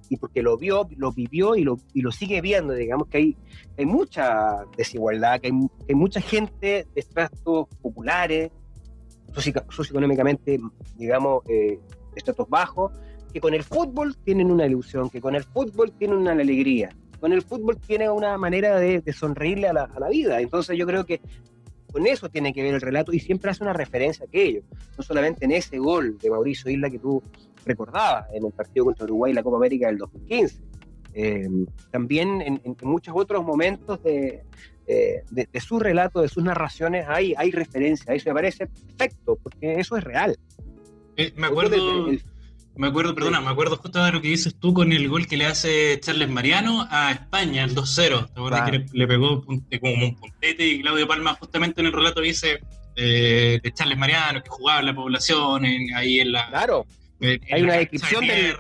y 0.09 0.17
porque 0.17 0.41
lo 0.41 0.57
vio, 0.57 0.89
lo 0.97 1.13
vivió 1.13 1.57
y 1.57 1.63
lo, 1.63 1.79
y 1.93 2.01
lo 2.01 2.11
sigue 2.11 2.41
viendo, 2.41 2.73
digamos 2.73 3.09
que 3.09 3.19
hay, 3.19 3.37
hay 3.77 3.85
mucha 3.85 4.65
desigualdad, 4.79 5.43
que 5.43 5.49
hay, 5.49 5.53
hay 5.91 5.95
mucha 5.95 6.23
gente 6.23 6.87
de 6.95 7.01
estratos 7.01 7.67
populares, 7.83 8.51
socioeconómicamente, 9.69 10.59
digamos, 10.97 11.43
eh, 11.49 11.79
estratos 12.15 12.49
bajos, 12.49 12.93
que 13.33 13.41
con 13.41 13.55
el 13.55 13.65
fútbol 13.65 14.17
tienen 14.25 14.51
una 14.51 14.67
ilusión, 14.67 15.09
que 15.11 15.21
con 15.21 15.35
el 15.35 15.45
fútbol 15.45 15.93
tienen 15.93 16.19
una 16.19 16.33
alegría, 16.33 16.91
con 17.21 17.33
el 17.33 17.43
fútbol 17.43 17.79
tiene 17.79 18.11
una 18.11 18.37
manera 18.37 18.79
de, 18.79 19.03
sonreírle 19.13 19.69
a 19.69 19.73
la, 19.73 20.09
vida. 20.11 20.41
Entonces 20.41 20.77
yo 20.77 20.87
creo 20.87 21.07
que 21.07 21.21
con 21.91 22.07
eso 22.07 22.29
tiene 22.29 22.53
que 22.53 22.63
ver 22.63 22.75
el 22.75 22.81
relato 22.81 23.13
y 23.13 23.21
siempre 23.21 23.51
hace 23.51 23.63
una 23.63 23.73
referencia 23.73 24.25
a 24.25 24.29
aquello, 24.29 24.63
no 24.97 25.05
solamente 25.05 25.45
en 25.45 25.53
ese 25.53 25.79
gol 25.79 26.19
de 26.19 26.31
Mauricio 26.31 26.71
Isla 26.71 26.91
que 26.91 26.99
tú 26.99 27.23
recordabas 27.65 28.27
en 28.33 28.47
el 28.47 28.53
partido 28.53 28.87
contra 28.87 29.05
Uruguay 29.05 29.31
en 29.31 29.37
la 29.37 29.43
Copa 29.43 29.57
América 29.57 29.87
del 29.87 29.99
2015. 29.99 30.63
Eh, 31.15 31.49
también 31.91 32.41
en, 32.41 32.61
muchos 32.83 33.15
otros 33.17 33.45
momentos 33.45 34.01
eh, 34.05 34.43
de, 34.87 35.49
de, 35.53 35.61
su 35.61 35.79
relato, 35.79 36.23
de 36.23 36.29
sus 36.29 36.43
narraciones, 36.43 37.07
hay, 37.09 37.35
hay 37.37 37.51
referencia. 37.51 38.13
Eso 38.15 38.31
me 38.31 38.35
parece 38.35 38.67
perfecto, 38.67 39.39
porque 39.43 39.75
eso 39.75 39.97
es 39.97 40.05
real. 40.05 40.37
Eh, 41.17 41.33
me 41.37 41.47
acuerdo, 41.47 42.09
me 42.75 42.87
acuerdo, 42.87 43.15
perdona, 43.15 43.41
me 43.41 43.51
acuerdo 43.51 43.77
justo 43.77 44.03
de 44.03 44.13
lo 44.13 44.23
que 44.23 44.29
dices 44.29 44.55
tú 44.55 44.73
con 44.73 44.93
el 44.93 45.09
gol 45.09 45.27
que 45.27 45.37
le 45.37 45.47
hace 45.47 46.01
Charles 46.01 46.31
Mariano 46.31 46.87
a 46.91 47.13
España, 47.13 47.65
el 47.65 47.75
2-0. 47.75 48.27
¿Te 48.27 48.41
acuerdas 48.41 48.71
que 48.71 48.87
le, 48.93 49.07
pegó 49.07 49.45
como 49.45 50.05
un 50.07 50.17
puntete 50.17 50.67
y 50.67 50.81
Claudio 50.81 51.07
Palma 51.07 51.35
justamente 51.35 51.81
en 51.81 51.89
el 51.89 51.93
relato 51.93 52.21
dice 52.21 52.61
eh, 52.97 53.61
de 53.63 53.73
Charles 53.73 53.99
Mariano 53.99 54.43
que 54.43 54.49
jugaba 54.49 54.81
en 54.81 54.87
la 54.87 54.95
población, 54.95 55.65
ahí 55.95 56.21
en 56.21 56.33
la... 56.33 56.49
Claro, 56.49 56.87
hay 57.21 57.63
una 57.63 57.75
descripción 57.75 58.27
del... 58.27 58.57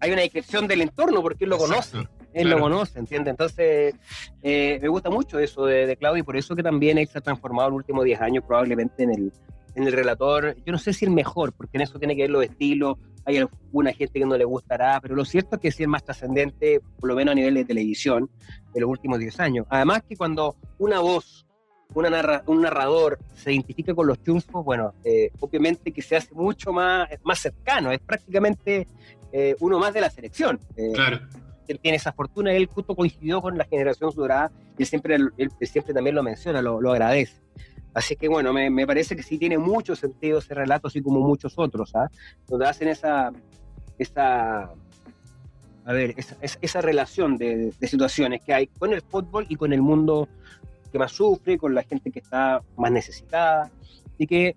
Hay 0.00 0.10
una 0.10 0.22
descripción 0.22 0.66
del 0.66 0.80
entorno 0.80 1.22
porque 1.22 1.44
él 1.44 1.50
lo 1.50 1.58
conoce 1.58 1.98
él 2.32 2.48
lo 2.48 2.60
conoce, 2.60 2.98
¿entiendes? 2.98 3.32
Entonces, 3.32 3.94
eh, 4.42 4.78
me 4.80 4.88
gusta 4.88 5.10
mucho 5.10 5.38
eso 5.38 5.66
de, 5.66 5.86
de, 5.86 5.96
Claudio 5.96 6.20
y 6.20 6.22
por 6.22 6.36
eso 6.36 6.54
que 6.54 6.62
también 6.62 6.98
él 6.98 7.08
se 7.08 7.18
ha 7.18 7.20
transformado 7.20 7.68
en 7.68 7.72
los 7.72 7.78
últimos 7.78 8.04
10 8.04 8.20
años 8.20 8.44
probablemente 8.46 9.02
en 9.02 9.10
el, 9.10 9.32
en 9.74 9.86
el 9.86 9.92
relator, 9.92 10.56
yo 10.64 10.72
no 10.72 10.78
sé 10.78 10.92
si 10.92 11.04
el 11.04 11.10
mejor, 11.10 11.52
porque 11.52 11.76
en 11.76 11.82
eso 11.82 11.98
tiene 11.98 12.16
que 12.16 12.22
ver 12.22 12.30
los 12.30 12.44
estilos, 12.44 12.98
hay 13.24 13.38
alguna 13.38 13.92
gente 13.92 14.18
que 14.18 14.26
no 14.26 14.36
le 14.36 14.44
gustará, 14.44 15.00
pero 15.00 15.14
lo 15.14 15.24
cierto 15.24 15.56
es 15.56 15.62
que 15.62 15.70
sí 15.70 15.82
es 15.82 15.88
más 15.88 16.04
trascendente, 16.04 16.80
por 16.98 17.08
lo 17.08 17.14
menos 17.14 17.32
a 17.32 17.34
nivel 17.34 17.54
de 17.54 17.64
televisión, 17.64 18.30
en 18.74 18.80
los 18.80 18.90
últimos 18.90 19.18
10 19.18 19.40
años. 19.40 19.66
Además 19.68 20.02
que 20.08 20.16
cuando 20.16 20.56
una 20.78 21.00
voz, 21.00 21.46
una 21.94 22.10
narra, 22.10 22.42
un 22.46 22.62
narrador 22.62 23.18
se 23.34 23.52
identifica 23.52 23.94
con 23.94 24.06
los 24.06 24.18
triunfos, 24.20 24.64
bueno, 24.64 24.94
eh, 25.04 25.30
obviamente 25.40 25.92
que 25.92 26.02
se 26.02 26.16
hace 26.16 26.34
mucho 26.34 26.72
más, 26.72 27.08
más 27.22 27.38
cercano, 27.38 27.92
es 27.92 28.00
prácticamente 28.00 28.86
eh, 29.32 29.54
uno 29.60 29.78
más 29.78 29.92
de 29.92 30.00
la 30.00 30.10
selección. 30.10 30.58
Eh, 30.76 30.92
claro. 30.94 31.20
Él 31.68 31.78
tiene 31.78 31.96
esa 31.96 32.12
fortuna, 32.12 32.52
él 32.52 32.66
justo 32.66 32.96
coincidió 32.96 33.40
con 33.40 33.56
la 33.56 33.64
generación 33.64 34.10
dorada, 34.14 34.50
y 34.76 34.82
él 34.82 34.88
siempre, 34.88 35.14
él, 35.14 35.50
siempre 35.60 35.94
también 35.94 36.16
lo 36.16 36.22
menciona, 36.22 36.60
lo, 36.62 36.80
lo 36.80 36.90
agradece. 36.90 37.40
Así 37.94 38.16
que 38.16 38.28
bueno, 38.28 38.52
me, 38.52 38.70
me, 38.70 38.86
parece 38.86 39.16
que 39.16 39.22
sí 39.22 39.38
tiene 39.38 39.58
mucho 39.58 39.96
sentido 39.96 40.38
ese 40.38 40.54
relato, 40.54 40.88
así 40.88 41.02
como 41.02 41.20
muchos 41.20 41.54
otros, 41.56 41.94
¿ah? 41.94 42.08
donde 42.46 42.66
hacen 42.66 42.88
esa, 42.88 43.32
esa, 43.98 44.70
a 45.84 45.92
ver, 45.92 46.14
esa, 46.16 46.36
esa 46.40 46.80
relación 46.80 47.36
de, 47.36 47.72
de, 47.78 47.88
situaciones 47.88 48.42
que 48.42 48.54
hay 48.54 48.66
con 48.68 48.92
el 48.92 49.02
fútbol 49.02 49.46
y 49.48 49.56
con 49.56 49.72
el 49.72 49.82
mundo 49.82 50.28
que 50.92 50.98
más 50.98 51.12
sufre, 51.12 51.58
con 51.58 51.74
la 51.74 51.82
gente 51.82 52.10
que 52.10 52.20
está 52.20 52.62
más 52.76 52.92
necesitada 52.92 53.70
y 54.18 54.26
que 54.26 54.56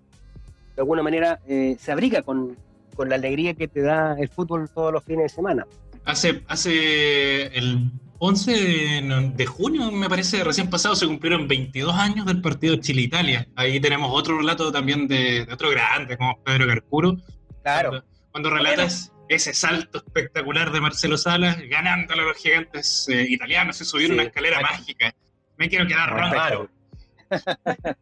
de 0.76 0.82
alguna 0.82 1.02
manera 1.02 1.40
eh, 1.46 1.76
se 1.78 1.92
abriga 1.92 2.22
con, 2.22 2.56
con 2.94 3.08
la 3.08 3.16
alegría 3.16 3.54
que 3.54 3.68
te 3.68 3.82
da 3.82 4.16
el 4.18 4.28
fútbol 4.28 4.68
todos 4.68 4.92
los 4.92 5.02
fines 5.04 5.24
de 5.24 5.28
semana. 5.28 5.66
Hace, 6.04 6.42
hace 6.48 7.46
el 7.56 7.90
11 8.18 9.32
de, 9.34 9.46
junio, 9.46 9.90
me 9.90 10.08
parece, 10.08 10.44
recién 10.44 10.70
pasado, 10.70 10.94
se 10.94 11.06
cumplieron 11.06 11.48
22 11.48 11.94
años 11.94 12.26
del 12.26 12.40
partido 12.40 12.76
Chile-Italia. 12.76 13.48
Ahí 13.56 13.80
tenemos 13.80 14.10
otro 14.12 14.38
relato 14.38 14.70
también 14.70 15.08
de, 15.08 15.46
otro 15.52 15.70
grande, 15.70 16.16
como 16.16 16.42
Pedro 16.42 16.66
Carcuro. 16.66 17.16
Claro. 17.62 18.04
Cuando, 18.30 18.50
relatas 18.50 19.12
ese 19.28 19.54
salto 19.54 19.98
espectacular 19.98 20.70
de 20.70 20.80
Marcelo 20.80 21.16
Salas, 21.16 21.58
ganando 21.68 22.14
a 22.14 22.16
los 22.16 22.36
gigantes 22.36 23.08
eh, 23.08 23.26
italianos, 23.28 23.76
se 23.76 23.84
subieron 23.84 24.14
una 24.14 24.24
escalera 24.24 24.60
mágica. 24.60 25.14
Me 25.56 25.68
quiero 25.68 25.86
quedar 25.86 26.10
raro. 26.10 26.68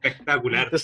Espectacular. 0.03 0.71
Tú 0.71 0.79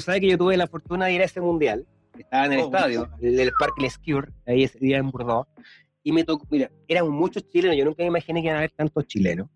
sabes, 0.00 0.20
que 0.20 0.28
yo 0.28 0.38
tuve 0.38 0.56
la 0.56 0.66
fortuna 0.66 1.06
de 1.06 1.12
ir 1.12 1.22
a 1.22 1.24
ese 1.24 1.40
mundial. 1.40 1.86
Estaba 2.18 2.46
en 2.46 2.52
el 2.52 2.60
oh, 2.60 2.64
estadio, 2.66 3.10
el, 3.20 3.40
el 3.40 3.52
Parque 3.58 3.82
Lescure, 3.82 4.28
ahí 4.46 4.64
ese 4.64 4.78
día 4.78 4.98
en 4.98 5.10
Bordeaux 5.10 5.48
y 6.04 6.12
me 6.12 6.22
tocó, 6.22 6.46
mira, 6.50 6.70
eran 6.86 7.08
muchos 7.08 7.48
chilenos, 7.48 7.76
yo 7.76 7.84
nunca 7.84 8.02
me 8.02 8.08
imaginé 8.08 8.42
que 8.42 8.46
iban 8.46 8.56
a 8.56 8.58
haber 8.58 8.72
tantos 8.72 9.06
chilenos. 9.06 9.48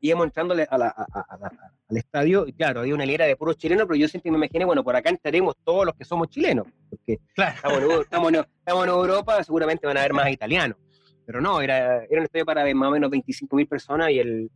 Íbamos 0.00 0.24
entrando 0.24 0.54
al 0.54 1.96
estadio, 1.96 2.48
y 2.48 2.54
claro, 2.54 2.80
había 2.80 2.94
una 2.94 3.04
hilera 3.04 3.26
de 3.26 3.36
puros 3.36 3.58
chilenos, 3.58 3.86
pero 3.86 3.94
yo 3.96 4.08
siempre 4.08 4.32
me 4.32 4.38
imaginé, 4.38 4.64
bueno, 4.64 4.82
por 4.82 4.96
acá 4.96 5.10
entraremos 5.10 5.54
todos 5.62 5.84
los 5.84 5.94
que 5.94 6.04
somos 6.04 6.28
chilenos, 6.30 6.66
porque 6.88 7.18
claro. 7.34 8.00
estamos, 8.00 8.32
en, 8.32 8.88
Europa, 8.88 9.44
seguramente 9.44 9.86
van 9.86 9.98
a 9.98 10.00
haber 10.00 10.14
más 10.14 10.30
italianos. 10.30 10.78
Pero 11.24 11.40
no, 11.40 11.60
era, 11.60 12.04
era 12.04 12.18
un 12.18 12.24
estadio 12.24 12.46
para 12.46 12.74
más 12.74 12.88
o 12.88 12.92
menos 12.92 13.10
25.000 13.10 13.68
personas 13.68 14.10
y 14.10 14.18
el, 14.18 14.50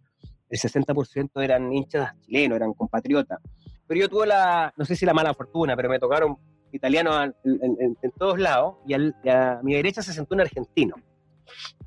el 0.48 0.58
60% 0.58 1.44
eran 1.44 1.72
hinchas 1.72 2.18
chilenos, 2.22 2.56
eran 2.56 2.72
compatriotas. 2.72 3.38
Pero 3.86 4.00
yo 4.00 4.08
tuve 4.08 4.26
la, 4.26 4.72
no 4.76 4.84
sé 4.84 4.96
si 4.96 5.04
la 5.06 5.14
mala 5.14 5.34
fortuna, 5.34 5.76
pero 5.76 5.88
me 5.88 6.00
tocaron 6.00 6.38
italianos 6.72 7.32
en, 7.44 8.12
todos 8.18 8.38
lados 8.38 8.76
y, 8.86 8.94
a 8.94 9.60
mi 9.62 9.74
derecha 9.74 10.02
se 10.02 10.12
sentó 10.12 10.34
un 10.34 10.42
argentino. 10.42 10.96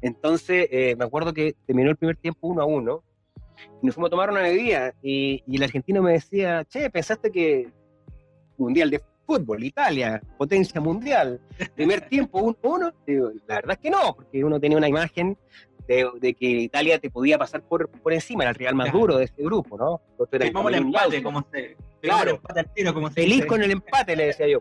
Entonces, 0.02 0.68
eh, 0.72 0.96
me 0.98 1.06
acuerdo 1.06 1.34
que 1.34 1.56
terminó 1.66 1.92
el 1.92 1.98
primer 1.98 2.18
tiempo 2.18 2.48
uno 2.48 2.62
a 2.62 2.66
uno 2.66 3.04
y 3.82 3.86
nos 3.86 3.96
fuimos 3.96 4.10
a 4.10 4.12
tomar 4.12 4.30
una 4.30 4.42
bebida 4.42 4.94
y, 5.02 5.44
el 5.48 5.64
argentino 5.64 6.02
me 6.02 6.14
decía, 6.14 6.66
che, 6.66 6.90
¿pensaste 6.90 7.32
que 7.32 7.72
Mundial 8.58 8.90
de 8.90 9.02
Fútbol, 9.26 9.64
Italia, 9.64 10.22
potencia 10.38 10.82
mundial, 10.82 11.40
primer 11.76 12.02
tiempo 12.02 12.40
uno 12.40 12.58
a 12.64 12.68
uno? 12.68 12.94
la 13.48 13.56
verdad 13.56 13.72
es 13.72 13.78
que 13.78 13.90
no, 13.90 14.16
porque 14.16 14.44
uno 14.44 14.60
tenía 14.60 14.78
una 14.78 14.88
imagen 14.88 15.38
de, 15.90 16.34
que 16.36 16.46
Italia 16.46 17.00
te 17.00 17.10
podía 17.10 17.38
pasar 17.38 17.64
por, 17.64 17.90
por 17.90 18.14
encima, 18.14 18.44
era 18.44 18.52
el 18.52 18.56
rival 18.56 18.76
más 18.76 18.94
duro 18.94 19.18
de 19.18 19.26
ese 19.26 19.42
grupo, 19.42 19.78
¿no? 19.78 20.02
el 20.70 20.76
empate, 20.76 21.24
como 21.24 21.46
se, 21.52 21.76
claro, 22.02 22.40
como 22.94 23.10
feliz 23.10 23.46
con 23.46 23.64
el 23.64 23.72
empate, 23.72 24.16
le 24.16 24.28
decía 24.28 24.48
yo. 24.48 24.60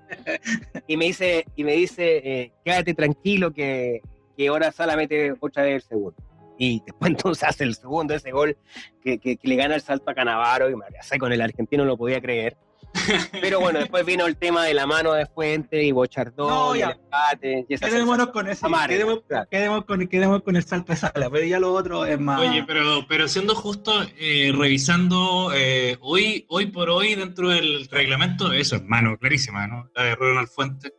Y 0.87 0.97
me 0.97 1.07
dice, 1.07 1.45
y 1.55 1.65
me 1.65 1.73
dice 1.73 2.17
eh, 2.25 2.53
quédate 2.65 2.95
tranquilo 2.95 3.53
que, 3.53 4.01
que 4.37 4.49
ahora 4.49 4.73
solamente 4.73 5.35
otra 5.39 5.65
vez 5.65 5.75
el 5.75 5.83
segundo. 5.83 6.17
Y 6.57 6.83
después 6.85 7.11
entonces 7.11 7.45
hace 7.45 7.65
el 7.65 7.75
segundo, 7.75 8.15
ese 8.15 8.31
gol 8.31 8.57
que, 9.03 9.19
que, 9.19 9.39
le 9.43 9.57
gana 9.57 9.75
el 9.75 9.83
salto 9.83 10.11
a 10.11 10.15
Canavaro, 10.15 10.71
y 10.71 10.77
me 10.77 10.87
con 11.19 11.33
el 11.33 11.43
argentino, 11.43 11.85
no 11.85 11.91
lo 11.91 11.97
podía 11.99 12.21
creer. 12.21 12.57
Pero 13.41 13.61
bueno, 13.61 13.79
después 13.79 14.05
vino 14.05 14.27
el 14.27 14.37
tema 14.37 14.65
de 14.65 14.75
la 14.75 14.87
mano 14.87 15.13
de 15.13 15.27
Fuente 15.27 15.83
y 15.83 15.93
Bochardón 15.93 16.77
y 16.77 16.83
el 16.83 16.91
empate. 16.91 17.67
quedémonos 17.69 18.29
con 18.29 18.49
ese. 18.49 18.67
quedemos, 18.89 19.85
con, 19.85 20.07
quedemos, 20.09 20.43
con, 20.43 20.57
el 20.57 20.65
salto 20.65 20.93
de 20.93 20.99
sala, 20.99 21.31
pero 21.31 21.45
ya 21.45 21.59
lo 21.59 21.73
otro 21.73 22.05
es 22.05 22.19
más. 22.19 22.41
Oye, 22.41 22.65
pero, 22.67 23.07
pero 23.09 23.29
siendo 23.29 23.55
justo, 23.55 23.93
eh, 24.19 24.53
revisando 24.57 25.53
eh, 25.55 25.97
hoy, 26.01 26.47
hoy 26.49 26.67
por 26.67 26.91
hoy 26.91 27.15
dentro 27.15 27.51
del 27.51 27.89
reglamento, 27.89 28.53
eso 28.53 28.77
es 28.77 28.85
mano 28.85 29.17
clarísima, 29.19 29.67
¿no? 29.67 29.91
La 29.95 30.05
de 30.05 30.15
Ronald 30.15 30.49
Fuente. 30.49 30.93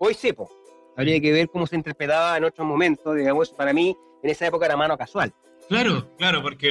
Hoy 0.00 0.14
sí, 0.14 0.32
pues. 0.32 0.50
Habría 0.96 1.20
que 1.20 1.32
ver 1.32 1.48
cómo 1.48 1.66
se 1.66 1.74
interpretaba 1.74 2.36
en 2.36 2.44
otros 2.44 2.66
momentos, 2.66 3.16
digamos, 3.16 3.50
para 3.50 3.72
mí 3.72 3.96
en 4.22 4.30
esa 4.30 4.46
época 4.46 4.66
era 4.66 4.76
mano 4.76 4.96
casual. 4.96 5.34
Claro, 5.68 6.14
claro, 6.18 6.42
porque 6.42 6.70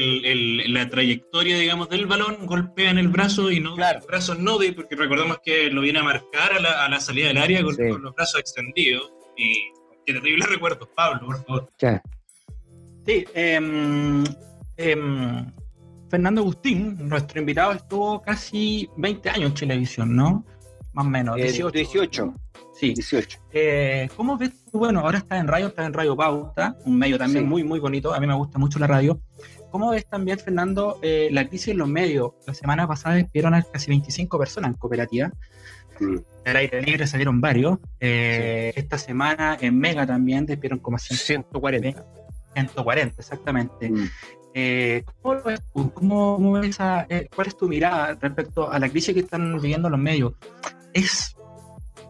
la 0.68 0.88
trayectoria, 0.88 1.58
digamos, 1.58 1.89
del 1.89 2.06
balón 2.06 2.46
golpea 2.46 2.91
en 2.91 2.98
el 2.98 3.08
brazo 3.08 3.52
y 3.52 3.60
no 3.60 3.76
claro. 3.76 4.00
el 4.00 4.06
brazo 4.06 4.36
no 4.36 4.58
de, 4.58 4.74
porque 4.74 4.96
recordemos 4.96 5.39
que 5.44 5.70
lo 5.70 5.82
viene 5.82 6.00
a 6.00 6.04
marcar 6.04 6.54
a 6.54 6.89
la, 6.89 7.00
salida 7.00 7.28
del 7.30 7.38
área 7.38 7.64
con, 7.64 7.76
los 8.02 8.16
brazos 8.16 8.39
extendidos. 8.39 9.12
Y 9.36 9.72
qué 10.06 10.14
terrible 10.14 10.46
recuerdo, 10.46 10.88
Pablo, 10.96 11.26
por 11.26 11.44
favor. 11.44 11.70
Sí, 13.06 13.26
em, 13.34 14.24
em, 14.78 15.52
Fernando 16.10 16.41
Agustín, 16.41 16.98
nuestro 17.00 17.39
invitado, 17.39 17.72
estuvo 17.74 18.22
casi 18.22 18.89
20 18.98 19.30
años 19.30 19.50
en 19.50 19.56
televisión, 19.56 20.16
¿no? 20.16 20.46
Más 20.94 21.06
o 21.06 21.10
menos. 21.10 21.36
18. 21.36 21.72
18. 21.72 22.34
Sí. 22.74 22.94
18. 22.94 23.40
Eh, 23.52 24.10
¿Cómo 24.16 24.38
ves 24.38 24.52
tú? 24.72 24.80
Bueno, 24.80 25.02
ahora 25.02 25.20
está 25.20 25.38
en 25.38 25.48
radio, 25.48 25.68
está 25.68 25.86
en 25.86 25.94
Radio 25.94 26.16
Pauta, 26.16 26.76
un 26.86 26.98
medio 26.98 27.18
también 27.18 27.48
muy, 27.48 27.64
muy 27.64 27.80
bonito. 27.80 28.14
A 28.14 28.20
mí 28.20 28.28
me 28.28 28.34
gusta 28.34 28.58
mucho 28.58 28.80
la 28.80 28.88
radio. 28.88 29.20
¿Cómo 29.72 29.92
ves 29.92 30.06
también, 30.08 30.40
Fernando, 30.40 31.00
eh, 31.02 31.30
la 31.32 31.48
crisis 31.48 31.70
en 31.70 31.78
los 31.80 31.88
medios? 31.88 32.32
La 32.46 32.54
semana 32.54 32.88
pasada 32.88 33.16
despidieron 33.16 33.54
a 33.54 33.62
casi 33.62 33.90
25 33.90 34.38
personas 34.38 34.72
en 34.72 34.78
cooperativa. 34.78 35.32
Mm. 36.00 36.18
El 36.46 36.56
aire 36.56 36.82
libre 36.82 37.08
salieron 37.08 37.40
varios. 37.42 37.78
Eh, 38.00 38.74
esta 38.76 38.98
semana 38.98 39.58
en 39.62 39.78
Mega 39.78 40.06
también 40.06 40.46
despidieron 40.46 40.80
como 40.80 40.98
140. 40.98 42.06
140, 42.54 43.16
exactamente. 43.20 43.90
Mm. 43.90 44.10
¿cómo 45.22 45.42
ves 45.44 45.62
¿Cómo, 45.72 46.52
ves 46.54 46.78
¿Cuál 46.78 47.48
es 47.48 47.58
tu 47.58 47.68
mirada 47.68 48.16
respecto 48.20 48.72
a 48.72 48.78
la 48.78 48.88
crisis 48.90 49.14
que 49.14 49.22
están 49.22 49.60
viviendo 49.60 49.90
los 49.90 50.00
medios? 50.00 50.34
¿Es 50.94 51.36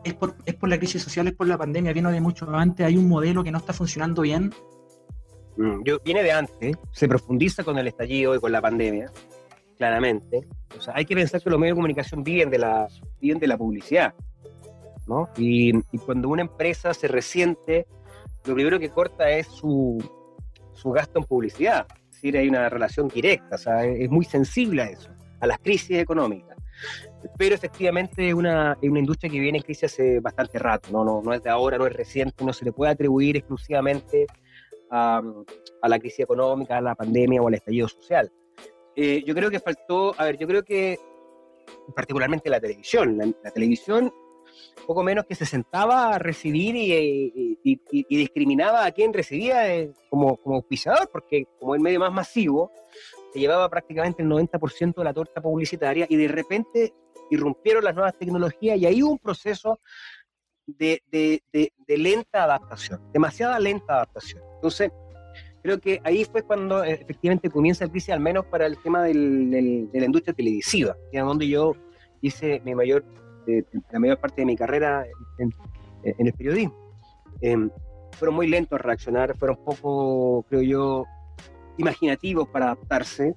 es 0.03 0.13
por, 0.13 0.35
es 0.45 0.55
por 0.55 0.69
la 0.69 0.77
crisis 0.77 1.01
social, 1.01 1.27
es 1.27 1.33
por 1.33 1.47
la 1.47 1.57
pandemia, 1.57 1.93
viene 1.93 2.11
de 2.11 2.21
mucho 2.21 2.49
antes, 2.53 2.85
hay 2.85 2.97
un 2.97 3.07
modelo 3.07 3.43
que 3.43 3.51
no 3.51 3.57
está 3.57 3.73
funcionando 3.73 4.21
bien. 4.21 4.53
Mm, 5.57 5.83
yo, 5.83 5.99
viene 6.03 6.23
de 6.23 6.31
antes, 6.31 6.75
se 6.91 7.07
profundiza 7.07 7.63
con 7.63 7.77
el 7.77 7.87
estallido 7.87 8.35
y 8.35 8.39
con 8.39 8.51
la 8.51 8.61
pandemia, 8.61 9.11
claramente. 9.77 10.47
O 10.77 10.81
sea, 10.81 10.93
hay 10.95 11.05
que 11.05 11.15
pensar 11.15 11.41
que 11.41 11.49
los 11.49 11.59
medios 11.59 11.75
de 11.75 11.79
comunicación 11.79 12.23
viven 12.23 12.49
de 12.49 12.59
la, 12.59 12.87
viven 13.19 13.39
de 13.39 13.47
la 13.47 13.57
publicidad, 13.57 14.13
¿no? 15.07 15.29
Y, 15.37 15.77
y 15.91 15.97
cuando 15.99 16.29
una 16.29 16.41
empresa 16.41 16.93
se 16.93 17.07
resiente, 17.07 17.87
lo 18.45 18.55
primero 18.55 18.79
que 18.79 18.89
corta 18.89 19.29
es 19.29 19.47
su, 19.47 20.03
su 20.73 20.91
gasto 20.91 21.19
en 21.19 21.25
publicidad. 21.25 21.87
Es 22.09 22.15
decir, 22.15 22.37
hay 22.37 22.49
una 22.49 22.69
relación 22.69 23.07
directa, 23.07 23.55
o 23.55 23.59
sea, 23.59 23.85
es 23.85 24.09
muy 24.09 24.25
sensible 24.25 24.81
a 24.81 24.85
eso, 24.85 25.09
a 25.39 25.47
las 25.47 25.59
crisis 25.59 25.97
económicas 25.97 26.53
pero 27.37 27.55
efectivamente 27.55 28.29
es 28.29 28.33
una, 28.33 28.77
una 28.81 28.99
industria 28.99 29.31
que 29.31 29.39
viene 29.39 29.57
en 29.57 29.63
crisis 29.63 29.85
hace 29.85 30.19
bastante 30.19 30.59
rato, 30.59 30.89
¿no? 30.91 31.03
No, 31.03 31.21
no 31.21 31.33
es 31.33 31.41
de 31.41 31.49
ahora, 31.49 31.77
no 31.77 31.87
es 31.87 31.93
reciente, 31.93 32.43
no 32.43 32.53
se 32.53 32.65
le 32.65 32.71
puede 32.71 32.91
atribuir 32.91 33.37
exclusivamente 33.37 34.27
a, 34.93 35.21
la 35.87 35.99
crisis 35.99 36.21
económica, 36.21 36.77
a 36.77 36.81
la 36.81 36.95
pandemia 36.95 37.41
o 37.41 37.47
al 37.47 37.55
estallido 37.55 37.87
social. 37.87 38.31
Eh, 38.95 39.23
yo 39.25 39.33
creo 39.33 39.49
que 39.49 39.59
faltó, 39.59 40.13
a 40.17 40.25
ver, 40.25 40.37
yo 40.37 40.47
creo 40.47 40.63
que 40.63 40.99
particularmente 41.95 42.49
la 42.49 42.59
televisión, 42.59 43.17
la, 43.17 43.51
televisión 43.51 44.13
poco 44.85 45.03
menos 45.03 45.25
que 45.25 45.35
se 45.35 45.45
sentaba 45.45 46.13
a 46.13 46.19
recibir 46.19 46.75
y, 46.75 47.57
y, 47.63 48.17
discriminaba 48.17 48.85
a 48.85 48.91
quien 48.91 49.13
recibía 49.13 49.73
eh, 49.73 49.91
como, 50.09 50.37
como 50.37 50.57
auspiciador, 50.57 51.09
porque 51.11 51.45
como 51.59 51.73
el 51.73 51.81
medio 51.81 51.99
más 51.99 52.11
masivo, 52.11 52.71
se 53.33 53.39
llevaba 53.39 53.67
prácticamente 53.67 54.21
el 54.21 54.29
90% 54.29 54.95
de 54.95 55.03
la 55.03 55.13
torta 55.13 55.41
publicitaria 55.41 56.05
y 56.07 56.15
de 56.15 56.27
repente 56.27 56.93
irrumpieron 57.31 57.83
las 57.83 57.95
nuevas 57.95 58.15
tecnologías 58.17 58.77
y 58.77 58.85
ahí 58.85 59.01
hubo 59.01 59.13
un 59.13 59.19
proceso 59.19 59.79
de, 60.67 61.01
lenta 61.87 62.43
adaptación, 62.43 63.01
demasiada 63.11 63.59
lenta 63.59 63.95
adaptación. 63.95 64.43
Entonces, 64.55 64.91
creo 65.63 65.79
que 65.79 65.99
ahí 66.03 66.25
fue 66.25 66.43
cuando 66.43 66.83
eh, 66.83 66.99
efectivamente 67.01 67.49
comienza 67.49 67.83
el 67.85 67.91
crisis, 67.91 68.11
al 68.11 68.19
menos 68.19 68.45
para 68.45 68.67
el 68.67 68.77
tema 68.77 69.03
de 69.03 69.13
la 69.91 70.05
industria 70.05 70.33
televisiva, 70.33 70.95
que 71.11 71.17
es 71.17 71.23
donde 71.23 71.47
yo 71.47 71.73
hice 72.21 72.61
mi 72.63 72.75
mayor, 72.75 73.03
eh, 73.47 73.63
la 73.91 73.99
mayor 73.99 74.19
parte 74.19 74.41
de 74.41 74.45
mi 74.45 74.55
carrera 74.55 75.05
en, 75.39 75.51
el 76.03 76.33
periodismo. 76.33 76.75
Em, 77.41 77.71
fueron 78.11 78.35
muy 78.35 78.47
lentos 78.47 78.79
a 78.79 78.83
reaccionar, 78.83 79.35
fueron 79.37 79.57
poco, 79.65 80.45
creo 80.49 80.61
yo, 80.61 81.05
imaginativos 81.77 82.47
para 82.47 82.65
adaptarse. 82.65 83.35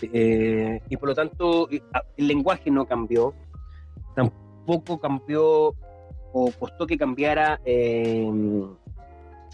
Eh, 0.00 0.80
y 0.88 0.96
por 0.96 1.10
lo 1.10 1.14
tanto 1.14 1.68
ah, 1.92 2.02
el 2.16 2.26
lenguaje 2.26 2.70
no 2.70 2.86
cambió, 2.86 3.34
tampoco 4.16 4.98
cambió 4.98 5.74
o 6.32 6.50
costó 6.58 6.86
que 6.86 6.96
cambiara 6.96 7.60
em, 7.64 8.68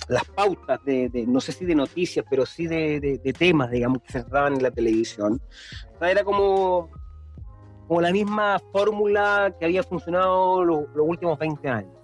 las 0.09 0.25
pautas 0.25 0.83
de, 0.85 1.25
no 1.27 1.41
sé 1.41 1.53
si 1.53 1.67
de 1.67 1.75
noticias, 1.75 2.25
pero 2.31 2.47
sí 2.47 2.67
de, 2.67 3.21
temas, 3.37 3.71
digamos, 3.71 4.01
que 4.03 4.13
se 4.13 4.23
daban 4.23 4.55
en 4.55 4.63
la 4.63 4.71
televisión. 4.71 5.41
era 6.01 6.23
como, 6.25 6.89
como 7.89 8.01
la 8.01 8.13
misma 8.13 8.59
fórmula 8.73 9.55
que 9.59 9.67
había 9.67 9.83
funcionado 9.83 10.65
los 10.65 10.87
últimos 10.95 11.39
20 11.39 11.69
años. 11.69 11.98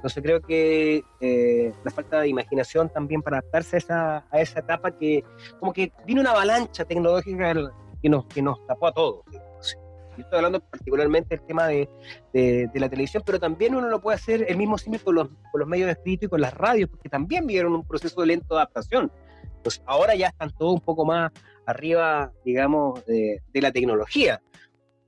Entonces 0.00 0.22
creo 0.22 0.40
que 0.40 1.04
eh, 1.20 1.74
la 1.84 1.90
falta 1.90 2.22
de 2.22 2.28
imaginación 2.28 2.88
también 2.88 3.20
para 3.20 3.40
adaptarse 3.40 3.76
a 3.90 4.24
esa, 4.32 4.60
etapa 4.60 4.96
que 4.96 5.22
como 5.58 5.74
que 5.74 5.92
vino 6.06 6.22
una 6.22 6.30
avalancha 6.30 6.86
tecnológica 6.86 7.52
que 8.00 8.08
nos, 8.08 8.24
que 8.24 8.40
nos 8.40 8.66
tapó 8.66 8.86
a 8.86 8.92
todos. 8.92 9.24
Yo 9.30 10.24
estoy 10.24 10.38
hablando 10.38 10.60
particularmente 10.60 11.36
del 11.36 11.46
tema 11.46 11.66
de, 11.66 11.86
de, 12.32 12.80
la 12.80 12.88
televisión, 12.88 13.22
pero 13.26 13.38
también 13.38 13.74
uno 13.74 13.90
lo 13.90 14.00
puede 14.00 14.14
hacer 14.14 14.46
el 14.48 14.56
mismo 14.56 14.78
símil 14.78 15.02
con 15.02 15.16
los, 15.16 15.28
con 15.28 15.60
los 15.60 15.68
medios 15.68 15.88
de 15.88 15.92
escrito 15.92 16.24
y 16.24 16.28
con 16.30 16.40
las 16.40 16.54
radios, 16.54 16.88
porque 16.88 17.10
también 17.10 17.46
vivieron 17.46 17.74
un 17.74 17.86
proceso 17.86 18.22
de 18.22 18.28
lento 18.28 18.56
adaptación. 18.56 19.12
Entonces 19.56 19.82
ahora 19.84 20.14
ya 20.14 20.28
están 20.28 20.50
todos 20.56 20.72
un 20.72 20.80
poco 20.80 21.04
más 21.04 21.30
arriba, 21.66 22.32
digamos, 22.42 23.04
de, 23.04 23.42
de 23.52 23.60
la 23.60 23.70
tecnología. 23.70 24.40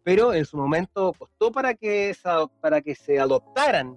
Pero 0.05 0.35
en 0.35 0.45
su 0.45 0.59
momento 0.59 1.15
costó 1.19 1.51
para 1.51 1.73
que, 1.73 2.15
para 2.61 2.83
que 2.83 2.95
se 2.95 3.19
adoptaran 3.19 3.97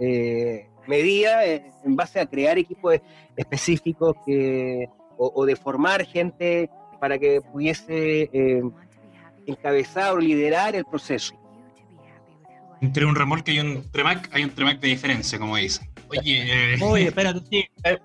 eh, 0.00 0.68
medidas 0.86 1.44
eh, 1.44 1.70
en 1.84 1.96
base 1.96 2.20
a 2.20 2.26
crear 2.26 2.58
equipos 2.58 2.96
específicos 3.36 4.16
que, 4.26 4.88
o, 5.16 5.44
de 5.44 5.56
formar 5.56 6.04
gente 6.06 6.70
para 7.00 7.18
que 7.18 7.40
pudiese 7.40 8.30
eh, 8.32 8.62
encabezar 9.46 10.14
o 10.14 10.18
liderar 10.18 10.74
el 10.74 10.84
proceso. 10.84 11.34
Entre 12.80 13.04
un 13.04 13.16
remolque 13.16 13.52
y 13.52 13.60
un 13.60 13.90
tremac 13.90 14.30
hay 14.32 14.44
un 14.44 14.50
tremac 14.50 14.80
de 14.80 14.88
diferencia, 14.88 15.38
como 15.38 15.56
dicen. 15.56 15.88
Oye, 16.10 16.74
eh... 16.74 16.78
Oye 16.80 17.04
espérate, 17.08 17.40
sí, 17.50 17.64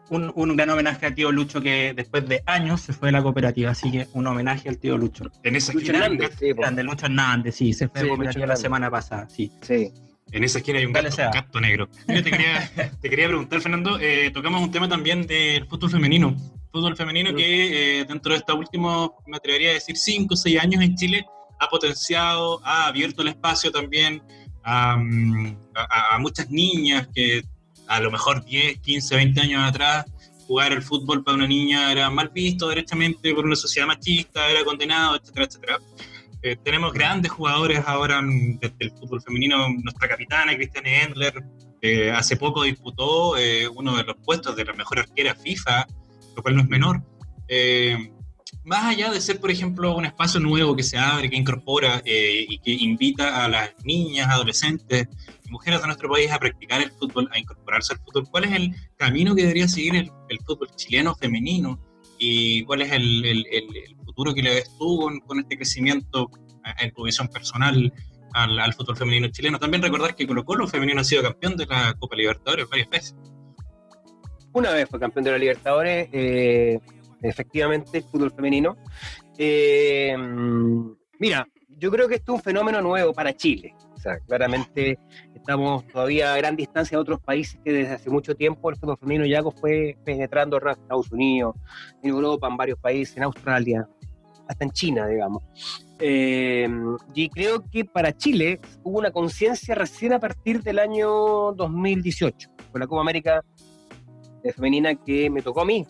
un, 0.10 0.32
un, 0.36 0.56
gran 0.56 0.70
homenaje 0.72 1.06
al 1.06 1.16
tío 1.16 1.32
Lucho 1.32 1.62
que 1.62 1.94
después 1.96 2.28
de 2.28 2.44
años 2.46 2.82
se 2.82 2.92
fue 2.94 3.10
de 3.10 3.14
la 3.14 3.24
cooperativa, 3.24 3.72
así 3.72 3.92
que 3.92 4.08
un 4.14 4.28
homenaje 4.28 4.70
al 4.70 4.78
tío 4.78 4.98
Lucho. 4.98 5.26
En 5.44 5.56
esa 5.56 5.74
Lucho 5.74 5.92
Hernández, 5.92 6.32
sí, 6.40 6.54
grande, 6.54 6.84
Lucho 6.84 7.06
Hernández, 7.06 7.56
sí, 7.56 7.74
se 7.74 7.88
fue 7.88 8.02
de 8.02 8.08
la 8.08 8.10
cooperativa 8.10 8.48
la 8.48 8.56
semana 8.56 8.90
pasada, 8.90 9.30
sí. 9.30 9.52
Sí. 9.62 9.92
En 10.32 10.44
esa 10.44 10.60
esquina 10.60 10.80
hay 10.80 10.86
un 10.86 10.94
gato, 10.94 11.62
negro. 11.62 11.88
te, 12.08 12.24
quería, 12.24 13.28
preguntar, 13.28 13.62
Fernando, 13.62 14.00
eh, 14.00 14.32
tocamos 14.32 14.62
un 14.62 14.72
tema 14.72 14.90
también 14.90 15.28
del 15.28 15.66
fútbol 15.68 15.92
femenino. 15.92 16.36
fútbol 16.72 16.96
femenino 16.96 17.36
que 17.36 18.00
eh, 18.02 18.06
dentro 18.06 18.34
de 18.34 18.40
estos 18.40 18.56
últimos, 18.56 19.12
me 19.28 19.38
atrevería 19.38 19.72
a 19.72 19.74
decir, 19.74 19.96
5 19.96 20.34
o 20.34 20.38
6 20.38 20.60
años 20.60 20.82
en 20.82 20.96
Chile 20.96 21.26
ha 21.60 21.68
potenciado, 21.68 22.60
ha 22.66 22.88
abierto 22.88 23.22
el 23.22 23.30
espacio 23.30 23.72
también 23.72 24.24
mm, 24.66 25.48
a, 25.76 26.16
a, 26.16 26.20
muchas 26.20 26.50
niñas 26.50 27.08
que 27.14 27.44
a 27.88 28.00
lo 28.00 28.10
mejor 28.10 28.44
10, 28.44 28.80
15, 28.80 29.16
20 29.16 29.42
años 29.42 29.64
atrás 29.64 30.06
jugar 30.48 30.72
el 30.74 30.82
fútbol 30.82 31.24
para 31.24 31.38
una 31.38 31.48
niña 31.48 31.92
era 31.92 32.10
mal 32.10 32.30
visto 32.30 32.68
derechamente 32.68 33.34
por 33.34 33.46
una 33.46 33.56
sociedad 33.56 33.88
machista, 33.88 34.50
era 34.50 34.64
condenado, 34.64 35.16
etcétera, 35.16 35.46
etcétera. 35.46 35.80
Eh, 36.44 36.58
tenemos 36.64 36.94
grandes 36.94 37.32
jugadores 37.32 37.82
ahora 37.86 38.22
desde 38.24 38.76
el 38.80 38.92
fútbol 38.92 39.22
femenino, 39.22 39.70
nuestra 39.82 40.10
capitana 40.10 40.56
Cristiane 40.56 41.04
Endler, 41.04 41.44
hace 42.14 42.38
poco 42.38 42.64
disputó 42.64 43.38
eh, 43.38 43.68
uno 43.68 43.96
de 43.98 44.04
los 44.04 44.16
puestos 44.24 44.56
de 44.56 44.66
la 44.66 44.74
mejor 44.74 45.00
arquera 45.00 45.36
FIFA, 45.36 45.88
lo 46.36 46.42
cual 46.42 46.56
no 46.56 46.62
es 46.62 46.70
menor. 46.70 47.04
Eh, 47.48 48.12
más 48.64 48.86
allá 48.86 49.12
de 49.12 49.20
ser, 49.20 49.40
por 49.42 49.52
ejemplo, 49.52 49.96
un 49.96 50.06
espacio 50.06 50.40
nuevo 50.40 50.76
que 50.76 50.84
se 50.84 50.98
abre, 50.98 51.30
que 51.30 51.36
incorpora 51.36 52.02
eh, 52.06 52.46
y 52.48 52.60
que 52.60 52.72
invita 52.72 53.44
a 53.44 53.50
las 53.50 53.72
niñas, 53.84 54.30
adolescentes 54.30 55.08
y 55.46 55.50
mujeres 55.50 55.82
de 55.82 55.88
nuestro 55.88 56.10
país 56.10 56.32
a 56.32 56.40
practicar 56.40 56.82
el 56.82 56.92
fútbol, 56.92 57.30
a 57.34 57.40
incorporarse 57.40 57.94
al 57.94 58.00
fútbol, 58.00 58.28
¿cuál 58.30 58.46
es 58.46 58.52
el 58.54 58.76
camino 58.96 59.36
que 59.36 59.42
debería 59.42 59.68
seguir 59.68 59.96
el, 59.96 60.40
fútbol 60.46 60.70
chileno 60.76 61.14
femenino? 61.16 61.80
¿Y 62.18 62.64
cuál 62.64 62.84
es 62.84 62.92
el, 62.94 63.26
futuro 64.14 64.34
que 64.34 64.42
le 64.42 64.56
ves 64.56 64.72
tú 64.78 65.10
con, 65.26 65.40
este 65.40 65.58
crecimiento 65.58 66.30
en 66.80 66.92
tu 66.92 67.04
visión 67.04 67.28
personal 67.28 67.94
al, 68.34 68.74
fútbol 68.74 68.98
femenino 68.98 69.28
chileno? 69.30 69.60
También 69.60 69.82
recordar 69.82 70.16
que 70.16 70.28
Colo 70.28 70.46
Colo 70.46 70.68
femenino 70.68 71.02
ha 71.02 71.04
sido 71.04 71.24
campeón 71.24 71.58
de 71.58 71.66
la 71.66 71.96
Copa 72.00 72.16
Libertadores 72.16 72.70
varias 72.70 72.90
veces. 72.90 73.16
Una 74.54 74.72
vez 74.72 74.88
fue 74.90 75.00
campeón 75.00 75.26
de 75.26 75.32
la 75.32 75.38
Libertadores. 75.38 76.10
Eh 76.12 76.80
efectivamente, 77.24 78.00
el 78.00 78.04
fútbol 78.04 78.32
femenino. 78.32 78.78
Eh, 79.38 80.16
mira, 81.20 81.48
yo 81.70 81.92
creo 81.92 82.08
que 82.08 82.16
esto 82.16 82.34
es 82.34 82.40
un 82.40 82.44
fenómeno 82.44 82.82
nuevo 82.82 83.14
para 83.14 83.36
Chile. 83.36 83.76
O 83.94 83.98
sea, 83.98 84.20
claramente 84.20 85.00
estamos 85.34 85.88
todavía 85.88 86.34
a 86.34 86.38
gran 86.38 86.56
distancia 86.56 86.98
de 86.98 87.02
otros 87.02 87.22
países 87.22 87.60
que 87.64 87.72
desde 87.72 87.94
hace 87.94 88.10
mucho 88.10 88.36
tiempo 88.36 88.70
el 88.70 88.76
fútbol 88.76 88.98
femenino 88.98 89.26
ya 89.26 89.42
fue 89.44 89.98
penetrando 90.04 90.62
en 90.62 90.68
Estados 90.68 91.12
Unidos, 91.12 91.56
en 92.02 92.10
Europa, 92.10 92.48
en 92.48 92.58
varios 92.58 92.80
países, 92.80 93.16
en 93.16 93.24
Australia, 93.24 93.88
hasta 94.48 94.64
en 94.64 94.72
China, 94.72 95.08
digamos. 95.08 95.44
Eh, 96.00 96.68
y 97.14 97.30
creo 97.30 97.64
que 97.70 97.86
para 97.86 98.16
Chile 98.16 98.60
hubo 98.84 99.00
una 99.00 99.12
conciencia 99.12 99.76
recién 99.76 100.14
a 100.14 100.20
partir 100.20 100.62
del 100.62 100.80
año 100.80 101.54
2018, 101.54 102.50
con 102.72 102.82
la 102.82 102.88
Copa 102.88 103.02
América 103.02 103.44
femenina 104.52 104.96
que 104.96 105.30
me 105.30 105.42
tocó 105.42 105.62
a 105.62 105.66
mí, 105.66 105.86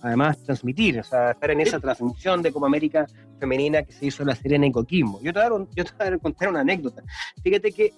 además 0.00 0.42
transmitir, 0.42 0.98
o 0.98 1.04
sea, 1.04 1.32
estar 1.32 1.50
en 1.50 1.60
esa 1.60 1.78
transmisión 1.78 2.40
de 2.40 2.52
Copa 2.52 2.66
América 2.66 3.06
femenina 3.38 3.82
que 3.82 3.92
se 3.92 4.06
hizo 4.06 4.22
en 4.22 4.28
la 4.28 4.34
Serena 4.34 4.64
en 4.64 4.72
Coquimbo. 4.72 5.20
Yo 5.22 5.32
te, 5.32 5.48
voy 5.48 5.62
a, 5.62 5.66
yo 5.74 5.84
te 5.84 5.92
voy 5.98 6.14
a 6.14 6.18
contar 6.18 6.48
una 6.48 6.60
anécdota. 6.60 7.02
Fíjate 7.42 7.72
que 7.72 7.92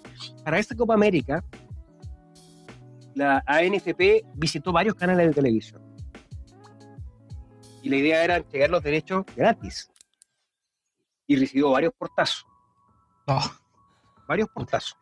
para 0.44 0.58
esta 0.58 0.74
Copa 0.74 0.94
América, 0.94 1.44
la 3.14 3.42
ANFP 3.46 4.24
visitó 4.34 4.72
varios 4.72 4.94
canales 4.94 5.28
de 5.28 5.32
televisión. 5.34 5.91
Y 7.82 7.88
la 7.88 7.96
idea 7.96 8.24
era 8.24 8.38
llegar 8.38 8.70
los 8.70 8.82
derechos 8.82 9.24
gratis. 9.36 9.90
Y 11.26 11.36
recibió 11.36 11.70
varios 11.70 11.92
portazos. 11.94 12.46
Varios 14.26 14.48
portazos 14.48 14.96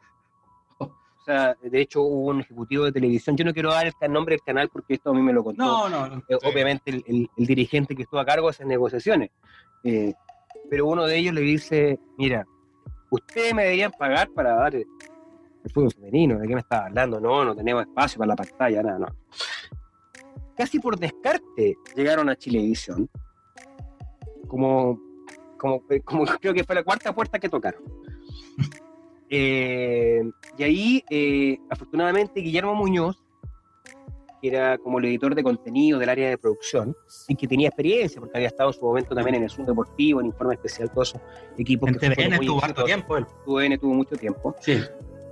de 1.62 1.81
hecho 1.81 2.03
hubo 2.03 2.31
un 2.31 2.41
ejecutivo 2.41 2.85
de 2.85 2.93
televisión, 2.93 3.37
yo 3.37 3.45
no 3.45 3.53
quiero 3.53 3.70
dar 3.70 3.93
el 4.01 4.12
nombre 4.12 4.35
del 4.35 4.43
canal 4.43 4.68
porque 4.68 4.95
esto 4.95 5.11
a 5.11 5.14
mí 5.14 5.22
me 5.22 5.33
lo 5.33 5.45
contó. 5.45 5.62
No, 5.62 5.89
no, 5.89 6.22
eh, 6.28 6.39
obviamente 6.45 6.91
el, 6.91 7.28
dirigente 7.37 7.95
que 7.95 8.03
estuvo 8.03 8.20
a 8.20 8.24
cargo 8.24 8.49
de 8.49 8.53
esas 8.53 8.66
negociaciones. 8.66 9.31
Eh, 9.85 10.12
pero 10.68 10.87
uno 10.87 11.07
de 11.07 11.16
ellos 11.16 11.35
le 11.35 11.41
dice, 11.43 11.99
mira, 12.18 12.47
ustedes 13.11 13.55
me 13.55 13.64
deberían 13.64 13.93
pagar 13.93 14.31
para 14.31 14.55
dar 14.55 14.74
el, 14.74 14.87
fútbol 15.72 15.93
femenino, 15.93 16.39
¿de 16.39 16.49
qué 16.49 16.55
me 16.55 16.61
estaba 16.61 16.87
hablando? 16.87 17.20
No, 17.20 17.45
no 17.45 17.55
tenemos 17.55 17.83
espacio 17.83 18.18
para 18.18 18.28
la 18.28 18.37
pantalla, 18.37 18.83
nada, 18.83 18.99
no. 18.99 19.07
Casi 20.61 20.79
por 20.79 20.99
descarte 20.99 21.79
llegaron 21.97 22.29
a 22.29 22.37
Chilevisión, 22.37 23.09
como, 24.47 25.01
como, 25.57 25.83
como 26.05 26.25
creo 26.39 26.53
que 26.53 26.65
fue 26.65 26.75
la 26.75 26.85
cuarta 26.85 27.15
puerta 27.15 27.39
que 27.39 27.49
tocaron. 27.49 27.83
Eh, 29.33 30.29
y 30.59 30.63
ahí, 30.65 31.05
eh, 31.09 31.57
afortunadamente, 31.71 32.41
Guillermo 32.41 32.75
Muñoz, 32.75 33.17
que 34.43 34.49
era 34.49 34.77
como 34.77 34.99
el 34.99 35.05
editor 35.05 35.37
de 35.37 35.45
contenido 35.45 36.01
del 36.01 36.09
área 36.09 36.31
de 36.31 36.37
producción, 36.37 36.97
y 37.29 37.37
que 37.37 37.47
tenía 37.47 37.69
experiencia, 37.69 38.21
porque 38.21 38.37
había 38.37 38.49
estado 38.49 38.71
en 38.71 38.75
su 38.75 38.85
momento 38.85 39.15
también 39.15 39.37
en 39.37 39.45
el 39.45 39.51
Zoom 39.51 39.67
Deportivo, 39.67 40.19
en 40.19 40.27
Informe 40.27 40.55
Especial, 40.55 40.91
todos 40.91 41.11
esos 41.11 41.23
equipos. 41.57 41.91
En 41.91 41.99
TVN 41.99 42.45
tuvo 42.45 42.65
harto 42.65 42.83
tiempo 42.83 43.19
él. 43.19 43.27
TVN 43.47 43.79
tuvo 43.79 43.95
mucho 43.95 44.17
tiempo. 44.17 44.57
Sí. 44.59 44.81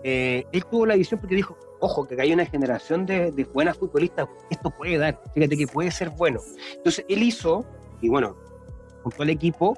Eh, 0.05 0.47
él 0.53 0.64
tuvo 0.66 0.87
la 0.87 0.95
visión 0.95 1.18
porque 1.18 1.35
dijo, 1.35 1.59
ojo, 1.81 2.07
que 2.07 2.20
hay 2.20 2.33
una 2.33 2.47
generación 2.47 3.07
de, 3.07 3.47
buenas 3.53 3.76
futbolistas, 3.76 4.29
esto 4.51 4.70
puede 4.70 4.99
dar, 4.99 5.20
fíjate 5.35 5.57
que 5.57 5.66
puede 5.66 5.91
ser 5.91 6.11
bueno. 6.11 6.41
Entonces 6.76 7.05
él 7.09 7.22
hizo, 7.22 7.64
y 8.01 8.09
bueno, 8.09 8.37
junto 9.03 9.22
al 9.22 9.31
equipo, 9.31 9.76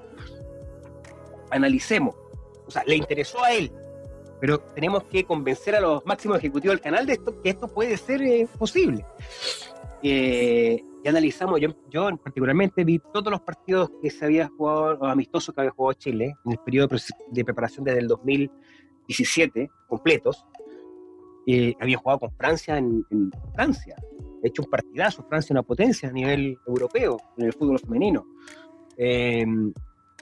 analicemos. 1.51 2.15
O 2.67 2.71
sea, 2.71 2.85
le 2.87 2.97
interesó 2.97 3.43
a 3.43 3.53
él 3.53 3.73
pero 4.41 4.59
tenemos 4.59 5.05
que 5.05 5.25
convencer 5.25 5.77
a 5.77 5.81
los 5.81 6.05
máximos 6.07 6.39
ejecutivos 6.39 6.75
del 6.75 6.81
canal 6.81 7.05
de 7.05 7.13
esto, 7.13 7.41
que 7.43 7.51
esto 7.51 7.69
puede 7.69 7.97
ser 7.99 8.23
eh, 8.23 8.49
posible. 8.59 9.05
Eh, 10.03 10.83
y 11.05 11.09
analizamos, 11.09 11.61
yo, 11.61 11.69
yo 11.91 12.09
particularmente 12.17 12.85
vi 12.85 12.99
todos 12.99 13.31
los 13.31 13.41
partidos 13.43 13.91
que 14.03 14.11
se 14.11 14.25
había 14.25 14.49
jugado, 14.49 14.95
los 14.95 15.11
amistosos 15.11 15.55
que 15.55 15.61
había 15.61 15.73
jugado 15.73 15.93
Chile 15.95 16.37
en 16.45 16.53
el 16.53 16.59
periodo 16.59 16.97
de 17.31 17.45
preparación 17.45 17.85
desde 17.85 18.01
el 18.01 18.09
2017, 18.09 19.71
completos. 19.89 20.47
Eh, 21.53 21.75
había 21.81 21.99
jugado 21.99 22.21
con 22.21 22.33
Francia 22.33 22.79
en, 22.79 23.05
Francia. 23.55 23.97
De 24.43 24.49
hecho, 24.49 24.63
un 24.63 24.71
partidazo. 24.71 25.25
Francia 25.29 25.53
una 25.53 25.63
potencia 25.63 26.09
a 26.09 26.13
nivel 26.13 26.59
europeo 26.67 27.19
en 27.37 27.47
el 27.47 27.53
fútbol 27.53 27.79
femenino. 27.79 28.27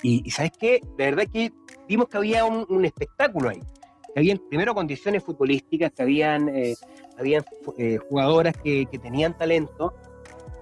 y, 0.02 0.30
¿sabes 0.30 0.52
qué? 0.58 0.80
De 0.96 1.04
verdad 1.04 1.24
que 1.32 1.52
vimos 1.88 2.08
que 2.08 2.16
había 2.16 2.44
un 2.44 2.84
espectáculo 2.84 3.48
ahí 3.50 3.60
que 4.12 4.20
habían 4.20 4.38
primero 4.48 4.74
condiciones 4.74 5.22
futbolísticas, 5.22 5.92
que 5.92 6.02
habían, 6.02 6.48
eh, 6.48 6.74
habían 7.18 7.44
eh, 7.76 7.98
jugadoras 8.08 8.56
que, 8.56 8.86
tenían 9.02 9.36
talento 9.36 9.94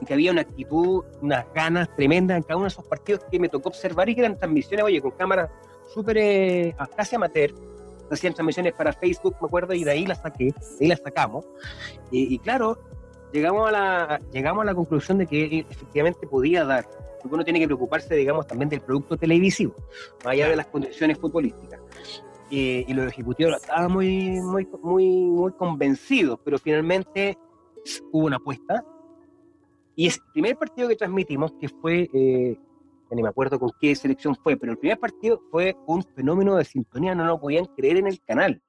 y 0.01 0.05
que 0.05 0.15
había 0.15 0.33
una 0.33 0.43
actitud, 0.43 1.05
unas 1.23 1.47
ganas 1.55 1.95
tremendas 1.97 2.37
en 2.37 2.43
cada 2.43 2.57
uno 2.57 2.65
de 2.65 2.69
esos 2.69 2.87
partidos 2.87 3.25
que 3.31 3.39
me 3.39 3.49
tocó 3.49 3.69
observar 3.69 4.09
y 4.09 4.15
que 4.15 4.21
eran 4.23 4.39
transmisiones, 4.39 4.85
oye, 4.85 5.01
con 5.01 5.13
cámaras 5.13 5.51
súper, 5.93 6.75
casi 6.97 7.17
amateur, 7.17 7.55
hacían 8.11 8.35
transmisiones 8.35 8.73
para 8.75 8.93
Facebook, 8.93 9.37
me 9.41 9.47
acuerdo, 9.47 9.75
y 9.75 9.85
de 9.85 9.91
ahí 9.91 10.07
las 10.07 10.23
saqué, 10.23 10.47
de 10.47 10.55
ahí 10.81 10.89
las 10.89 11.01
sacamos. 11.01 11.47
Y, 12.11 12.39
claro, 12.39 12.79
llegamos 13.33 13.69
a, 13.69 13.73
la, 13.73 14.21
llegamos 14.33 14.63
a 14.63 14.67
la 14.67 14.75
conclusión 14.75 15.19
de 15.19 15.27
que 15.27 15.67
efectivamente 15.69 16.27
podía 16.27 16.65
dar, 16.65 16.89
porque 17.21 17.35
uno 17.35 17.45
tiene 17.45 17.59
que 17.59 17.67
preocuparse, 17.67 18.15
digamos, 18.15 18.47
también 18.47 18.69
del 18.69 18.81
producto 18.81 19.17
televisivo, 19.17 19.75
más 20.25 20.33
allá 20.33 20.49
de 20.49 20.57
las 20.57 20.67
condiciones 20.67 21.19
futbolísticas 21.19 21.81
y, 22.51 22.93
los 22.95 23.07
ejecutivos 23.07 23.57
estaban 23.57 23.93
muy, 23.93 24.41
muy, 24.41 24.69
muy, 24.83 25.07
muy 25.07 25.53
convencidos, 25.53 26.39
pero 26.45 26.59
finalmente 26.59 27.39
hubo 28.13 28.27
una 28.27 28.37
apuesta. 28.37 28.85
Y 29.95 30.07
el 30.09 30.15
primer 30.33 30.57
partido 30.57 30.89
que 30.89 30.97
transmitimos, 30.97 31.53
que 31.61 31.69
fue, 31.69 32.09
eh, 32.13 32.59
ni 33.11 33.23
me 33.23 33.29
acuerdo 33.29 33.59
con 33.59 33.71
qué 33.81 33.95
selección 33.95 34.35
fue, 34.35 34.57
pero 34.57 34.73
el 34.73 34.79
primer 34.79 34.99
partido 34.99 35.41
fue 35.51 35.77
un 35.87 36.03
fenómeno 36.03 36.57
de 36.57 36.65
sintonía, 36.65 37.15
no 37.15 37.25
lo 37.25 37.41
podían 37.41 37.67
creer 37.67 37.99
en 37.99 38.07
el 38.07 38.21
canal. 38.23 38.63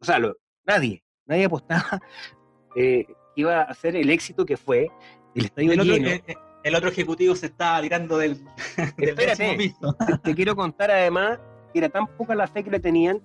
O 0.00 0.04
sea, 0.04 0.18
nadie, 0.64 1.02
nadie 1.26 1.44
apostaba 1.44 2.00
eh, 2.76 3.04
que 3.34 3.40
iba 3.40 3.62
a 3.62 3.74
ser 3.74 3.96
el 3.96 4.10
éxito 4.10 4.46
que 4.46 4.56
fue 4.56 4.90
el 5.34 5.44
estadio 5.44 5.72
el 5.72 5.80
lleno. 5.80 6.08
Otro, 6.14 6.34
el 6.64 6.74
otro 6.74 6.88
ejecutivo 6.88 7.34
se 7.34 7.46
estaba 7.46 7.80
tirando 7.82 8.18
del, 8.18 8.42
del 8.96 9.08
Espérate, 9.10 9.74
te 10.22 10.34
quiero 10.34 10.56
contar 10.56 10.90
además 10.90 11.38
era 11.78 11.88
tan 11.88 12.06
poca 12.06 12.34
la 12.34 12.46
fe 12.46 12.62
que 12.64 12.70
le 12.70 12.80
tenían 12.80 13.20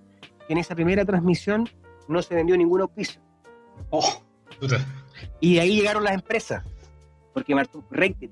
que 0.47 0.53
en 0.53 0.57
esa 0.57 0.75
primera 0.75 1.05
transmisión 1.05 1.69
no 2.07 2.21
se 2.21 2.35
vendió 2.35 2.57
ningún 2.57 2.81
auspicio. 2.81 3.21
Oh, 3.89 4.21
Y 5.39 5.59
ahí 5.59 5.77
llegaron 5.77 6.03
las 6.03 6.13
empresas. 6.13 6.63
Porque 7.33 7.55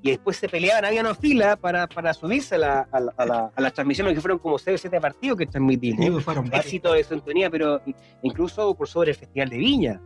y 0.02 0.12
después 0.12 0.38
se 0.38 0.48
peleaban, 0.48 0.86
había 0.86 1.02
una 1.02 1.16
fila 1.16 1.56
para, 1.56 1.88
para 1.88 2.14
subirse 2.14 2.56
a, 2.56 2.58
la, 2.60 2.80
a, 2.92 3.00
la, 3.00 3.52
a, 3.56 3.62
las 3.62 3.74
transmisiones, 3.74 4.14
que 4.14 4.22
fueron 4.22 4.38
como 4.38 4.60
6 4.60 4.76
o 4.76 4.78
7 4.78 5.02
partidos 5.02 5.38
que 5.40 5.48
transmitimos. 5.48 6.06
Sí, 6.06 6.22
fueron 6.22 6.54
Éxito 6.54 6.94
de 6.94 7.04
sintonía, 7.04 7.50
pero 7.50 7.82
incluso 8.22 8.76
por 8.76 8.88
sobre 8.88 9.12
el 9.12 9.18
Festival 9.18 9.50
de 9.50 9.58
Viña. 9.58 10.02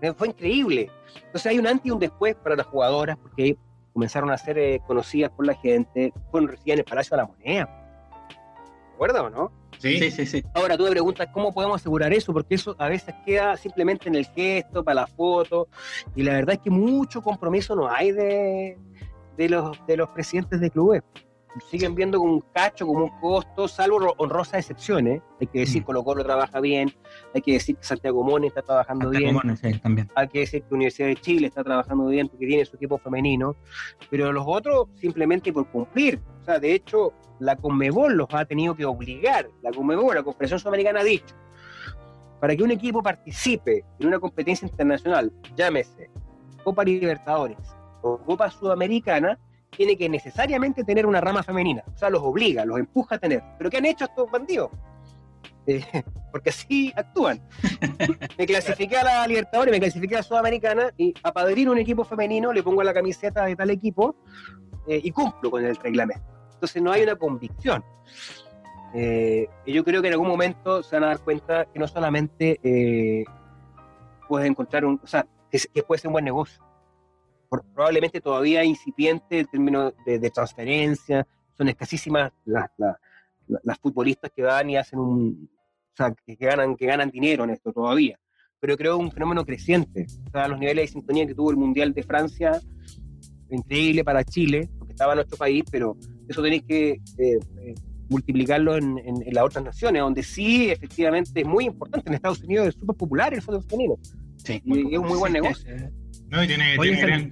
Eh, 0.00 0.12
fue 0.12 0.28
increíble. 0.28 0.90
Entonces 1.24 1.46
hay 1.46 1.58
un 1.58 1.66
antes 1.68 1.86
y 1.86 1.90
un 1.92 2.00
después 2.00 2.34
para 2.34 2.56
las 2.56 2.66
jugadoras, 2.66 3.16
porque 3.16 3.56
comenzaron 3.92 4.30
a 4.30 4.36
ser 4.36 4.58
eh, 4.58 4.80
conocidas 4.86 5.30
por 5.30 5.46
la 5.46 5.54
gente, 5.54 6.12
fueron 6.30 6.50
recibidas 6.50 6.74
en 6.74 6.78
el 6.80 6.84
Palacio 6.84 7.16
de 7.16 7.22
la 7.22 7.28
Moneda 7.28 7.85
acuerdas 8.96 9.22
o 9.22 9.30
no? 9.30 9.52
Sí. 9.78 10.10
sí, 10.10 10.24
sí, 10.26 10.42
Ahora 10.54 10.76
tú 10.76 10.84
me 10.84 10.90
preguntas 10.90 11.28
cómo 11.32 11.52
podemos 11.52 11.80
asegurar 11.80 12.12
eso, 12.12 12.32
porque 12.32 12.54
eso 12.54 12.74
a 12.78 12.88
veces 12.88 13.14
queda 13.26 13.56
simplemente 13.58 14.08
en 14.08 14.14
el 14.14 14.24
gesto, 14.26 14.82
para 14.82 15.02
la 15.02 15.06
foto, 15.06 15.68
y 16.14 16.22
la 16.22 16.32
verdad 16.32 16.54
es 16.54 16.60
que 16.62 16.70
mucho 16.70 17.20
compromiso 17.22 17.76
no 17.76 17.88
hay 17.88 18.10
de, 18.10 18.78
de 19.36 19.48
los, 19.48 19.78
de 19.86 19.96
los 19.98 20.08
presidentes 20.08 20.60
de 20.60 20.70
clubes. 20.70 21.02
Siguen 21.70 21.94
viendo 21.94 22.18
como 22.18 22.34
un 22.34 22.44
cacho, 22.52 22.86
como 22.86 23.04
un 23.04 23.20
costo, 23.20 23.66
salvo 23.66 24.14
honrosas 24.18 24.60
excepciones. 24.60 25.22
Hay 25.40 25.46
que 25.46 25.60
decir 25.60 25.76
que 25.76 25.80
mm. 25.80 25.86
Colo 25.86 26.04
Colo 26.04 26.24
trabaja 26.24 26.60
bien, 26.60 26.92
hay 27.34 27.42
que 27.42 27.54
decir 27.54 27.76
que 27.76 27.84
Santiago 27.84 28.22
Mone 28.22 28.48
está 28.48 28.62
trabajando 28.62 29.10
bien, 29.10 29.36
también. 29.82 30.10
hay 30.14 30.28
que 30.28 30.40
decir 30.40 30.62
que 30.62 30.68
la 30.70 30.76
Universidad 30.76 31.08
de 31.08 31.16
Chile 31.16 31.46
está 31.46 31.64
trabajando 31.64 32.06
bien 32.06 32.28
porque 32.28 32.46
tiene 32.46 32.64
su 32.64 32.76
equipo 32.76 32.98
femenino, 32.98 33.56
pero 34.10 34.32
los 34.32 34.44
otros 34.46 34.88
simplemente 34.96 35.52
por 35.52 35.68
cumplir. 35.68 36.20
O 36.42 36.44
sea, 36.44 36.58
de 36.58 36.74
hecho, 36.74 37.12
la 37.38 37.56
Conmebol 37.56 38.14
los 38.14 38.28
ha 38.32 38.44
tenido 38.44 38.74
que 38.74 38.84
obligar. 38.84 39.48
La 39.62 39.70
Conmebol, 39.70 40.14
la 40.14 40.22
Confederación 40.22 40.60
Sudamericana 40.60 41.00
ha 41.00 41.04
dicho, 41.04 41.34
para 42.40 42.54
que 42.54 42.62
un 42.62 42.70
equipo 42.70 43.02
participe 43.02 43.84
en 43.98 44.08
una 44.08 44.18
competencia 44.18 44.66
internacional, 44.66 45.32
llámese 45.56 46.10
Copa 46.62 46.84
Libertadores 46.84 47.58
o 48.02 48.18
Copa 48.18 48.50
Sudamericana, 48.50 49.38
tiene 49.76 49.96
que 49.96 50.08
necesariamente 50.08 50.84
tener 50.84 51.06
una 51.06 51.20
rama 51.20 51.42
femenina. 51.42 51.82
O 51.94 51.96
sea, 51.96 52.10
los 52.10 52.22
obliga, 52.22 52.64
los 52.64 52.78
empuja 52.78 53.16
a 53.16 53.18
tener. 53.18 53.42
¿Pero 53.58 53.70
qué 53.70 53.76
han 53.78 53.86
hecho 53.86 54.04
estos 54.06 54.30
bandidos? 54.30 54.70
Eh, 55.66 55.82
porque 56.32 56.50
así 56.50 56.92
actúan. 56.96 57.40
me 58.38 58.46
clasifiqué 58.46 58.96
a 58.96 59.04
la 59.04 59.26
Libertadores, 59.26 59.72
me 59.72 59.80
clasifiqué 59.80 60.14
a 60.14 60.18
la 60.18 60.22
Sudamericana 60.22 60.90
y 60.96 61.14
a 61.22 61.32
padrir 61.32 61.68
un 61.68 61.78
equipo 61.78 62.04
femenino 62.04 62.52
le 62.52 62.62
pongo 62.62 62.82
la 62.82 62.94
camiseta 62.94 63.44
de 63.44 63.56
tal 63.56 63.70
equipo 63.70 64.16
eh, 64.86 65.00
y 65.02 65.10
cumplo 65.10 65.50
con 65.50 65.64
el 65.64 65.76
reglamento. 65.76 66.26
Entonces 66.54 66.82
no 66.82 66.92
hay 66.92 67.02
una 67.02 67.16
convicción. 67.16 67.84
Eh, 68.94 69.48
y 69.66 69.72
yo 69.72 69.84
creo 69.84 70.00
que 70.00 70.08
en 70.08 70.14
algún 70.14 70.28
momento 70.28 70.82
se 70.82 70.96
van 70.96 71.04
a 71.04 71.08
dar 71.08 71.18
cuenta 71.20 71.66
que 71.66 71.78
no 71.78 71.86
solamente 71.86 72.60
puedes 74.28 74.48
encontrar 74.48 74.84
un, 74.84 75.00
o 75.02 75.06
sea, 75.06 75.26
que, 75.50 75.82
puede 75.82 76.00
ser 76.00 76.08
un 76.08 76.12
buen 76.12 76.24
negocio. 76.24 76.65
Probablemente 77.48 78.20
todavía 78.20 78.64
incipiente 78.64 79.40
en 79.40 79.46
términos 79.46 79.94
de, 80.04 80.30
transferencia, 80.30 81.26
son 81.56 81.68
escasísimas 81.68 82.32
las, 82.44 82.70
las, 83.46 83.78
futbolistas 83.78 84.30
que 84.34 84.42
van 84.42 84.70
y 84.70 84.76
hacen 84.76 84.98
un, 84.98 85.50
o 85.92 85.96
sea, 85.96 86.14
que, 86.26 86.34
ganan, 86.34 86.76
que 86.76 86.86
ganan 86.86 87.10
dinero 87.10 87.44
en 87.44 87.50
esto 87.50 87.72
todavía. 87.72 88.18
Pero 88.60 88.76
creo 88.76 88.96
un 88.96 89.12
fenómeno 89.12 89.44
creciente. 89.44 90.06
O 90.26 90.30
sea, 90.30 90.48
los 90.48 90.58
niveles 90.58 90.84
de 90.84 90.92
sintonía 90.92 91.26
que 91.26 91.34
tuvo 91.34 91.50
el 91.50 91.56
Mundial 91.56 91.92
de 91.92 92.02
Francia, 92.02 92.60
increíble 93.50 94.04
para 94.04 94.24
Chile, 94.24 94.68
porque 94.78 94.92
estaba 94.92 95.12
en 95.12 95.16
nuestro 95.16 95.38
país, 95.38 95.64
pero 95.70 95.96
eso 96.28 96.42
tenéis 96.42 96.64
que 96.64 96.90
eh, 96.90 97.38
eh, 97.58 97.74
multiplicarlo 98.08 98.76
en, 98.76 98.96
las 99.32 99.44
otras 99.44 99.64
naciones, 99.64 100.02
donde 100.02 100.22
sí, 100.22 100.70
efectivamente, 100.70 101.40
es 101.40 101.46
muy 101.46 101.66
importante. 101.66 102.08
En 102.08 102.14
Estados 102.14 102.42
Unidos 102.42 102.68
es 102.68 102.74
súper 102.74 102.96
popular 102.96 103.32
el 103.34 103.42
fútbol 103.42 103.62
femenino. 103.64 103.98
Sí, 104.36 104.60
y 104.64 104.94
es 104.94 104.98
un 104.98 105.06
muy 105.06 105.18
buen 105.18 105.32
negocio. 105.32 105.72
No, 106.30 106.42
y 106.42 106.46
tiene, 106.48 106.76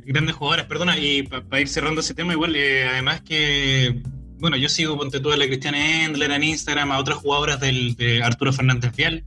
grandes 0.04 0.36
jugadoras, 0.36 0.66
perdona, 0.66 0.96
y 0.96 1.22
para 1.22 1.60
ir 1.60 1.68
cerrando 1.68 2.00
ese 2.00 2.14
tema, 2.14 2.32
igual, 2.32 2.54
eh, 2.54 2.86
además 2.86 3.22
que, 3.22 4.02
bueno, 4.38 4.56
yo 4.56 4.68
sigo, 4.68 4.96
ponte 4.96 5.20
tú 5.20 5.32
a 5.32 5.36
la 5.36 5.46
Cristiana 5.46 6.04
Endler 6.04 6.30
en 6.30 6.44
Instagram, 6.44 6.92
a 6.92 6.98
otras 6.98 7.18
jugadoras 7.18 7.58
del, 7.60 7.96
de 7.96 8.22
Arturo 8.22 8.52
Fernández 8.52 8.94
Vial, 8.94 9.24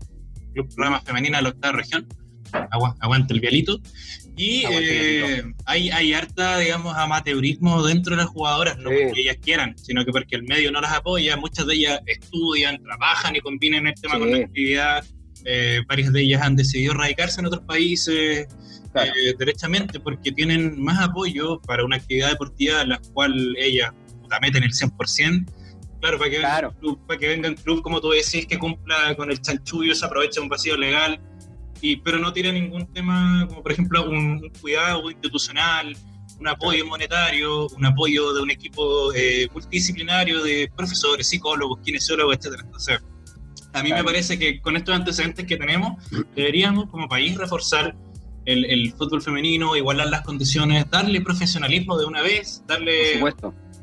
Club 0.53 0.73
Programa 0.73 1.01
Femenina 1.01 1.37
de 1.37 1.43
la 1.43 1.49
Octava 1.49 1.77
Región, 1.77 2.07
aguanta 3.01 3.33
el 3.33 3.41
vialito, 3.41 3.81
y 4.37 4.63
eh, 4.69 5.43
hay, 5.65 5.89
hay 5.89 6.13
harta, 6.13 6.59
digamos, 6.59 6.95
amateurismo 6.95 7.83
dentro 7.83 8.15
de 8.15 8.21
las 8.21 8.29
jugadoras, 8.29 8.77
no 8.77 8.91
porque 8.91 9.21
ellas 9.21 9.37
quieran, 9.41 9.75
sino 9.79 10.05
que 10.05 10.11
porque 10.11 10.35
el 10.35 10.43
medio 10.43 10.71
no 10.71 10.79
las 10.79 10.93
apoya. 10.93 11.35
Muchas 11.37 11.65
de 11.65 11.73
ellas 11.73 11.99
estudian, 12.05 12.81
trabajan 12.83 13.35
y 13.35 13.39
combinan 13.39 13.87
el 13.87 13.95
tema 13.95 14.19
con 14.19 14.29
la 14.29 14.37
actividad. 14.37 15.03
Eh, 15.43 15.81
varias 15.87 16.13
de 16.13 16.21
ellas 16.21 16.43
han 16.43 16.55
decidido 16.55 16.93
radicarse 16.93 17.39
en 17.39 17.47
otros 17.47 17.63
países 17.63 18.47
eh, 18.95 19.35
derechamente 19.37 19.99
porque 19.99 20.31
tienen 20.31 20.81
más 20.81 20.99
apoyo 20.99 21.59
para 21.61 21.83
una 21.85 21.97
actividad 21.97 22.29
deportiva 22.29 22.81
en 22.81 22.89
la 22.89 23.01
cual 23.13 23.55
ellas 23.57 23.91
la 24.29 24.39
meten 24.39 24.63
el 24.63 24.71
100%. 24.71 25.45
Claro, 25.99 26.19
para 26.19 26.29
que, 26.29 26.37
Venga 26.37 26.73
club, 26.79 26.99
para 27.07 27.19
que 27.19 27.27
venga 27.27 27.49
un 27.49 27.55
club, 27.55 27.81
como 27.81 27.99
tú 27.99 28.11
decís, 28.11 28.45
que 28.45 28.59
cumpla 28.59 29.15
con 29.15 29.31
el 29.31 29.41
chanchullo, 29.41 29.95
se 29.95 30.05
aprovecha 30.05 30.41
un 30.41 30.47
vacío 30.47 30.77
legal 30.77 31.19
pero 32.03 32.19
no 32.19 32.33
tiene 32.33 32.51
ningún 32.51 32.91
tema, 32.93 33.45
como 33.47 33.61
por 33.63 33.71
ejemplo 33.71 34.09
un, 34.09 34.51
cuidado 34.61 35.09
institucional, 35.09 35.95
un 36.39 36.47
apoyo 36.47 36.85
monetario, 36.85 37.67
un 37.67 37.85
apoyo 37.85 38.33
de 38.33 38.41
un 38.41 38.51
equipo 38.51 39.13
eh, 39.13 39.47
multidisciplinario 39.53 40.43
de 40.43 40.71
profesores, 40.75 41.27
psicólogos, 41.27 41.79
kinesiólogos, 41.83 42.37
etcétera. 42.37 42.63
Entonces, 42.65 42.99
a 43.73 43.83
mí 43.83 43.91
me 43.91 44.03
parece 44.03 44.39
que 44.39 44.59
con 44.61 44.75
estos 44.75 44.95
antecedentes 44.95 45.45
que 45.45 45.57
tenemos, 45.57 46.03
deberíamos 46.35 46.89
como 46.89 47.07
país 47.07 47.37
reforzar 47.37 47.95
el, 48.47 48.65
el, 48.65 48.93
fútbol 48.93 49.21
femenino, 49.21 49.75
igualar 49.75 50.07
las 50.07 50.21
condiciones, 50.21 50.89
darle 50.89 51.21
profesionalismo 51.21 51.97
de 51.97 52.05
una 52.05 52.21
vez, 52.21 52.63
darle 52.65 53.19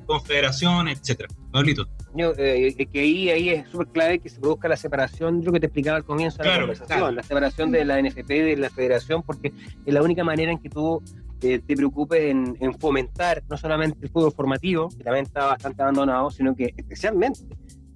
confederación, 0.07 0.89
etcétera. 0.89 1.29
Pablito. 1.53 1.87
Eh, 2.17 2.75
que 2.91 3.01
ahí, 3.01 3.29
ahí 3.31 3.49
es 3.51 3.69
súper 3.69 3.89
clave 3.89 4.19
que 4.21 4.29
se 4.29 4.41
produzca 4.41 4.69
la 4.69 4.77
separación, 4.77 5.43
yo 5.43 5.53
que 5.53 5.61
te 5.61 5.67
explicaba 5.67 5.99
al 5.99 6.05
comienzo 6.05 6.43
de 6.43 6.49
la 6.49 6.59
conversación, 6.61 7.15
la 7.15 7.23
separación 7.23 7.71
de 7.73 7.85
la 7.85 8.01
NFP 8.01 8.29
de 8.29 8.57
la 8.57 8.71
federación, 8.71 9.23
porque 9.23 9.53
es 9.85 9.95
la 9.95 10.03
única 10.03 10.25
manera 10.25 10.51
en 10.51 10.59
que 10.59 10.71
tú 10.71 11.03
eh, 11.43 11.61
te 11.67 11.77
preocupes 11.77 12.31
en, 12.31 12.57
fomentar 12.79 13.43
no 13.51 13.57
solamente 13.57 13.99
el 14.01 14.09
fútbol 14.09 14.33
formativo, 14.33 14.89
que 14.89 15.05
también 15.05 15.27
está 15.27 15.47
bastante 15.47 15.83
abandonado, 15.83 16.31
sino 16.31 16.55
que 16.57 16.73
especialmente 16.77 17.41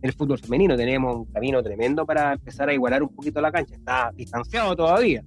el 0.02 0.12
fútbol 0.12 0.38
femenino 0.38 0.76
tenemos 0.76 1.16
un 1.16 1.24
camino 1.26 1.62
tremendo 1.62 2.06
para 2.06 2.32
empezar 2.32 2.68
a 2.68 2.74
igualar 2.74 3.02
un 3.02 3.14
poquito 3.14 3.40
la 3.40 3.50
cancha. 3.50 3.74
Está 3.74 4.10
distanciado 4.14 4.76
todavía, 4.76 5.22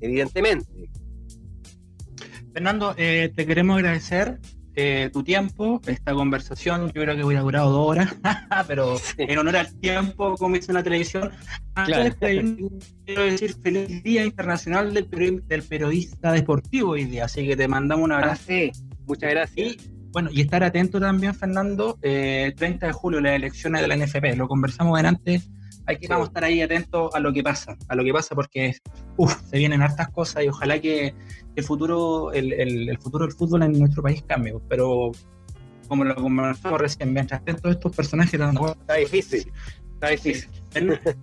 evidentemente. 0.00 0.66
Fernando, 2.52 2.94
eh, 2.98 3.32
te 3.34 3.46
queremos 3.46 3.78
agradecer 3.78 4.38
eh, 4.74 5.10
tu 5.12 5.22
tiempo. 5.22 5.80
Esta 5.86 6.14
conversación 6.14 6.86
yo 6.92 7.02
creo 7.02 7.16
que 7.16 7.24
hubiera 7.24 7.42
durado 7.42 7.70
dos 7.70 7.88
horas, 7.90 8.14
pero 8.66 8.96
en 9.18 9.38
honor 9.38 9.56
al 9.56 9.74
tiempo, 9.80 10.34
como 10.36 10.56
hice 10.56 10.70
en 10.70 10.76
la 10.76 10.82
televisión, 10.82 11.30
quiero 13.04 13.22
decir 13.24 13.54
feliz 13.62 14.02
Día 14.02 14.24
Internacional 14.24 14.94
del, 14.94 15.06
Periodista 15.68 16.32
Deportivo 16.32 16.92
hoy 16.92 17.04
día, 17.04 17.26
así 17.26 17.46
que 17.46 17.56
te 17.56 17.68
mandamos 17.68 18.04
un 18.04 18.12
abrazo. 18.12 18.44
Ah, 18.50 18.70
Muchas 19.06 19.30
gracias. 19.30 19.74
Y, 19.74 20.01
bueno, 20.12 20.30
y 20.32 20.42
estar 20.42 20.62
atento 20.62 21.00
también, 21.00 21.34
Fernando, 21.34 21.98
30 22.00 22.06
eh, 22.06 22.54
de 22.80 22.92
julio, 22.92 23.20
las 23.20 23.34
elecciones 23.34 23.82
de 23.82 23.88
la 23.88 23.96
NFP, 23.96 24.36
lo 24.36 24.46
conversamos 24.46 25.02
antes 25.02 25.50
hay 25.86 25.96
que 25.96 26.08
vamos 26.08 26.26
a 26.26 26.28
estar 26.28 26.44
ahí 26.44 26.60
atentos 26.60 27.14
a 27.14 27.20
lo 27.20 27.32
que 27.32 27.42
pasa, 27.42 27.76
a 27.88 27.94
lo 27.94 28.04
que 28.04 28.12
pasa 28.12 28.34
porque 28.34 28.76
se 29.50 29.58
vienen 29.58 29.82
hartas 29.82 30.08
cosas 30.10 30.44
y 30.44 30.48
ojalá 30.48 30.80
que 30.80 31.14
el 31.56 31.64
futuro, 31.64 32.32
el, 32.32 32.96
futuro 32.98 33.26
del 33.26 33.34
fútbol 33.34 33.62
en 33.64 33.78
nuestro 33.78 34.02
país 34.02 34.22
cambie, 34.26 34.54
pero 34.68 35.12
como 35.88 36.04
lo 36.04 36.14
conversamos 36.14 36.80
recién, 36.80 37.12
mientras 37.12 37.44
todos 37.44 37.76
estos 37.76 37.94
personajes 37.94 38.40
está 38.40 38.94
difícil, 38.94 39.52
está 39.94 40.08
difícil. 40.08 40.48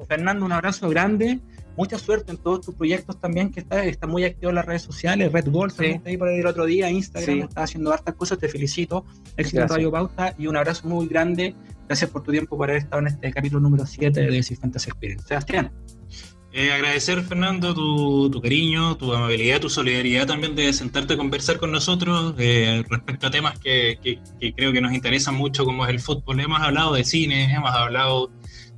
Fernando, 0.08 0.46
un 0.46 0.52
abrazo 0.52 0.90
grande, 0.90 1.40
mucha 1.78 1.98
suerte 1.98 2.32
en 2.32 2.38
todos 2.38 2.66
tus 2.66 2.76
proyectos 2.76 3.20
también, 3.20 3.52
que 3.52 3.62
está, 3.62 3.84
está 3.86 4.08
muy 4.08 4.24
activo 4.24 4.50
en 4.50 4.56
las 4.56 4.66
redes 4.66 4.82
sociales, 4.82 5.32
Red 5.32 5.50
Bull, 5.50 5.72
sí. 5.72 6.00
ahí 6.06 6.18
por 6.18 6.28
ahí 6.28 6.40
el 6.40 6.48
otro 6.48 6.66
día, 6.66 6.90
Instagram, 6.90 7.40
está 7.42 7.64
haciendo 7.64 7.92
hartas 7.92 8.16
cosas, 8.16 8.38
te 8.38 8.50
felicito, 8.50 9.06
éxito 9.38 9.62
en 9.62 9.70
Radio 9.70 9.92
Pauta 9.92 10.36
y 10.38 10.48
un 10.48 10.58
abrazo 10.58 10.88
muy 10.88 11.08
grande 11.08 11.56
Gracias 11.90 12.12
por 12.12 12.22
tu 12.22 12.30
tiempo 12.32 12.56
por 12.56 12.70
haber 12.70 12.84
estado 12.84 13.02
en 13.02 13.08
este 13.08 13.32
capítulo 13.32 13.62
número 13.62 13.84
7 13.84 14.22
de 14.22 14.44
Fantasy 14.44 14.92
Experience. 14.92 15.28
Sebastián. 15.28 15.72
Eh, 16.52 16.72
agradecer, 16.72 17.24
Fernando, 17.24 17.74
tu, 17.74 18.40
cariño, 18.42 18.96
tu 18.96 19.12
amabilidad, 19.12 19.60
tu 19.60 19.72
solidaridad 19.72 20.28
también 20.28 20.56
de 20.56 20.72
sentarte 20.72 21.16
a 21.16 21.18
conversar 21.18 21.58
con 21.58 21.72
nosotros 21.72 22.36
eh, 22.38 22.84
respecto 22.88 23.26
a 23.26 23.32
temas 23.32 23.58
que, 23.58 24.20
creo 24.56 24.72
que 24.72 24.82
nos 24.82 24.94
interesan 24.94 25.34
mucho, 25.34 25.66
como 25.66 25.84
es 25.84 25.90
el 25.90 26.00
fútbol. 26.00 26.40
Hemos 26.40 26.62
hablado 26.62 26.94
de 26.94 27.04
cine, 27.04 27.52
hemos 27.52 27.72
hablado 27.72 28.30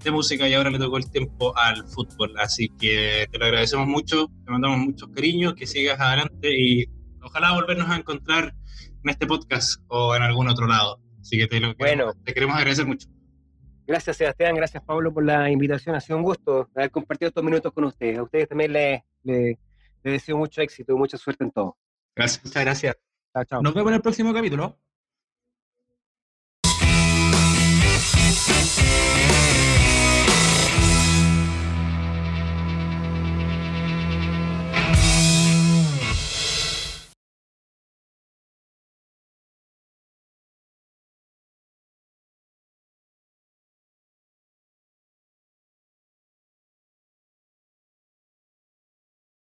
de 0.04 0.12
música 0.12 0.48
y 0.48 0.54
ahora 0.54 0.70
le 0.70 0.80
tocó 0.80 0.98
el 0.98 1.10
tiempo 1.10 1.56
al 1.58 1.86
fútbol. 1.88 2.34
Así 2.40 2.70
que 2.80 3.28
te 3.32 3.38
lo 3.38 3.46
agradecemos 3.46 3.88
mucho, 3.88 4.28
te 4.46 4.52
mandamos 4.52 4.80
muchos 4.80 5.10
cariños, 5.10 5.54
que 5.54 5.68
sigas 5.68 6.00
adelante 6.00 6.50
y 6.56 6.86
ojalá 7.22 7.54
volvernos 7.54 7.90
a 7.90 7.98
encontrar 7.98 8.54
en 9.04 9.10
este 9.10 9.28
podcast 9.28 9.82
o 9.88 10.16
en 10.16 10.24
algún 10.24 10.50
otro 10.50 10.68
lado. 10.68 11.00
Así 11.20 11.38
que 11.38 11.48
te, 11.48 11.60
lo 11.60 11.74
bueno, 11.76 12.14
te 12.24 12.34
queremos 12.34 12.56
agradecer 12.56 12.86
mucho. 12.86 13.08
Gracias, 13.86 14.18
Sebastián. 14.18 14.56
Gracias, 14.56 14.84
Pablo, 14.84 15.14
por 15.14 15.26
la 15.26 15.50
invitación. 15.50 15.96
Ha 15.96 16.00
sido 16.02 16.18
un 16.18 16.24
gusto 16.24 16.70
haber 16.76 16.92
compartido 16.92 17.30
estos 17.30 17.44
minutos 17.44 17.72
con 17.74 17.84
ustedes. 17.86 18.18
A 18.18 18.24
ustedes 18.24 18.48
también 18.48 18.74
les, 18.74 19.58
deseo 20.04 20.38
mucho 20.38 20.62
éxito 20.62 20.94
y 20.94 20.96
mucha 20.96 21.18
suerte 21.18 21.44
en 21.44 21.52
todo. 21.52 21.78
Gracias. 22.16 22.46
Muchas 22.46 22.64
gracias. 22.64 22.98
Chao, 23.34 23.44
chao. 23.46 23.62
Nos 23.62 23.74
vemos 23.74 23.92
en 23.92 23.96
el 23.96 24.02
próximo 24.02 24.34
capítulo. 24.34 24.78